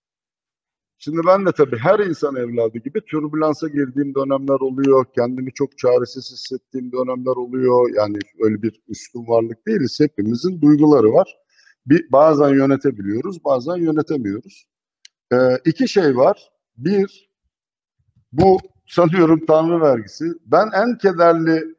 [0.99, 5.05] Şimdi ben de tabii her insan evladı gibi türbülansa girdiğim dönemler oluyor.
[5.15, 7.95] Kendimi çok çaresiz hissettiğim dönemler oluyor.
[7.95, 10.01] Yani öyle bir üstün varlık değiliz.
[10.01, 11.39] Hepimizin duyguları var.
[11.87, 14.67] Bir, bazen yönetebiliyoruz, bazen yönetemiyoruz.
[15.33, 16.51] Ee, iki şey var.
[16.77, 17.31] Bir,
[18.33, 20.25] bu sanıyorum Tanrı vergisi.
[20.47, 21.78] Ben en kederli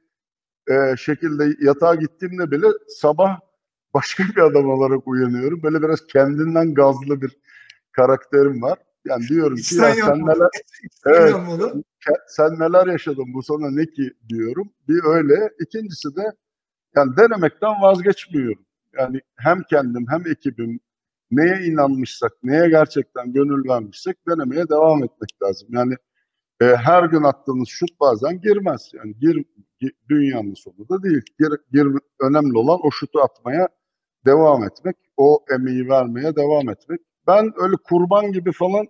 [0.69, 3.39] e, şekilde yatağa gittiğimde bile sabah
[3.93, 5.63] başka bir adam olarak uyanıyorum.
[5.63, 7.37] Böyle biraz kendinden gazlı bir
[7.91, 8.79] karakterim var.
[9.05, 10.49] Yani diyorum ki ya sen neler
[11.05, 11.35] evet,
[12.27, 14.73] sen neler yaşadın bu sana ne ki diyorum.
[14.87, 15.49] Bir öyle.
[15.59, 16.21] İkincisi de
[16.95, 18.65] yani denemekten vazgeçmiyorum.
[18.97, 20.79] Yani hem kendim hem ekibim
[21.31, 25.67] neye inanmışsak, neye gerçekten gönül vermişsek denemeye devam etmek lazım.
[25.71, 25.95] Yani
[26.61, 28.91] e, her gün attığınız şut bazen girmez.
[28.93, 29.45] Yani gir,
[29.79, 31.21] gir dünyanın sonu da değil.
[31.39, 31.87] Gir, gir,
[32.21, 33.67] önemli olan o şutu atmaya
[34.25, 36.99] devam etmek, o emeği vermeye devam etmek.
[37.27, 38.87] Ben öyle kurban gibi falan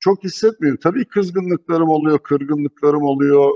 [0.00, 0.80] çok hissetmiyorum.
[0.82, 3.50] Tabii kızgınlıklarım oluyor, kırgınlıklarım oluyor.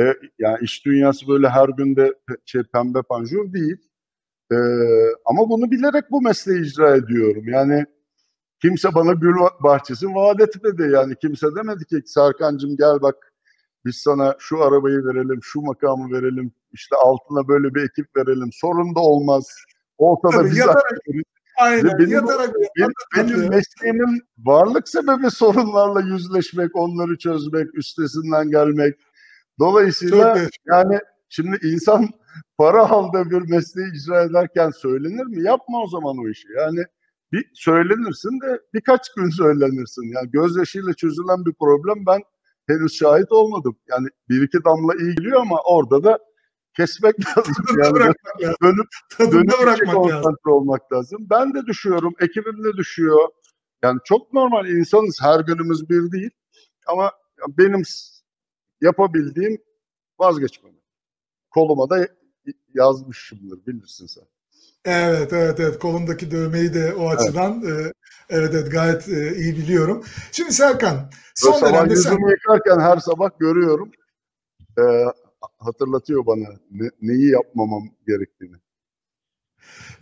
[0.00, 3.76] E, yani iş dünyası böyle her günde şey, pembe panjur değil.
[4.52, 4.56] E,
[5.24, 7.48] ama bunu bilerek bu mesleği icra ediyorum.
[7.48, 7.86] Yani
[8.60, 10.90] kimse bana gül bahçesi vaat etmedi.
[10.92, 13.32] Yani kimse demedi ki Serkan'cığım gel bak
[13.84, 18.50] biz sana şu arabayı verelim, şu makamı verelim, işte altına böyle bir ekip verelim.
[18.52, 19.48] Sorun da olmaz.
[19.98, 20.98] Ortada Tabii, biz yatarak,
[21.58, 28.94] aynen, benim, yatarak, benim, benim mesleğimin varlık sebebi sorunlarla yüzleşmek, onları çözmek, üstesinden gelmek.
[29.58, 30.98] Dolayısıyla yani
[31.28, 32.08] şimdi insan
[32.58, 35.42] para aldığı bir mesleği icra ederken söylenir mi?
[35.42, 36.48] Yapma o zaman o işi.
[36.56, 36.84] Yani
[37.34, 40.02] bir söylenirsin de birkaç gün söylenirsin.
[40.14, 42.22] Yani gözyaşıyla çözülen bir problem ben
[42.66, 43.76] henüz şahit olmadım.
[43.88, 46.18] Yani bir iki damla iyi geliyor ama orada da
[46.76, 47.54] kesmek lazım.
[47.82, 48.56] yani bırakmak lazım.
[48.62, 50.38] Dönüp, dönüp bırakmak konsantre lazım.
[50.52, 51.26] olmak lazım.
[51.30, 53.28] Ben de düşüyorum, ekibim de düşüyor.
[53.82, 55.18] Yani çok normal insanız.
[55.22, 56.30] Her günümüz bir değil.
[56.86, 57.12] Ama
[57.48, 57.82] benim
[58.80, 59.58] yapabildiğim
[60.18, 60.82] vazgeçmemek.
[61.50, 62.08] Koluma da
[62.74, 64.24] yazmışımdır bilirsin sen.
[64.84, 65.78] Evet, evet, evet.
[65.78, 67.92] Kolumdaki dövmeyi de o açıdan evet,
[68.30, 70.04] evet, evet gayet e, iyi biliyorum.
[70.32, 72.28] Şimdi Serkan, son sabah dönemde yüzümü sen...
[72.28, 73.90] yıkarken her sabah görüyorum.
[74.78, 74.82] E,
[75.58, 78.56] hatırlatıyor bana ne, neyi yapmamam gerektiğini.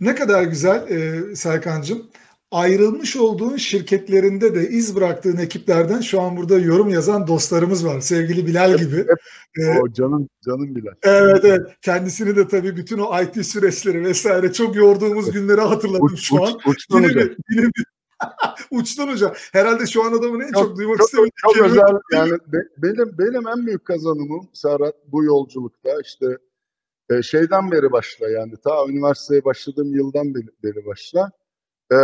[0.01, 2.09] Ne kadar güzel e, Serkan'cığım.
[2.53, 7.99] Ayrılmış olduğun şirketlerinde de iz bıraktığın ekiplerden şu an burada yorum yazan dostlarımız var.
[7.99, 8.97] Sevgili Bilal gibi.
[8.97, 9.07] Hep,
[9.55, 10.93] hep, o canım canım Bilal.
[11.03, 11.61] Evet evet.
[11.81, 16.41] Kendisini de tabii bütün o IT süreçleri vesaire çok yorduğumuz günleri hatırladım uç, şu uç,
[16.41, 16.71] an.
[16.71, 17.85] Uçtan yine bir, yine bir
[18.71, 19.33] Uçtun hocam.
[19.51, 22.57] Herhalde şu an adamın en çok, çok duymak çok, istemediği çok, çok özel yani be,
[22.77, 26.37] benim benim en büyük kazanımım Serhat bu yolculukta işte
[27.09, 31.31] e, şeyden beri başla yani ta üniversiteye başladığım yıldan beri, beri başla
[31.91, 31.97] e,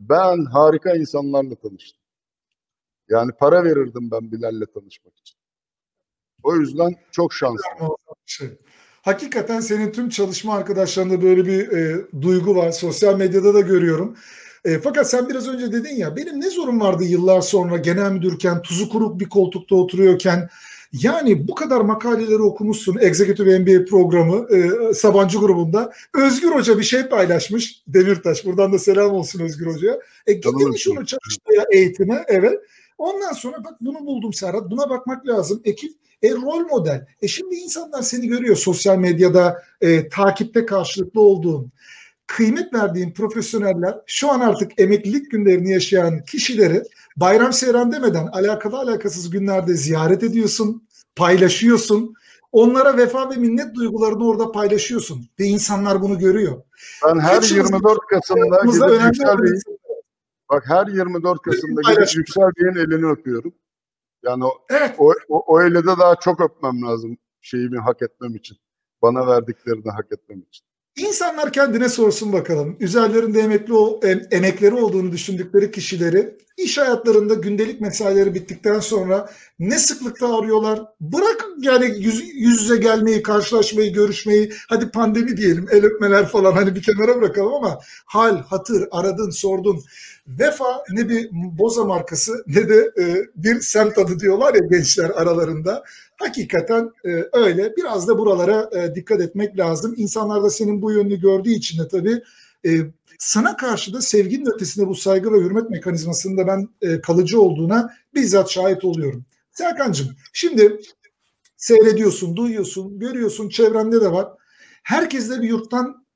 [0.00, 2.02] ben harika insanlarla tanıştım.
[3.08, 5.38] Yani para verirdim ben Bilal'le tanışmak için.
[6.42, 7.96] O yüzden çok şanslıyım.
[8.26, 8.48] Şey.
[9.02, 12.70] Hakikaten senin tüm çalışma arkadaşlarında böyle bir e, duygu var.
[12.70, 14.16] Sosyal medyada da görüyorum.
[14.64, 18.62] E, fakat sen biraz önce dedin ya benim ne zorum vardı yıllar sonra genel müdürken
[18.62, 20.48] tuzu kuruk bir koltukta oturuyorken
[20.92, 25.92] yani bu kadar makaleleri okumuşsun Executive MBA programı e, Sabancı grubunda.
[26.14, 28.44] Özgür Hoca bir şey paylaşmış Demirtaş.
[28.44, 29.98] Buradan da selam olsun Özgür Hoca'ya.
[30.26, 32.60] E, gitmiş onu çalışmaya eğitime evet.
[32.98, 34.70] Ondan sonra bak bunu buldum Serhat.
[34.70, 35.60] Buna bakmak lazım.
[35.64, 35.92] Ekip
[36.22, 37.06] e, rol model.
[37.22, 41.72] E şimdi insanlar seni görüyor sosyal medyada e, takipte karşılıklı olduğun
[42.26, 46.82] kıymet verdiğin profesyoneller şu an artık emeklilik günlerini yaşayan kişileri
[47.20, 52.14] bayram seyran demeden alakalı alakasız günlerde ziyaret ediyorsun, paylaşıyorsun.
[52.52, 56.62] Onlara vefa ve minnet duygularını orada paylaşıyorsun ve insanlar bunu görüyor.
[57.04, 59.62] Ben her Kaçımız, 24 Kasım'da gidip Yüksel Bey'in
[60.50, 63.54] bak her 24 Kasım'da gidip Yüksel Bey'in elini öpüyorum.
[64.22, 64.94] Yani o, evet.
[64.98, 68.56] o, o, o de daha çok öpmem lazım şeyimi hak etmem için.
[69.02, 70.67] Bana verdiklerini hak etmem için.
[70.98, 72.76] İnsanlar kendine sorsun bakalım.
[72.80, 73.74] Üzerlerinde emekli
[74.30, 80.80] emekleri olduğunu düşündükleri kişileri iş hayatlarında gündelik mesaileri bittikten sonra ne sıklıkta arıyorlar?
[81.00, 84.52] Bırak yani yüz, yüz yüze gelmeyi, karşılaşmayı, görüşmeyi.
[84.68, 89.80] Hadi pandemi diyelim, el öpmeler falan hani bir kenara bırakalım ama hal, hatır, aradın, sordun.
[90.28, 95.84] Vefa ne bir boza markası ne de e, bir semt adı diyorlar ya gençler aralarında.
[96.18, 97.76] Hakikaten e, öyle.
[97.76, 99.94] Biraz da buralara e, dikkat etmek lazım.
[99.96, 102.22] İnsanlar da senin bu yönünü gördüğü için de tabii
[102.66, 102.70] e,
[103.18, 107.94] sana karşı da sevginin ötesinde bu saygı ve hürmet mekanizmasının da ben e, kalıcı olduğuna
[108.14, 109.24] bizzat şahit oluyorum.
[109.52, 110.80] Serkan'cığım şimdi
[111.56, 114.28] seyrediyorsun, duyuyorsun, görüyorsun, çevrende de var.
[114.82, 116.06] Herkes bir yurttan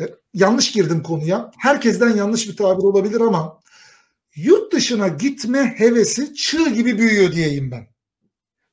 [0.00, 0.04] e,
[0.34, 1.50] yanlış girdim konuya.
[1.58, 3.60] Herkesten yanlış bir tabir olabilir ama
[4.36, 7.97] yurt dışına gitme hevesi çığ gibi büyüyor diyeyim ben.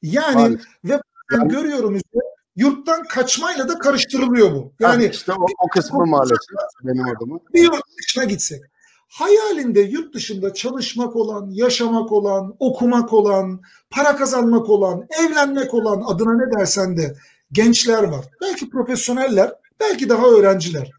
[0.06, 0.66] Yani Maalesef.
[0.86, 1.02] ve
[1.32, 2.20] ben yani, görüyorum işte
[2.56, 4.74] yurttan kaçmayla da karıştırılıyor bu.
[4.80, 6.38] Yani işte o, o kısmı maalesef
[6.84, 7.40] benim adıma.
[7.54, 8.62] Bir yurt dışına gitsek.
[9.08, 16.34] Hayalinde yurt dışında çalışmak olan, yaşamak olan, okumak olan, para kazanmak olan, evlenmek olan adına
[16.34, 17.16] ne dersen de
[17.52, 18.26] gençler var.
[18.42, 20.92] Belki profesyoneller, belki daha öğrenciler.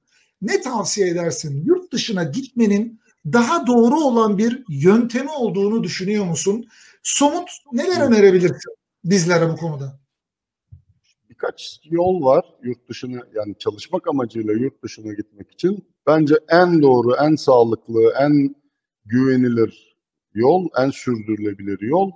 [0.43, 1.65] Ne tavsiye edersin?
[1.67, 3.01] Yurt dışına gitmenin
[3.33, 6.67] daha doğru olan bir yöntemi olduğunu düşünüyor musun?
[7.03, 10.07] Somut neler önerebilirsin bizlere bu konuda?
[11.37, 15.89] birkaç yol var yurt dışına yani çalışmak amacıyla yurt dışına gitmek için.
[16.07, 18.55] Bence en doğru, en sağlıklı, en
[19.05, 19.97] güvenilir
[20.35, 22.11] yol, en sürdürülebilir yol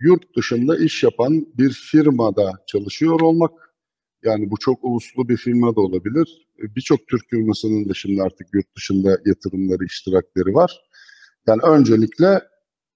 [0.00, 3.52] yurt dışında iş yapan bir firmada çalışıyor olmak.
[4.24, 6.48] Yani bu çok uluslu bir firma da olabilir.
[6.58, 10.80] E, birçok Türk firmasının da şimdi artık yurt dışında yatırımları, iştirakleri var.
[11.46, 12.42] Yani öncelikle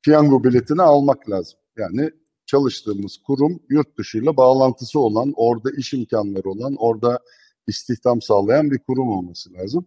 [0.03, 1.59] piyango biletini almak lazım.
[1.77, 2.11] Yani
[2.49, 7.21] çalıştığımız kurum yurt dışıyla bağlantısı olan, orada iş imkanları olan, orada
[7.67, 9.87] istihdam sağlayan bir kurum olması lazım.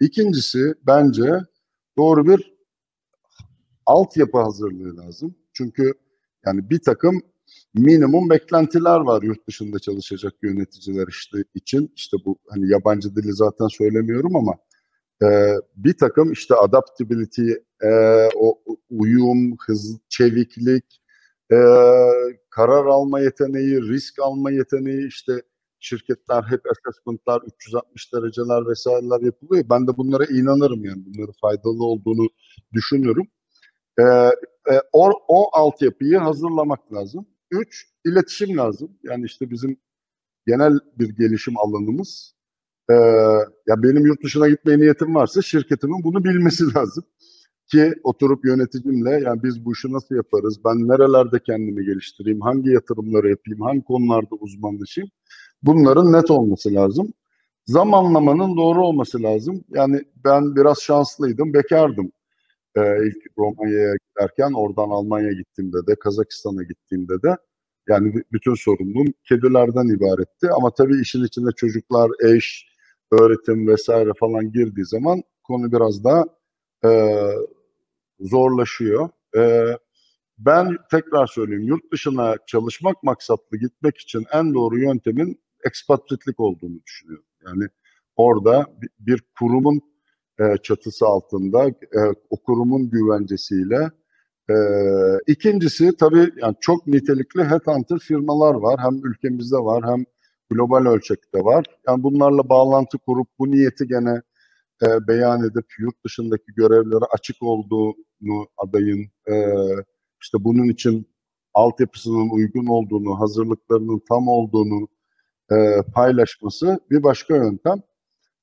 [0.00, 1.40] İkincisi bence
[1.98, 2.54] doğru bir
[3.86, 5.34] altyapı hazırlığı lazım.
[5.52, 5.94] Çünkü
[6.46, 7.22] yani bir takım
[7.74, 11.92] minimum beklentiler var yurt dışında çalışacak yöneticiler işte için.
[11.96, 14.54] İşte bu hani yabancı dili zaten söylemiyorum ama
[15.22, 17.50] e, bir takım işte adaptability,
[17.82, 17.90] e,
[18.36, 18.58] o
[18.90, 21.01] uyum, hız, çeviklik,
[21.52, 21.56] e,
[22.50, 25.42] karar alma yeteneği, risk alma yeteneği işte
[25.80, 29.64] şirketler hep assessment'lar, 360 dereceler vesaireler yapılıyor.
[29.70, 32.28] Ben de bunlara inanırım yani bunların faydalı olduğunu
[32.72, 33.26] düşünüyorum.
[33.98, 34.02] E,
[34.72, 37.26] e, o, o altyapıyı hazırlamak lazım.
[37.50, 38.98] Üç, iletişim lazım.
[39.02, 39.76] Yani işte bizim
[40.46, 42.34] genel bir gelişim alanımız.
[42.90, 42.94] E,
[43.66, 47.04] ya benim yurt dışına gitmeye niyetim varsa şirketimin bunu bilmesi lazım
[47.72, 53.30] ki oturup yöneticimle yani biz bu işi nasıl yaparız, ben nerelerde kendimi geliştireyim, hangi yatırımları
[53.30, 55.10] yapayım, hangi konularda uzmanlaşayım
[55.62, 57.12] bunların net olması lazım.
[57.66, 59.64] Zamanlamanın doğru olması lazım.
[59.70, 62.12] Yani ben biraz şanslıydım, bekardım.
[62.76, 67.36] Ee, ilk Romanya'ya giderken oradan Almanya'ya gittiğimde de, Kazakistan'a gittiğimde de
[67.88, 70.48] yani bütün sorumluluğum kedilerden ibaretti.
[70.56, 72.66] Ama tabii işin içinde çocuklar, eş,
[73.12, 76.24] öğretim vesaire falan girdiği zaman konu biraz daha
[76.84, 76.90] e,
[78.22, 79.08] zorlaşıyor.
[79.36, 79.66] E,
[80.38, 87.26] ben tekrar söyleyeyim yurt dışına çalışmak maksatlı gitmek için en doğru yöntemin ekspatritlik olduğunu düşünüyorum.
[87.46, 87.64] Yani
[88.16, 88.66] orada
[88.98, 89.80] bir kurumun
[90.40, 92.00] e, çatısı altında e,
[92.30, 93.90] o kurumun güvencesiyle.
[94.50, 94.54] E,
[95.26, 98.80] ikincisi tabii yani çok nitelikli headhunter firmalar var.
[98.80, 100.04] Hem ülkemizde var hem
[100.50, 101.64] global ölçekte var.
[101.88, 104.22] Yani bunlarla bağlantı kurup bu niyeti gene
[104.82, 107.42] e, beyan edip yurt dışındaki görevlere açık
[108.22, 109.34] olduğunu adayın e,
[110.22, 111.06] işte bunun için
[111.54, 114.88] altyapısının uygun olduğunu, hazırlıklarının tam olduğunu
[115.52, 115.56] e,
[115.94, 117.82] paylaşması bir başka yöntem.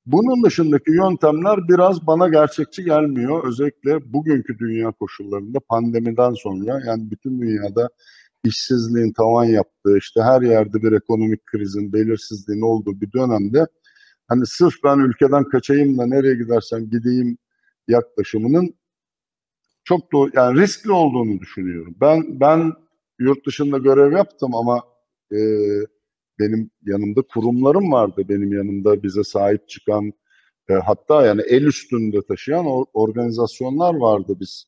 [0.06, 3.48] Bunun dışındaki yöntemler biraz bana gerçekçi gelmiyor.
[3.48, 7.90] Özellikle bugünkü dünya koşullarında pandemiden sonra yani bütün dünyada
[8.44, 13.66] işsizliğin tavan yaptığı, işte her yerde bir ekonomik krizin, belirsizliğin olduğu bir dönemde
[14.28, 17.38] hani sırf ben ülkeden kaçayım da nereye gidersem gideyim
[17.88, 18.79] yaklaşımının
[19.90, 21.96] çok da yani riskli olduğunu düşünüyorum.
[22.02, 22.74] Ben ben
[23.20, 24.84] yurt dışında görev yaptım ama
[25.32, 25.38] e,
[26.40, 28.26] benim yanımda kurumlarım vardı.
[28.30, 30.14] Benim yanımda bize sahip çıkan
[30.70, 34.66] e, hatta yani el üstünde taşıyan or, organizasyonlar vardı biz.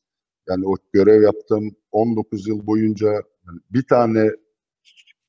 [0.48, 3.08] Yani o görev yaptığım 19 yıl boyunca
[3.46, 4.30] yani bir tane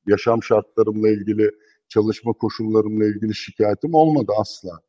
[0.06, 1.50] yaşam şartlarımla ilgili,
[1.88, 4.80] çalışma koşullarımla ilgili şikayetim olmadı asla.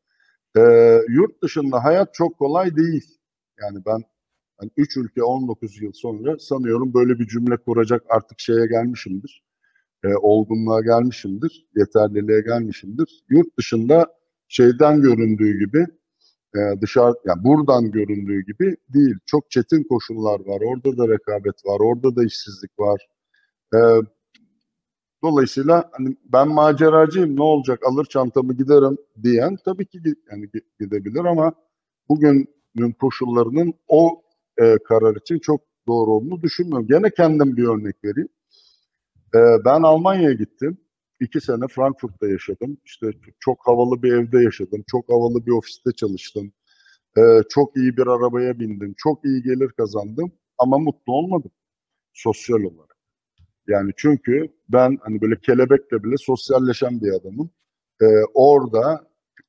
[0.57, 0.61] E,
[1.09, 3.05] yurt dışında hayat çok kolay değil.
[3.61, 4.03] Yani ben
[4.61, 9.45] yani 3 ülke 19 yıl sonra sanıyorum böyle bir cümle kuracak artık şeye gelmişimdir
[10.05, 13.23] e, olgunluğa gelmişimdir, yeterliliğe gelmişimdir.
[13.29, 14.07] Yurt dışında
[14.47, 15.87] şeyden göründüğü gibi
[16.55, 19.15] e, dışarı yani buradan göründüğü gibi değil.
[19.25, 20.61] Çok çetin koşullar var.
[20.65, 21.79] Orada da rekabet var.
[21.79, 23.07] Orada da işsizlik var.
[23.75, 23.79] E,
[25.23, 29.99] dolayısıyla hani ben maceracıyım ne olacak alır çantamı giderim diyen tabii ki
[30.31, 30.49] yani
[30.79, 31.53] gidebilir ama
[32.09, 34.21] bugünün koşullarının o
[34.61, 36.87] e, karar için çok doğru olduğunu düşünmüyorum.
[36.87, 38.29] Gene kendim bir örnek vereyim.
[39.35, 40.77] Ee, ben Almanya'ya gittim.
[41.19, 42.77] İki sene Frankfurt'ta yaşadım.
[42.85, 43.07] İşte
[43.39, 44.83] çok havalı bir evde yaşadım.
[44.87, 46.51] Çok havalı bir ofiste çalıştım.
[47.17, 48.93] Ee, çok iyi bir arabaya bindim.
[48.97, 50.31] Çok iyi gelir kazandım.
[50.57, 51.51] Ama mutlu olmadım.
[52.13, 52.97] Sosyal olarak.
[53.67, 57.49] Yani çünkü ben hani böyle kelebekle bile sosyalleşen bir adamım.
[58.01, 59.07] Ee, orada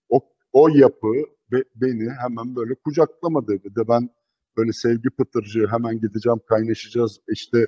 [0.08, 0.20] o,
[0.52, 1.12] o yapı
[1.52, 3.64] be, beni hemen böyle kucaklamadı.
[3.64, 4.10] Bir de ben
[4.56, 7.66] böyle sevgi pıtırcı hemen gideceğim kaynaşacağız işte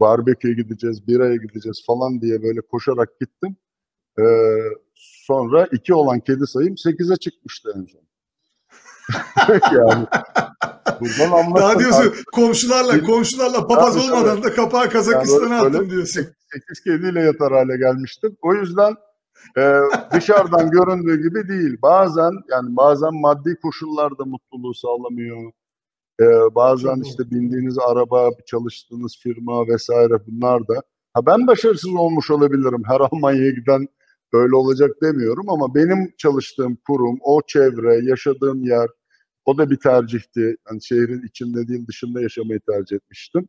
[0.00, 3.56] barbeküye gideceğiz, biraya gideceğiz falan diye böyle koşarak gittim.
[4.18, 4.22] Ee,
[4.94, 8.08] sonra iki olan kedi sayım sekize çıkmıştı en son.
[9.78, 10.06] yani
[11.00, 16.26] buradan anlatmak Daha diyorsun komşularla komşularla papaz yani olmadan da kapağı Kazakistan'a yani attım diyorsun.
[16.52, 18.36] Sekiz kediyle yatar hale gelmiştim.
[18.42, 18.94] O yüzden
[19.58, 19.80] e,
[20.12, 21.78] dışarıdan göründüğü gibi değil.
[21.82, 25.52] Bazen yani bazen maddi koşullar da mutluluğu sağlamıyor.
[26.20, 30.82] Ee, bazen işte bindiğiniz araba, çalıştığınız firma vesaire bunlar da.
[31.14, 32.82] Ha ben başarısız olmuş olabilirim.
[32.86, 33.88] Her Almanya'ya giden
[34.32, 38.88] böyle olacak demiyorum ama benim çalıştığım kurum, o çevre, yaşadığım yer
[39.44, 40.56] o da bir tercihti.
[40.68, 43.48] Yani şehrin içinde değil dışında yaşamayı tercih etmiştim.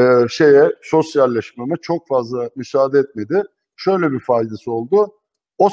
[0.00, 3.42] Ee, şeye sosyalleşmeme çok fazla müsaade etmedi.
[3.76, 5.14] Şöyle bir faydası oldu.
[5.58, 5.68] O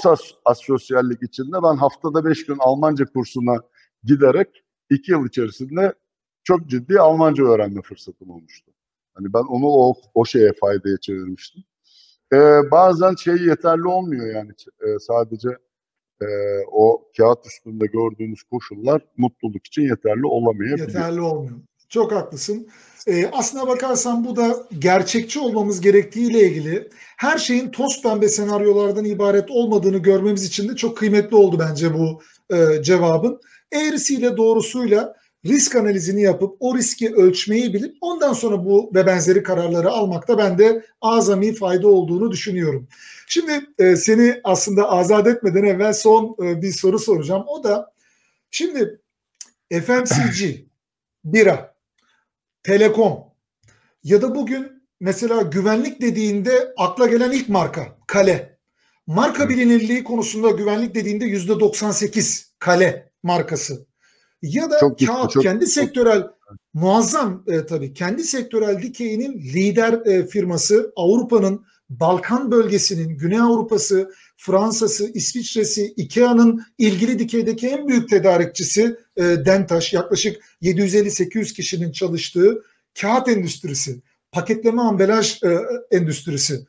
[0.46, 3.56] asosyallik içinde ben haftada beş gün Almanca kursuna
[4.04, 5.94] giderek iki yıl içerisinde
[6.48, 8.72] çok ciddi Almanca öğrenme fırsatım olmuştu.
[9.14, 11.64] Hani ben onu o, o şeye faydaya çevirmiştim.
[12.34, 12.38] Ee,
[12.72, 14.52] bazen şey yeterli olmuyor yani
[14.82, 15.50] e, sadece
[16.22, 16.28] e,
[16.72, 20.88] o kağıt üstünde gördüğünüz koşullar mutluluk için yeterli olamayabiliyor.
[20.88, 21.58] Yeterli olmuyor.
[21.90, 22.68] Çok haklısın.
[23.08, 29.52] Ee, aslına bakarsan bu da gerçekçi olmamız gerektiğiyle ilgili her şeyin toz pembe senaryolardan ibaret
[29.52, 32.22] olmadığını görmemiz için de çok kıymetli oldu bence bu
[32.56, 33.42] e, cevabın.
[33.72, 35.18] Eğrisiyle doğrusuyla
[35.48, 40.58] risk analizini yapıp o riski ölçmeyi bilip ondan sonra bu ve benzeri kararları almakta ben
[40.58, 42.88] de azami fayda olduğunu düşünüyorum.
[43.28, 47.44] Şimdi e, seni aslında azat etmeden evvel son e, bir soru soracağım.
[47.48, 47.94] O da
[48.52, 49.02] şimdi
[49.72, 50.44] FMCG,
[51.26, 51.76] bira,
[52.64, 53.24] telekom
[54.04, 58.58] ya da bugün mesela güvenlik dediğinde akla gelen ilk marka Kale.
[59.08, 63.88] Marka bilinirliği konusunda güvenlik dediğinde yüzde 98 Kale markası
[64.42, 66.28] ya da çok kağıt çok, kendi çok, sektörel
[66.74, 75.12] muazzam e, tabii kendi sektörel dikeyinin lider e, firması Avrupa'nın Balkan bölgesinin Güney Avrupa'sı, Fransa'sı,
[75.14, 82.64] İsviçre'si, IKEA'nın ilgili dikeydeki en büyük tedarikçisi e, Dentaş yaklaşık 750-800 kişinin çalıştığı
[83.02, 84.02] kağıt endüstrisi,
[84.32, 85.60] paketleme ambalaj e,
[85.92, 86.66] endüstrisi.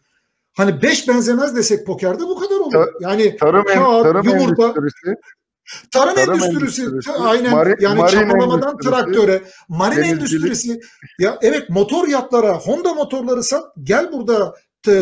[0.53, 2.87] Hani beş benzemez desek pokerde bu kadar olur.
[3.01, 5.17] Yani tarım, kağıt, tarım yumurta, endüstrisi,
[5.91, 10.81] Tarım, Tarım endüstrisi, endüstrisi aynen mari, yani çapalamadan traktöre, marin endüstrisi
[11.19, 14.55] ya evet motor yatlara Honda motorları sat gel burada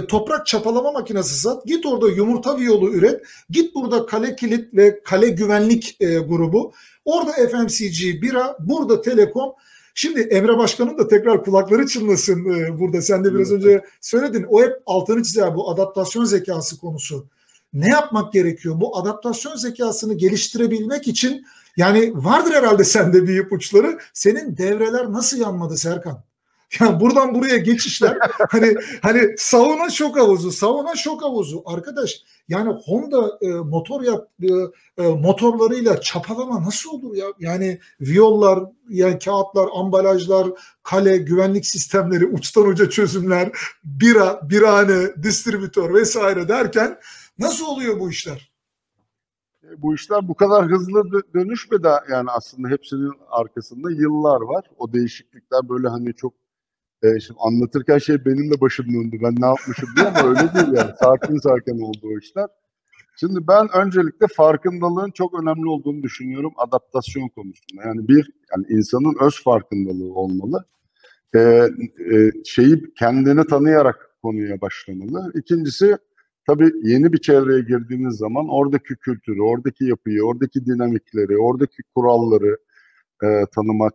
[0.08, 1.64] toprak çapalama makinesi sat.
[1.64, 3.26] Git orada yumurta viyolu üret.
[3.50, 6.72] Git burada kale kilit ve kale güvenlik e, grubu.
[7.04, 9.52] Orada FMCG, bira, burada telekom.
[9.94, 13.02] Şimdi Emre Başkan'ın da tekrar kulakları çınlasın e, burada.
[13.02, 14.46] Sen de biraz önce söyledin.
[14.48, 17.26] O hep altını çizer bu adaptasyon zekası konusu.
[17.76, 18.80] Ne yapmak gerekiyor?
[18.80, 21.46] Bu adaptasyon zekasını geliştirebilmek için
[21.76, 23.98] yani vardır herhalde sende bir ipuçları.
[24.12, 26.22] Senin devreler nasıl yanmadı Serkan?
[26.80, 28.18] Yani buradan buraya geçişler
[28.50, 31.62] hani hani sauna şok havuzu, sauna şok havuzu.
[31.66, 34.46] Arkadaş yani Honda e, motor yap e,
[35.04, 37.26] e, motorlarıyla çapalama nasıl olur ya?
[37.38, 38.58] Yani viyollar,
[38.88, 40.48] yani kağıtlar, ambalajlar,
[40.82, 43.52] kale, güvenlik sistemleri, uçtan uca çözümler,
[43.84, 46.98] bira, birane, distribütör vesaire derken
[47.38, 48.52] nasıl oluyor bu işler?
[49.64, 54.64] E, bu işler bu kadar hızlı dö- dönüşmedi yani aslında hepsinin arkasında yıllar var.
[54.78, 56.34] O değişiklikler böyle hani çok
[57.02, 59.18] e, şimdi anlatırken şey benim de başım döndü.
[59.22, 60.90] Ben ne yapmışım diye ama öyle değil yani.
[61.02, 62.46] Sakin sakin oldu o işler.
[63.20, 67.82] Şimdi ben öncelikle farkındalığın çok önemli olduğunu düşünüyorum adaptasyon konusunda.
[67.84, 70.64] Yani bir yani insanın öz farkındalığı olmalı.
[71.34, 75.32] E, e, şeyi kendini tanıyarak konuya başlamalı.
[75.34, 75.96] İkincisi
[76.46, 82.58] tabii yeni bir çevreye girdiğiniz zaman oradaki kültürü, oradaki yapıyı, oradaki dinamikleri, oradaki kuralları
[83.24, 83.94] e, tanımak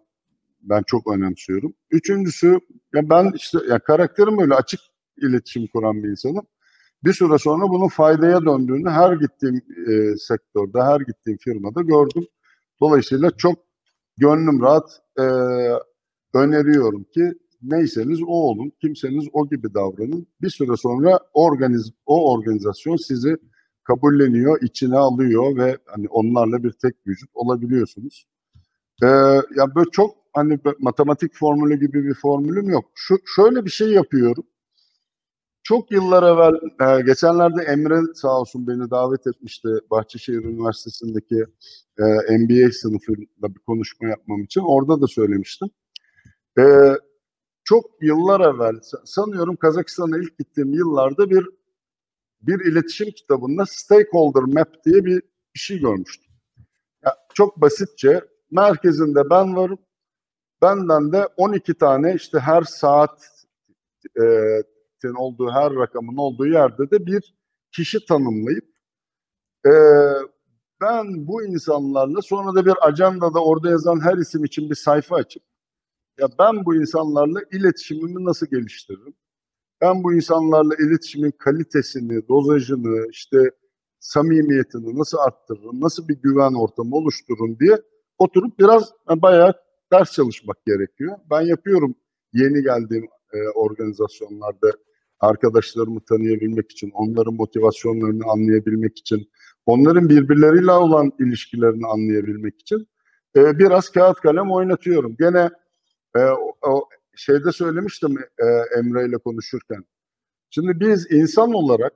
[0.61, 1.73] ben çok önemsiyorum.
[1.91, 2.59] Üçüncüsü
[2.95, 4.79] ya ben işte ya karakterim böyle açık
[5.17, 6.47] iletişim kuran bir insanım.
[7.03, 9.55] Bir süre sonra bunun faydaya döndüğünü her gittiğim
[9.87, 12.25] e, sektörde, her gittiğim firmada gördüm.
[12.81, 13.59] Dolayısıyla çok
[14.17, 15.23] gönlüm rahat e,
[16.33, 20.27] öneriyorum ki neyseniz o olun, kimseniz o gibi davranın.
[20.41, 23.37] Bir süre sonra organiz, o organizasyon sizi
[23.83, 28.25] kabulleniyor, içine alıyor ve hani onlarla bir tek vücut olabiliyorsunuz.
[29.03, 29.07] Ee,
[29.57, 32.85] ya böyle çok hani matematik formülü gibi bir formülüm yok.
[32.95, 34.43] Şu şöyle bir şey yapıyorum.
[35.63, 41.45] Çok yıllar evvel, e, geçenlerde Emre sağ olsun beni davet etmişti Bahçeşehir Üniversitesi'ndeki
[41.99, 44.61] e, MBA sınıfında bir konuşma yapmam için.
[44.61, 45.69] Orada da söylemiştim.
[46.59, 46.63] E,
[47.71, 51.49] çok yıllar evvel, sanıyorum Kazakistan'a ilk gittiğim yıllarda bir
[52.41, 55.21] bir iletişim kitabında Stakeholder Map diye bir,
[55.55, 56.31] bir şey görmüştüm.
[57.05, 58.21] Ya, çok basitçe
[58.51, 59.77] merkezinde ben varım.
[60.61, 63.45] Benden de 12 tane işte her saat
[64.21, 64.23] e,
[65.17, 67.35] olduğu her rakamın olduğu yerde de bir
[67.71, 68.65] kişi tanımlayıp
[69.65, 69.71] e,
[70.81, 75.50] ben bu insanlarla sonra da bir ajandada orada yazan her isim için bir sayfa açıp
[76.19, 79.13] ya ben bu insanlarla iletişimimi nasıl geliştiririm?
[79.81, 83.51] Ben bu insanlarla iletişimin kalitesini, dozajını, işte
[83.99, 87.77] samimiyetini nasıl arttırırım, nasıl bir güven ortamı oluştururum diye
[88.17, 89.53] oturup biraz yani bayağı
[89.91, 91.17] ders çalışmak gerekiyor.
[91.31, 91.95] Ben yapıyorum
[92.33, 94.71] yeni geldiğim e, organizasyonlarda
[95.19, 99.29] arkadaşlarımı tanıyabilmek için, onların motivasyonlarını anlayabilmek için,
[99.65, 102.87] onların birbirleriyle olan ilişkilerini anlayabilmek için
[103.35, 105.15] e, biraz kağıt kalem oynatıyorum.
[105.19, 105.49] Gene
[106.15, 106.19] e,
[106.61, 108.45] o, şeyde söylemiştim e,
[108.79, 109.85] Emre ile konuşurken.
[110.49, 111.93] Şimdi biz insan olarak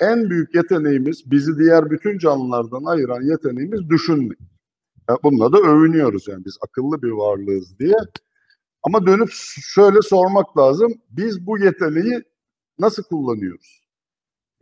[0.00, 4.38] en büyük yeteneğimiz, bizi diğer bütün canlılardan ayıran yeteneğimiz düşünmek.
[5.08, 7.96] Yani bununla da övünüyoruz yani biz akıllı bir varlığız diye.
[8.82, 9.28] Ama dönüp
[9.74, 10.94] şöyle sormak lazım.
[11.10, 12.22] Biz bu yeteneği
[12.78, 13.84] nasıl kullanıyoruz?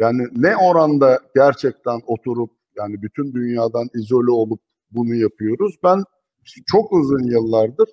[0.01, 4.61] Yani ne oranda gerçekten oturup yani bütün dünyadan izole olup
[4.91, 5.77] bunu yapıyoruz?
[5.85, 6.05] Ben
[6.67, 7.89] çok uzun yıllardır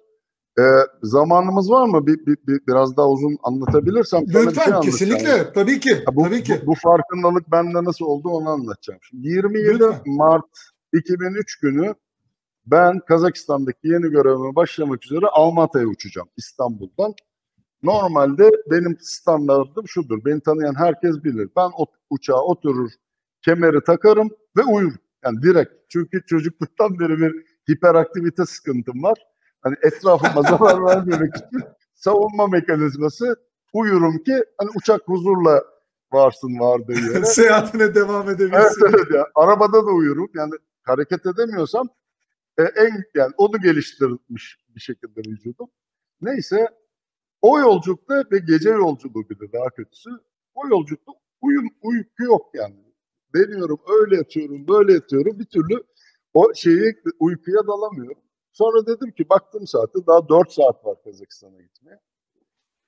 [0.60, 0.64] e,
[1.03, 2.07] zamanımız var mı?
[2.07, 4.23] Bir, bir, bir biraz daha uzun anlatabilirsem.
[4.27, 5.90] Lütfen şey kesinlikle tabii ki.
[5.90, 6.61] Ya bu, tabii ki.
[6.61, 8.99] Bu, bu farkındalık bende nasıl oldu onu anlatacağım.
[9.03, 10.02] Şimdi 27 Lütfen.
[10.06, 10.60] Mart
[10.94, 11.95] 2003 günü
[12.65, 17.14] ben Kazakistan'daki yeni görevime başlamak üzere Almata'ya uçacağım İstanbul'dan.
[17.84, 20.26] Normalde benim standartım şudur.
[20.26, 21.49] Beni tanıyan herkes bilir.
[21.56, 22.91] Ben o uçağa oturur,
[23.41, 24.98] kemeri takarım ve uyurum.
[25.26, 25.72] Yani direkt.
[25.90, 27.34] Çünkü çocukluktan beri bir
[27.72, 29.18] hiperaktivite sıkıntım var.
[29.61, 31.61] Hani etrafıma zarar vermemek için
[31.95, 33.36] savunma mekanizması
[33.73, 35.64] uyurum ki hani uçak huzurla
[36.11, 37.26] varsın vardığı yere.
[37.26, 38.56] Seyahatine devam edebilsin.
[38.56, 39.27] Evet evet ya.
[39.36, 40.30] Arabada da uyurum.
[40.36, 40.53] Yani
[40.84, 41.90] hareket edemiyorsam
[42.57, 45.69] e, en yani onu geliştirmiş bir şekilde vücudum.
[46.22, 46.68] Neyse
[47.41, 50.10] o yolculukta ve gece yolculuğu bir de daha kötüsü
[50.56, 51.11] o yolculukta
[51.41, 52.76] uyum, uyku yok yani.
[53.36, 55.84] Deniyorum öyle yatıyorum böyle yatıyorum bir türlü
[56.34, 58.22] o şeyi uykuya dalamıyorum.
[58.60, 61.99] Sonra dedim ki baktım saate daha 4 saat var Kazakistan'a gitmeye.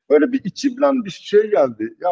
[0.09, 1.97] Böyle bir içimden bir şey geldi.
[2.01, 2.09] Ya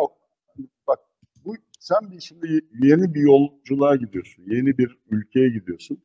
[0.88, 1.00] bak
[1.46, 4.44] bu sen bir şimdi yeni bir yolculuğa gidiyorsun.
[4.48, 6.04] Yeni bir ülkeye gidiyorsun.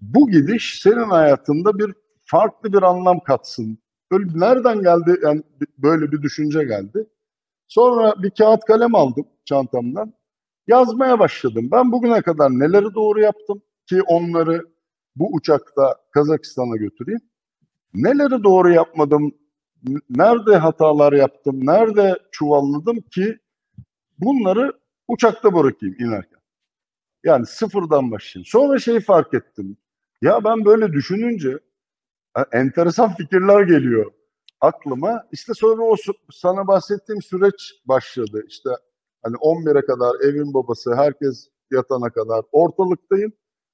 [0.00, 1.94] Bu gidiş senin hayatında bir
[2.24, 3.78] farklı bir anlam katsın.
[4.10, 5.42] Böyle nereden geldi yani
[5.78, 7.06] böyle bir düşünce geldi.
[7.68, 10.14] Sonra bir kağıt kalem aldım çantamdan.
[10.66, 11.68] Yazmaya başladım.
[11.72, 14.69] Ben bugüne kadar neleri doğru yaptım ki onları
[15.16, 17.20] bu uçakta Kazakistan'a götüreyim.
[17.94, 19.32] Neleri doğru yapmadım,
[20.10, 23.38] nerede hatalar yaptım, nerede çuvalladım ki
[24.18, 24.72] bunları
[25.08, 26.40] uçakta bırakayım inerken.
[27.24, 28.46] Yani sıfırdan başlayayım.
[28.46, 29.76] Sonra şeyi fark ettim.
[30.22, 31.58] Ya ben böyle düşününce
[32.52, 34.12] enteresan fikirler geliyor
[34.60, 35.24] aklıma.
[35.32, 35.96] İşte sonra o
[36.32, 38.44] sana bahsettiğim süreç başladı.
[38.48, 38.70] İşte
[39.22, 43.32] hani 11'e kadar evin babası, herkes yatana kadar ortalıktayım.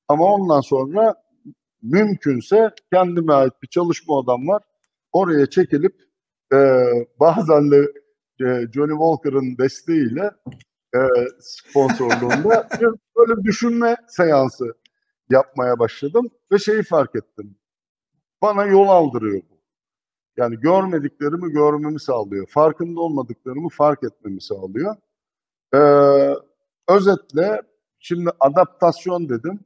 [0.09, 1.15] Ama ondan sonra
[1.91, 4.63] mümkünse kendime ait bir çalışma odam var.
[5.13, 6.03] Oraya çekilip
[6.53, 6.59] e,
[7.21, 7.93] bazen de
[8.41, 10.31] e, Johnny Walker'ın desteğiyle
[10.95, 10.99] e,
[11.41, 14.75] sponsorluğunda bir böyle düşünme seansı
[15.31, 17.57] yapmaya başladım ve şeyi fark ettim.
[18.43, 19.57] Bana yol aldırıyor bu.
[20.37, 22.47] Yani görmediklerimi görmemi sağlıyor.
[22.47, 24.97] Farkında olmadıklarımı fark etmemi sağlıyor.
[25.75, 26.35] Ee,
[26.89, 27.63] özetle
[27.99, 29.61] şimdi adaptasyon dedim.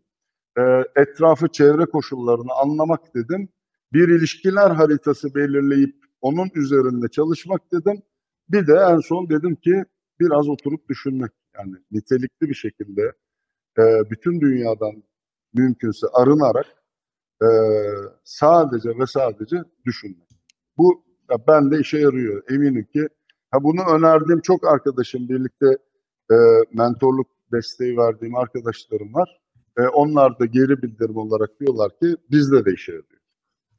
[0.61, 3.49] Ee, etrafı çevre koşullarını anlamak dedim.
[3.93, 8.03] Bir ilişkiler haritası belirleyip onun üzerinde çalışmak dedim.
[8.49, 9.85] Bir de en son dedim ki
[10.21, 11.33] biraz oturup düşünmek.
[11.59, 13.13] Yani nitelikli bir şekilde
[13.79, 15.03] e, bütün dünyadan
[15.55, 16.67] mümkünse arınarak
[17.43, 17.49] e,
[18.25, 19.57] sadece ve sadece
[19.87, 20.29] düşünmek.
[20.79, 21.05] Bu
[21.49, 22.43] ben de işe yarıyor.
[22.51, 23.09] Eminim ki
[23.51, 25.67] ha bunu önerdiğim çok arkadaşım birlikte
[26.31, 26.37] e,
[26.73, 29.40] mentorluk desteği verdiğim arkadaşlarım var.
[29.79, 33.21] E, onlar da geri bildirim olarak diyorlar ki bizde de işe yarıyor.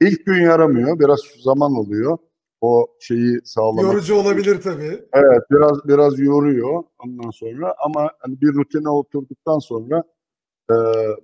[0.01, 0.99] İlk gün yaramıyor.
[0.99, 2.17] Biraz zaman oluyor.
[2.61, 3.83] O şeyi sağlamak.
[3.83, 5.05] Yorucu olabilir tabii.
[5.13, 10.03] Evet biraz biraz yoruyor ondan sonra ama hani bir rutine oturduktan sonra
[10.71, 10.75] e,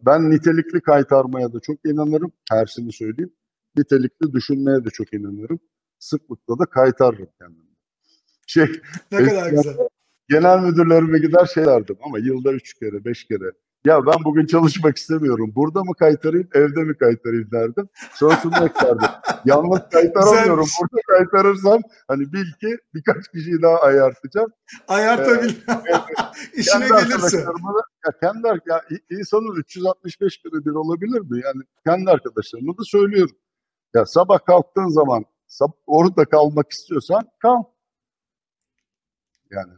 [0.06, 2.31] ben nitelikli kaytarmaya da çok inanırım.
[2.49, 3.34] Tersini söyleyeyim.
[3.77, 5.60] Nitelikli düşünmeye de çok inanırım.
[5.99, 7.68] Sıklıkla da kaytarırım kendimi.
[8.48, 8.65] Şey,
[9.11, 9.77] ne kadar güzel.
[10.30, 13.52] Genel müdürlerime gider şey derdim ama yılda üç kere, beş kere
[13.88, 15.51] ya ben bugün çalışmak istemiyorum.
[15.55, 17.89] Burada mı kaytarayım, evde mi kaytarayım derdim.
[18.14, 19.09] Sonra şunu eklerdim.
[19.45, 20.68] Yalnız kaytaramıyorum.
[20.81, 24.51] Burada kaytarırsam hani bil ki birkaç kişiyi daha ayartacağım.
[24.88, 25.49] Ayartabil.
[25.49, 25.73] Ee,
[26.53, 27.45] İşine gelirse.
[28.05, 31.41] Ya kendi ya insanın 365 kere bir olabilir mi?
[31.43, 33.35] Yani kendi arkadaşlarıma da söylüyorum.
[33.93, 35.26] Ya sabah kalktığın zaman
[35.85, 37.64] orada kalmak istiyorsan kal.
[39.51, 39.73] Yani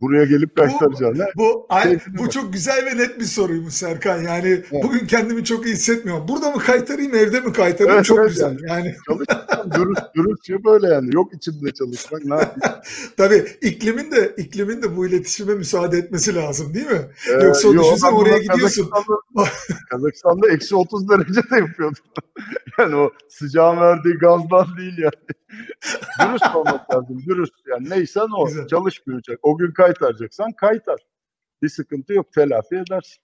[0.00, 1.26] Buraya gelip kaytaracaksın.
[1.36, 4.22] Bu, bu, ay, bu çok güzel ve net bir soruymuş Serkan.
[4.22, 4.82] Yani evet.
[4.82, 6.28] bugün kendimi çok iyi hissetmiyorum.
[6.28, 7.96] Burada mı kaytarayım, evde mi kaytarayım?
[7.96, 8.58] Evet, çok evet güzel.
[8.68, 8.94] Yani.
[9.06, 11.14] Çalışmak dürüst, dürüstçe böyle yani.
[11.14, 12.24] Yok içimde çalışmak.
[12.24, 12.76] Ne yapayım?
[13.16, 17.00] Tabii iklimin de iklimin de bu iletişime müsaade etmesi lazım değil mi?
[17.28, 18.90] Ee, Yoksa yo, düşünsene oraya gidiyorsun.
[18.90, 19.48] Kazakistan'da,
[19.90, 22.04] Kazakistan'da eksi 30 derece de yapıyordum.
[22.78, 25.12] yani o sıcağın verdiği gazdan değil yani.
[26.20, 27.22] dürüst olmak lazım.
[27.26, 28.46] Dürüst yani neysen o.
[28.46, 28.66] Güzel.
[28.66, 29.38] Çalışmayacak.
[29.42, 31.00] O gün kaytaracaksan kaytar.
[31.62, 32.32] Bir sıkıntı yok.
[32.32, 33.22] Telafi edersin.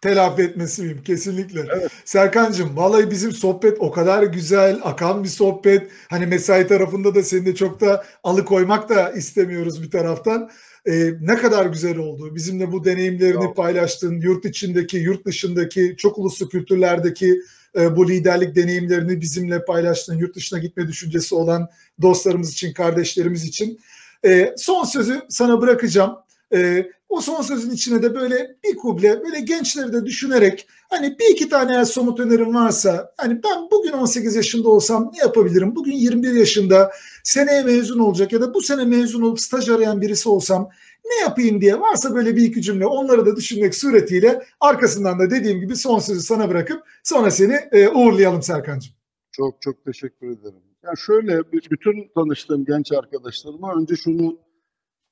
[0.00, 1.02] Telafi etmesi miyim?
[1.04, 1.66] Kesinlikle.
[1.72, 1.90] Evet.
[2.04, 5.90] Serkan'cığım vallahi bizim sohbet o kadar güzel, akan bir sohbet.
[6.10, 10.50] Hani mesai tarafında da seni de çok da alıkoymak da istemiyoruz bir taraftan.
[10.86, 12.34] Ee, ne kadar güzel oldu.
[12.34, 13.56] Bizimle bu deneyimlerini Yok.
[13.56, 14.20] paylaştın.
[14.20, 17.40] Yurt içindeki, yurt dışındaki, çok uluslu kültürlerdeki
[17.78, 20.18] e, bu liderlik deneyimlerini bizimle paylaştın.
[20.18, 21.68] Yurt dışına gitme düşüncesi olan
[22.02, 23.80] dostlarımız için, kardeşlerimiz için.
[24.24, 26.16] E, son sözü sana bırakacağım.
[26.54, 31.32] E, o son sözün içine de böyle bir kuble, böyle gençleri de düşünerek hani bir
[31.32, 35.76] iki tane eğer somut önerim varsa hani ben bugün 18 yaşında olsam ne yapabilirim?
[35.76, 36.92] Bugün 21 yaşında
[37.24, 40.70] seneye mezun olacak ya da bu sene mezun olup staj arayan birisi olsam
[41.04, 45.60] ne yapayım diye varsa böyle bir iki cümle onları da düşünmek suretiyle arkasından da dediğim
[45.60, 48.94] gibi son sözü sana bırakıp sonra seni e, uğurlayalım Serkan'cığım.
[49.32, 50.69] Çok çok teşekkür ederim.
[50.84, 54.38] Yani şöyle bütün tanıştığım genç arkadaşlarıma önce şunu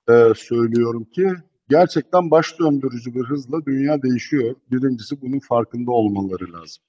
[0.08, 1.32] e, söylüyorum ki
[1.68, 4.54] gerçekten baş döndürücü bir hızla dünya değişiyor.
[4.70, 6.84] Birincisi bunun farkında olmaları lazım.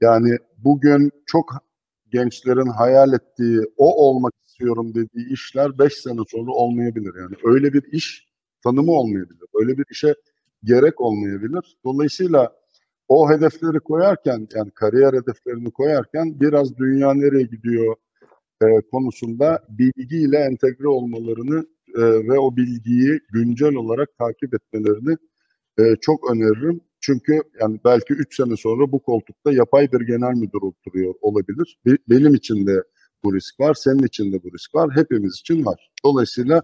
[0.00, 1.52] Yani bugün çok
[2.12, 7.14] gençlerin hayal ettiği, o olmak istiyorum dediği işler 5 sene sonra olmayabilir.
[7.18, 8.28] Yani öyle bir iş
[8.64, 9.46] tanımı olmayabilir.
[9.54, 10.14] Öyle bir işe
[10.64, 11.76] gerek olmayabilir.
[11.84, 12.52] Dolayısıyla
[13.08, 17.96] o hedefleri koyarken yani kariyer hedeflerini koyarken biraz dünya nereye gidiyor
[18.62, 21.66] e, konusunda bilgiyle entegre olmalarını
[21.96, 25.16] e, ve o bilgiyi güncel olarak takip etmelerini
[25.78, 26.80] e, çok öneririm.
[27.00, 31.78] Çünkü yani belki 3 sene sonra bu koltukta yapay bir genel müdür oturuyor olabilir.
[31.86, 32.82] Be, benim için de
[33.24, 35.90] bu risk var, senin için de bu risk var, hepimiz için var.
[36.04, 36.62] Dolayısıyla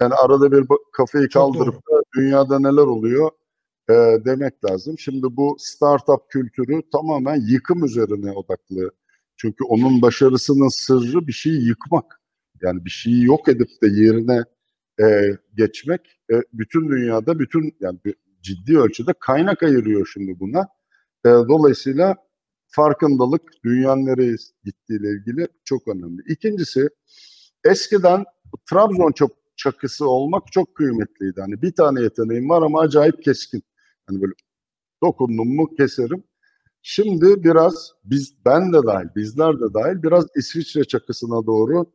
[0.00, 3.30] yani arada bir kafayı kaldırıp da dünyada neler oluyor
[3.90, 3.94] e,
[4.24, 4.98] demek lazım.
[4.98, 8.90] Şimdi bu startup kültürü tamamen yıkım üzerine odaklı.
[9.36, 12.20] Çünkü onun başarısının sırrı bir şeyi yıkmak.
[12.62, 14.44] yani bir şeyi yok edip de yerine
[15.00, 16.00] e, geçmek
[16.32, 17.98] e, bütün dünyada bütün yani
[18.42, 20.60] ciddi ölçüde kaynak ayırıyor şimdi buna.
[21.26, 22.16] E, dolayısıyla
[22.68, 26.22] farkındalık dünyanın nereye gittiğiyle ilgili çok önemli.
[26.28, 26.88] İkincisi
[27.64, 28.24] eskiden
[28.70, 31.40] Trabzon çok çakısı olmak çok kıymetliydi.
[31.40, 33.62] Hani bir tane yeteneğim var ama acayip keskin.
[34.06, 34.32] Hani böyle
[35.02, 36.24] dokundum mu keserim.
[36.82, 41.86] Şimdi biraz biz ben de dahil, bizler de dahil biraz İsviçre çakısına doğru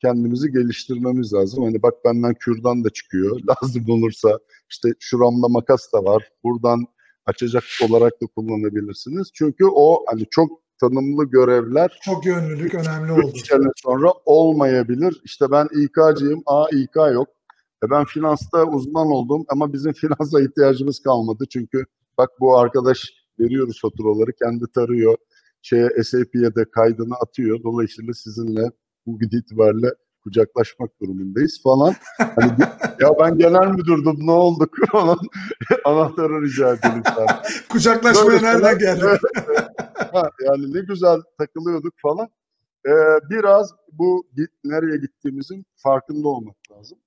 [0.00, 1.64] kendimizi geliştirmemiz lazım.
[1.64, 3.40] Hani bak benden kürdan da çıkıyor.
[3.48, 4.38] Lazım olursa
[4.70, 6.28] işte şuramda makas da var.
[6.44, 6.86] Buradan
[7.26, 9.30] açacak olarak da kullanabilirsiniz.
[9.34, 10.50] Çünkü o hani çok
[10.80, 13.30] tanımlı görevler çok yönlülük önemli oldu.
[13.34, 15.20] 3 sene sonra olmayabilir.
[15.24, 16.42] İşte ben İK'cıyım.
[16.46, 17.28] A İK yok.
[17.84, 21.44] E ben finansta uzman oldum ama bizim finansa ihtiyacımız kalmadı.
[21.50, 21.84] Çünkü
[22.18, 25.16] bak bu arkadaş veriyoruz faturaları kendi tarıyor.
[25.62, 27.62] Şeye SAP'ye de kaydını atıyor.
[27.62, 28.70] Dolayısıyla sizinle
[29.06, 29.90] bugün itibariyle
[30.22, 31.94] kucaklaşmak durumundayız falan.
[32.18, 32.52] Hani,
[33.00, 35.18] ya ben genel müdürdüm ne olduk falan.
[35.84, 37.02] Anahtarı rica edelim.
[37.68, 39.18] Kucaklaşmaya nereden geldi?
[40.46, 42.28] yani ne güzel takılıyorduk falan.
[42.86, 42.90] Ee,
[43.30, 44.26] biraz bu
[44.64, 46.98] nereye gittiğimizin farkında olmak lazım.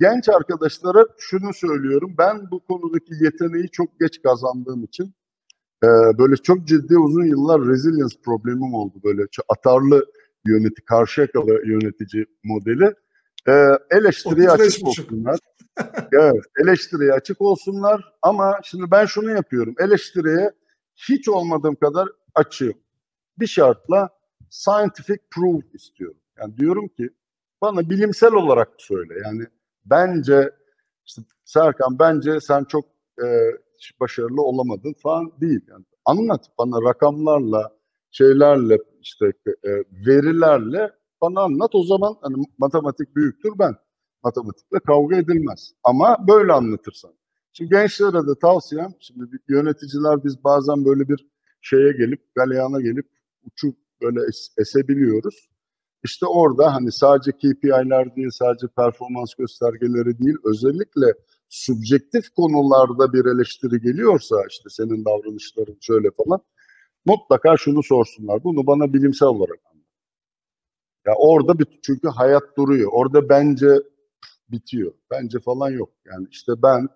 [0.00, 2.14] Genç arkadaşlara şunu söylüyorum.
[2.18, 5.14] Ben bu konudaki yeteneği çok geç kazandığım için
[5.84, 8.94] e, böyle çok ciddi uzun yıllar resilience problemim oldu.
[9.04, 10.06] Böyle atarlı
[10.46, 12.94] yönetici, karşı yakalı yönetici modeli.
[13.48, 13.52] E,
[13.90, 15.38] eleştiriye açık olsunlar.
[16.12, 19.74] evet, eleştiriye açık olsunlar ama şimdi ben şunu yapıyorum.
[19.78, 20.50] Eleştiriye
[20.96, 22.74] hiç olmadığım kadar açığım.
[23.38, 24.08] Bir şartla
[24.50, 26.20] scientific proof istiyorum.
[26.38, 27.10] Yani diyorum ki
[27.62, 29.14] bana bilimsel olarak söyle.
[29.24, 29.46] Yani
[29.90, 30.50] bence
[31.06, 32.84] işte Serkan bence sen çok
[33.24, 33.26] e,
[34.00, 35.60] başarılı olamadın falan değil.
[35.68, 37.76] Yani anlat bana rakamlarla,
[38.10, 39.32] şeylerle işte
[39.64, 39.70] e,
[40.06, 40.92] verilerle
[41.22, 41.74] bana anlat.
[41.74, 43.74] O zaman hani matematik büyüktür ben.
[44.24, 45.72] Matematikle kavga edilmez.
[45.84, 47.12] Ama böyle anlatırsan.
[47.52, 51.26] Şimdi gençlere de tavsiyem, şimdi yöneticiler biz bazen böyle bir
[51.60, 53.06] şeye gelip, galeyana gelip
[53.44, 55.48] uçup böyle es, esebiliyoruz.
[56.04, 61.06] İşte orada hani sadece KPI'ler değil, sadece performans göstergeleri değil, özellikle
[61.48, 66.40] subjektif konularda bir eleştiri geliyorsa işte senin davranışların şöyle falan
[67.06, 68.44] mutlaka şunu sorsunlar.
[68.44, 69.86] Bunu bana bilimsel olarak anlat.
[71.06, 72.90] Ya orada bir, çünkü hayat duruyor.
[72.92, 73.68] Orada bence
[74.48, 74.92] bitiyor.
[75.10, 75.90] Bence falan yok.
[76.04, 76.88] Yani işte ben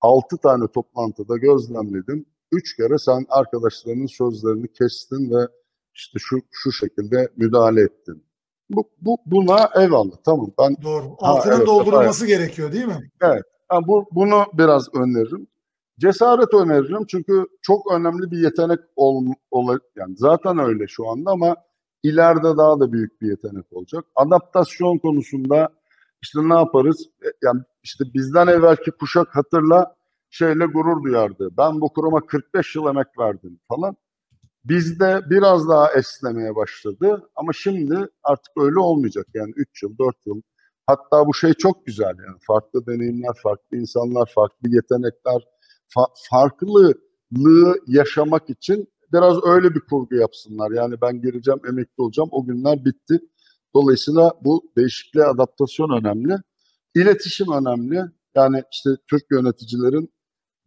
[0.00, 2.26] 6 tane toplantıda gözlemledim.
[2.52, 5.48] Üç kere sen arkadaşlarının sözlerini kestin ve
[5.94, 8.25] işte şu şu şekilde müdahale ettin.
[8.70, 12.38] Bu, bu buna eyvallah tamam ben doğru altının ha, evet, doldurulması evet.
[12.38, 13.10] gerekiyor değil mi?
[13.22, 13.42] Evet.
[13.72, 15.46] Yani bu bunu biraz öneririm.
[15.98, 21.56] Cesaret öneririm çünkü çok önemli bir yetenek ol, ol yani zaten öyle şu anda ama
[22.02, 24.04] ileride daha da büyük bir yetenek olacak.
[24.14, 25.68] Adaptasyon konusunda
[26.22, 27.08] işte ne yaparız?
[27.22, 29.96] E, yani işte bizden evvelki kuşak hatırla
[30.30, 31.50] şeyle gurur duyardı.
[31.58, 33.96] Ben bu kuruma 45 yıl emek verdim falan.
[34.68, 39.26] Bizde biraz daha esnemeye başladı ama şimdi artık öyle olmayacak.
[39.34, 40.42] Yani 3 yıl, 4 yıl.
[40.86, 45.44] Hatta bu şey çok güzel yani farklı deneyimler, farklı insanlar, farklı yetenekler,
[45.96, 46.94] fa- farklılığı
[47.86, 50.70] yaşamak için biraz öyle bir kurgu yapsınlar.
[50.70, 52.28] Yani ben gireceğim, emekli olacağım.
[52.32, 53.20] O günler bitti.
[53.74, 56.36] Dolayısıyla bu değişikliğe adaptasyon önemli.
[56.94, 58.02] İletişim önemli.
[58.34, 60.12] Yani işte Türk yöneticilerin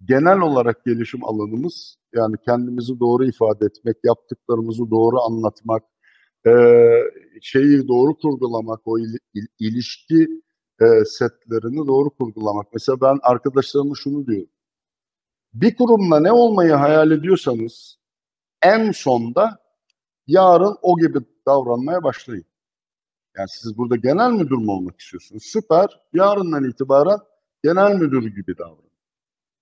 [0.06, 5.84] genel olarak gelişim alanımız yani kendimizi doğru ifade etmek, yaptıklarımızı doğru anlatmak,
[6.48, 6.52] e,
[7.42, 10.28] şeyi doğru kurgulamak, o il, il, ilişki
[10.82, 12.68] e, setlerini doğru kurgulamak.
[12.74, 14.50] Mesela ben arkadaşlarıma şunu diyorum.
[15.54, 18.00] Bir kurumla ne olmayı hayal ediyorsanız
[18.62, 19.60] en sonda
[20.28, 22.46] yarın o gibi davranmaya başlayın.
[23.38, 25.44] Yani siz burada genel müdür mü olmak istiyorsunuz?
[25.44, 26.02] Süper.
[26.14, 27.20] Yarından itibaren
[27.64, 28.89] genel müdür gibi davranın.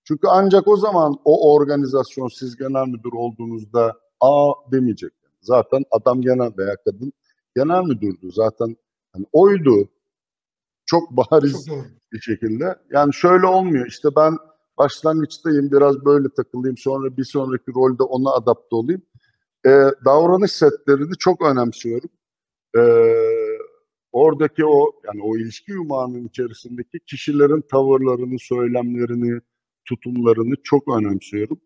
[0.07, 5.11] Çünkü ancak o zaman o organizasyon siz genel müdür olduğunuzda a demeyecek.
[5.41, 7.13] Zaten adam genel veya kadın
[7.55, 8.31] genel müdürdü.
[8.31, 8.77] Zaten
[9.13, 9.89] hani oydu.
[10.85, 12.75] Çok bariz Çok bir şekilde.
[12.91, 13.87] Yani şöyle olmuyor.
[13.87, 14.37] İşte ben
[14.77, 19.01] başlangıçtayım biraz böyle takılayım sonra bir sonraki rolde ona adapte olayım.
[19.65, 19.69] Ee,
[20.05, 22.09] davranış setlerini çok önemsiyorum.
[22.77, 23.13] Ee,
[24.11, 29.41] oradaki o yani o ilişki yumağının içerisindeki kişilerin tavırlarını, söylemlerini,
[29.89, 31.61] tutumlarını çok önemsiyorum.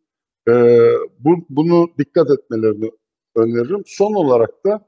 [0.48, 0.88] Ee,
[1.19, 2.91] bu, bunu dikkat etmelerini
[3.35, 3.84] öneririm.
[3.85, 4.85] Son olarak da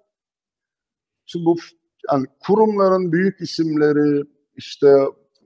[1.25, 1.55] şimdi bu
[2.11, 4.23] yani kurumların büyük isimleri
[4.55, 4.87] işte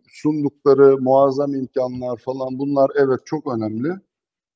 [0.09, 3.89] sundukları muazzam imkanlar falan bunlar evet çok önemli.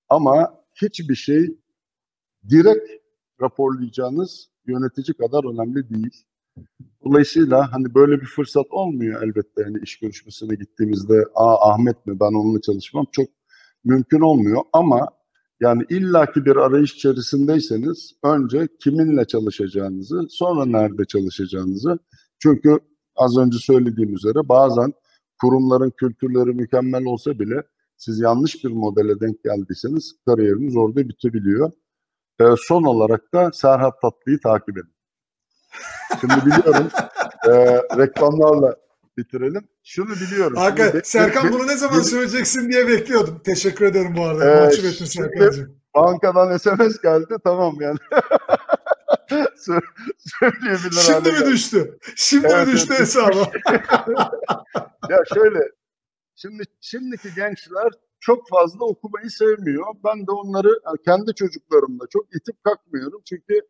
[0.10, 1.58] Ama hiçbir şey
[2.50, 2.92] direkt
[3.42, 6.26] raporlayacağınız yönetici kadar önemli değil.
[7.06, 12.34] Dolayısıyla hani böyle bir fırsat olmuyor elbette yani iş görüşmesine gittiğimizde Aa, Ahmet mi ben
[12.40, 13.28] onunla çalışmam çok
[13.84, 15.10] mümkün olmuyor ama
[15.62, 22.00] yani illaki bir arayış içerisindeyseniz önce kiminle çalışacağınızı sonra nerede çalışacağınızı
[22.40, 22.80] çünkü
[23.16, 24.94] az önce söylediğim üzere bazen
[25.42, 27.64] kurumların kültürleri mükemmel olsa bile
[27.98, 31.72] siz yanlış bir modele denk geldiyseniz kariyeriniz orada bitebiliyor.
[32.42, 34.94] Ee, son olarak da Serhat Tatlı'yı takip edin.
[36.20, 36.88] Şimdi biliyorum
[37.48, 37.52] e,
[37.98, 38.76] reklamlarla
[39.18, 39.68] bitirelim.
[39.84, 40.58] Şunu biliyorum.
[40.78, 43.42] Şimdi, Serkan be, bunu ne zaman be, söyleyeceksin diye bekliyordum.
[43.46, 44.62] Teşekkür ederim bu arada.
[44.62, 45.82] Mahcup ettin Serkan'cığım.
[45.96, 47.98] Bankadan SMS geldi tamam yani.
[49.56, 52.00] Söyleyebilir Şimdi mi düştü?
[52.16, 53.40] Şimdi evet, mi düştü evet, hesaba?
[55.10, 55.60] ya şöyle
[56.36, 57.90] şimdi şimdiki gençler
[58.20, 59.86] çok fazla okumayı sevmiyor.
[60.04, 63.22] Ben de onları kendi çocuklarımla çok itip kalkmıyorum.
[63.30, 63.62] Çünkü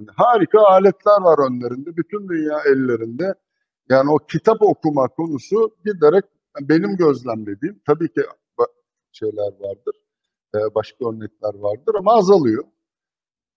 [0.00, 1.96] hani harika aletler var önlerinde.
[1.96, 3.34] Bütün dünya ellerinde.
[3.88, 6.24] Yani o kitap okuma konusu giderek
[6.60, 8.20] benim gözlemlediğim tabii ki
[9.12, 9.94] şeyler vardır.
[10.74, 12.64] Başka örnekler vardır ama azalıyor.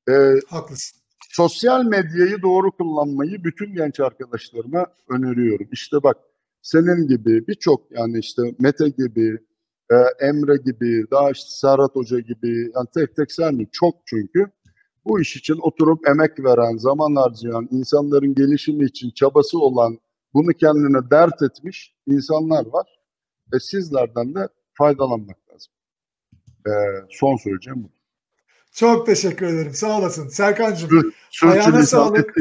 [0.09, 0.99] Ee, Haklısın.
[1.29, 5.67] Sosyal medyayı doğru kullanmayı bütün genç arkadaşlarıma öneriyorum.
[5.71, 6.17] İşte bak
[6.61, 9.37] senin gibi birçok yani işte Mete gibi,
[9.91, 9.95] e,
[10.25, 14.51] Emre gibi, daha işte Serhat Hoca gibi yani tek tek sen çok çünkü
[15.05, 19.99] bu iş için oturup emek veren, zaman harcayan, insanların gelişimi için çabası olan,
[20.33, 22.87] bunu kendine dert etmiş insanlar var.
[23.53, 25.73] Ve sizlerden de faydalanmak lazım.
[26.67, 26.71] E,
[27.09, 27.89] son söyleyeceğim bu.
[28.73, 29.73] Çok teşekkür ederim.
[29.73, 30.27] Sağ olasın.
[30.27, 31.13] Serkan'cığım.
[31.43, 32.35] Ayağına sağlık.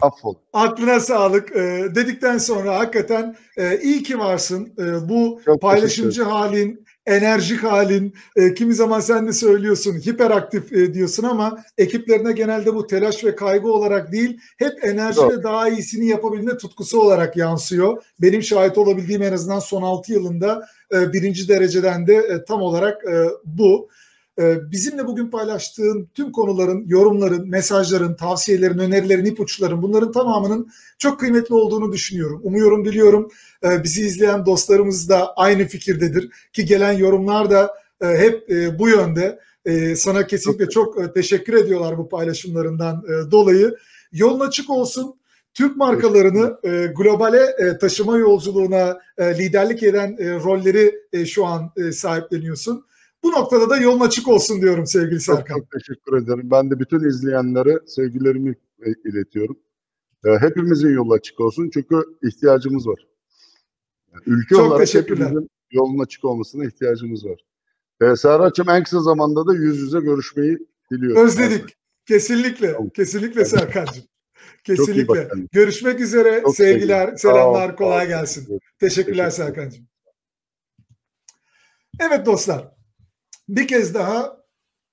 [0.00, 0.36] Affola.
[0.52, 4.74] Aklına sağlık e, dedikten sonra hakikaten e, iyi ki varsın.
[4.78, 10.94] E, bu Çok paylaşımcı halin, enerjik halin, e, kimi zaman sen de söylüyorsun hiperaktif e,
[10.94, 16.56] diyorsun ama ekiplerine genelde bu telaş ve kaygı olarak değil, hep enerjiyle daha iyisini yapabilme
[16.56, 18.02] tutkusu olarak yansıyor.
[18.22, 23.04] Benim şahit olabildiğim en azından son 6 yılında e, birinci dereceden de e, tam olarak
[23.04, 23.88] e, bu.
[24.38, 31.54] Ee, bizimle bugün paylaştığın tüm konuların, yorumların, mesajların, tavsiyelerin, önerilerin, ipuçların bunların tamamının çok kıymetli
[31.54, 32.40] olduğunu düşünüyorum.
[32.42, 33.30] Umuyorum, biliyorum
[33.64, 38.88] e, bizi izleyen dostlarımız da aynı fikirdedir ki gelen yorumlar da e, hep e, bu
[38.88, 39.38] yönde.
[39.96, 43.76] Sana kesinlikle çok teşekkür ediyorlar bu paylaşımlarından dolayı.
[44.12, 45.14] Yolun açık olsun.
[45.54, 46.58] Türk markalarını
[46.96, 50.94] globale taşıma yolculuğuna liderlik eden rolleri
[51.26, 52.84] şu an sahipleniyorsun.
[53.26, 55.54] Bu noktada da yolun açık olsun diyorum sevgili Serkan.
[55.54, 56.50] Çok, çok teşekkür ederim.
[56.50, 58.54] Ben de bütün izleyenlere sevgilerimi
[59.04, 59.58] iletiyorum.
[60.24, 63.06] Ee, hepimizin yolu açık olsun çünkü ihtiyacımız var.
[64.26, 67.40] ülke çok olarak hepimizin yolun açık olmasına ihtiyacımız var.
[68.00, 70.58] Ee, Serhat'cığım en kısa zamanda da yüz yüze görüşmeyi
[70.92, 71.26] diliyorum.
[71.26, 71.64] Özledik.
[71.64, 71.72] Abi.
[72.08, 72.72] Kesinlikle.
[72.72, 72.88] Tamam.
[72.88, 73.44] Kesinlikle.
[73.44, 74.04] Serkan'cığım.
[74.64, 75.28] Kesinlikle.
[75.52, 76.40] Görüşmek üzere.
[76.42, 77.18] Çok Sevgiler, sevgilim.
[77.18, 78.60] selamlar, kolay gelsin.
[78.80, 79.86] Teşekkürler Teşekkür Serkan'cığım.
[82.00, 82.75] Evet dostlar.
[83.48, 84.36] Bir kez daha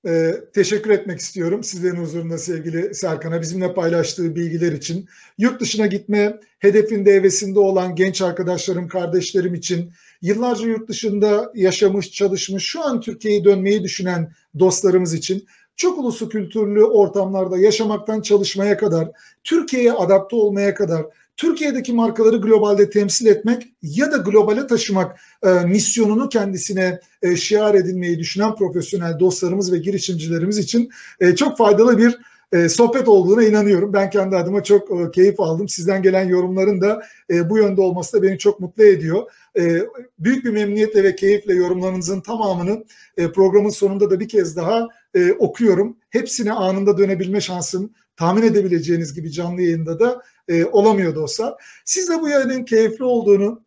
[0.06, 5.08] e, teşekkür etmek istiyorum sizlerin huzurunda sevgili Serkan'a bizimle paylaştığı bilgiler için.
[5.38, 12.64] Yurt dışına gitme hedefinde hevesinde olan genç arkadaşlarım, kardeşlerim için, yıllarca yurt dışında yaşamış, çalışmış,
[12.64, 19.08] şu an Türkiye'ye dönmeyi düşünen dostlarımız için çok uluslu kültürlü ortamlarda yaşamaktan çalışmaya kadar,
[19.44, 21.06] Türkiye'ye adapte olmaya kadar
[21.36, 28.18] Türkiye'deki markaları globalde temsil etmek ya da globale taşımak e, misyonunu kendisine e, şiar edinmeyi
[28.18, 30.90] düşünen profesyonel dostlarımız ve girişimcilerimiz için
[31.20, 32.18] e, çok faydalı bir
[32.52, 33.92] e, sohbet olduğuna inanıyorum.
[33.92, 35.68] Ben kendi adıma çok e, keyif aldım.
[35.68, 39.22] Sizden gelen yorumların da e, bu yönde olması da beni çok mutlu ediyor.
[39.58, 39.80] E,
[40.18, 42.84] büyük bir memnuniyetle ve keyifle yorumlarınızın tamamını
[43.16, 45.96] e, programın sonunda da bir kez daha e, okuyorum.
[46.10, 51.54] Hepsine anında dönebilme şansım tahmin edebileceğiniz gibi canlı yayında da e, olamıyor dostlar.
[51.84, 53.62] Siz de bu yayının keyifli olduğunu,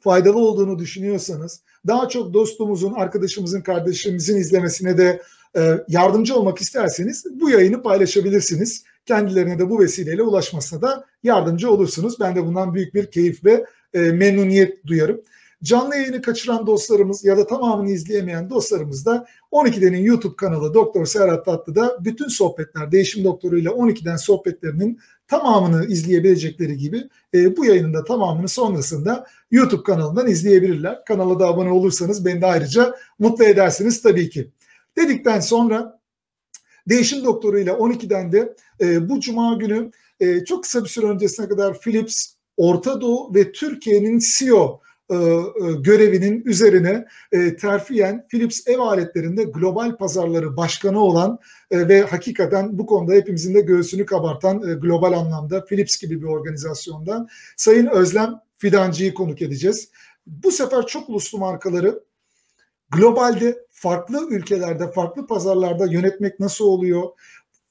[0.00, 5.22] faydalı olduğunu düşünüyorsanız daha çok dostumuzun, arkadaşımızın, kardeşimizin izlemesine de
[5.56, 8.84] e, yardımcı olmak isterseniz bu yayını paylaşabilirsiniz.
[9.06, 12.20] Kendilerine de bu vesileyle ulaşmasına da yardımcı olursunuz.
[12.20, 15.20] Ben de bundan büyük bir keyif ve e, memnuniyet duyarım.
[15.62, 21.44] Canlı yayını kaçıran dostlarımız ya da tamamını izleyemeyen dostlarımız da 12'denin YouTube kanalı Doktor Serhat
[21.44, 28.04] Tatlı'da bütün sohbetler Değişim Doktoru ile 12'den sohbetlerinin tamamını izleyebilecekleri gibi e, bu yayının da
[28.04, 31.04] tamamını sonrasında YouTube kanalından izleyebilirler.
[31.04, 34.50] Kanala da abone olursanız beni de ayrıca mutlu edersiniz tabii ki.
[34.96, 36.00] Dedikten sonra
[36.88, 41.48] Değişim Doktoru ile 12'den de e, bu cuma günü e, çok kısa bir süre öncesine
[41.48, 42.26] kadar Philips,
[42.56, 44.80] Orta Doğu ve Türkiye'nin CEO
[45.78, 51.38] görevinin üzerine e, terfiyen Philips ev aletlerinde global pazarları başkanı olan
[51.70, 56.26] e, ve hakikaten bu konuda hepimizin de göğsünü kabartan e, global anlamda Philips gibi bir
[56.26, 57.26] organizasyonda
[57.56, 59.88] Sayın Özlem Fidancı'yı konuk edeceğiz.
[60.26, 62.00] Bu sefer çok uluslu markaları
[62.90, 67.02] globalde farklı ülkelerde, farklı pazarlarda yönetmek nasıl oluyor?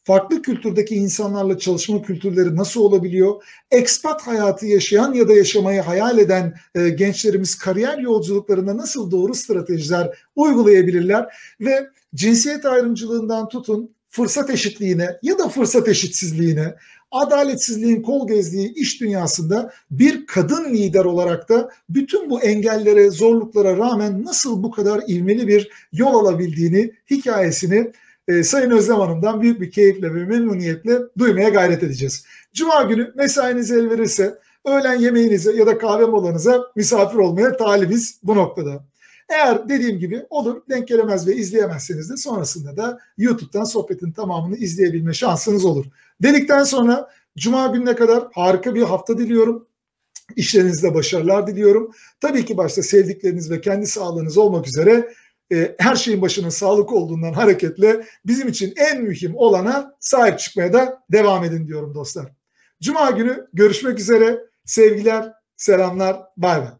[0.03, 3.43] Farklı kültürdeki insanlarla çalışma kültürleri nasıl olabiliyor?
[3.71, 10.17] Ekspat hayatı yaşayan ya da yaşamayı hayal eden e, gençlerimiz kariyer yolculuklarında nasıl doğru stratejiler
[10.35, 11.25] uygulayabilirler?
[11.61, 16.75] Ve cinsiyet ayrımcılığından tutun fırsat eşitliğine ya da fırsat eşitsizliğine,
[17.11, 24.23] adaletsizliğin kol gezdiği iş dünyasında bir kadın lider olarak da bütün bu engellere, zorluklara rağmen
[24.23, 27.91] nasıl bu kadar ivmeli bir yol alabildiğini, hikayesini
[28.29, 32.25] e, Sayın Özlem Hanım'dan büyük bir keyifle ve memnuniyetle duymaya gayret edeceğiz.
[32.53, 38.35] Cuma günü mesainize el verirse öğlen yemeğinize ya da kahve molanıza misafir olmaya talibiz bu
[38.35, 38.83] noktada.
[39.29, 45.13] Eğer dediğim gibi olur denk gelemez ve izleyemezseniz de sonrasında da YouTube'dan sohbetin tamamını izleyebilme
[45.13, 45.85] şansınız olur.
[46.21, 49.67] Dedikten sonra Cuma gününe kadar harika bir hafta diliyorum.
[50.35, 51.91] İşlerinizde başarılar diliyorum.
[52.21, 55.13] Tabii ki başta sevdikleriniz ve kendi sağlığınız olmak üzere
[55.51, 61.03] e, her şeyin başının sağlık olduğundan hareketle bizim için en mühim olana sahip çıkmaya da
[61.11, 62.31] devam edin diyorum dostlar.
[62.81, 64.39] Cuma günü görüşmek üzere.
[64.65, 66.78] Sevgiler, selamlar, bay bay.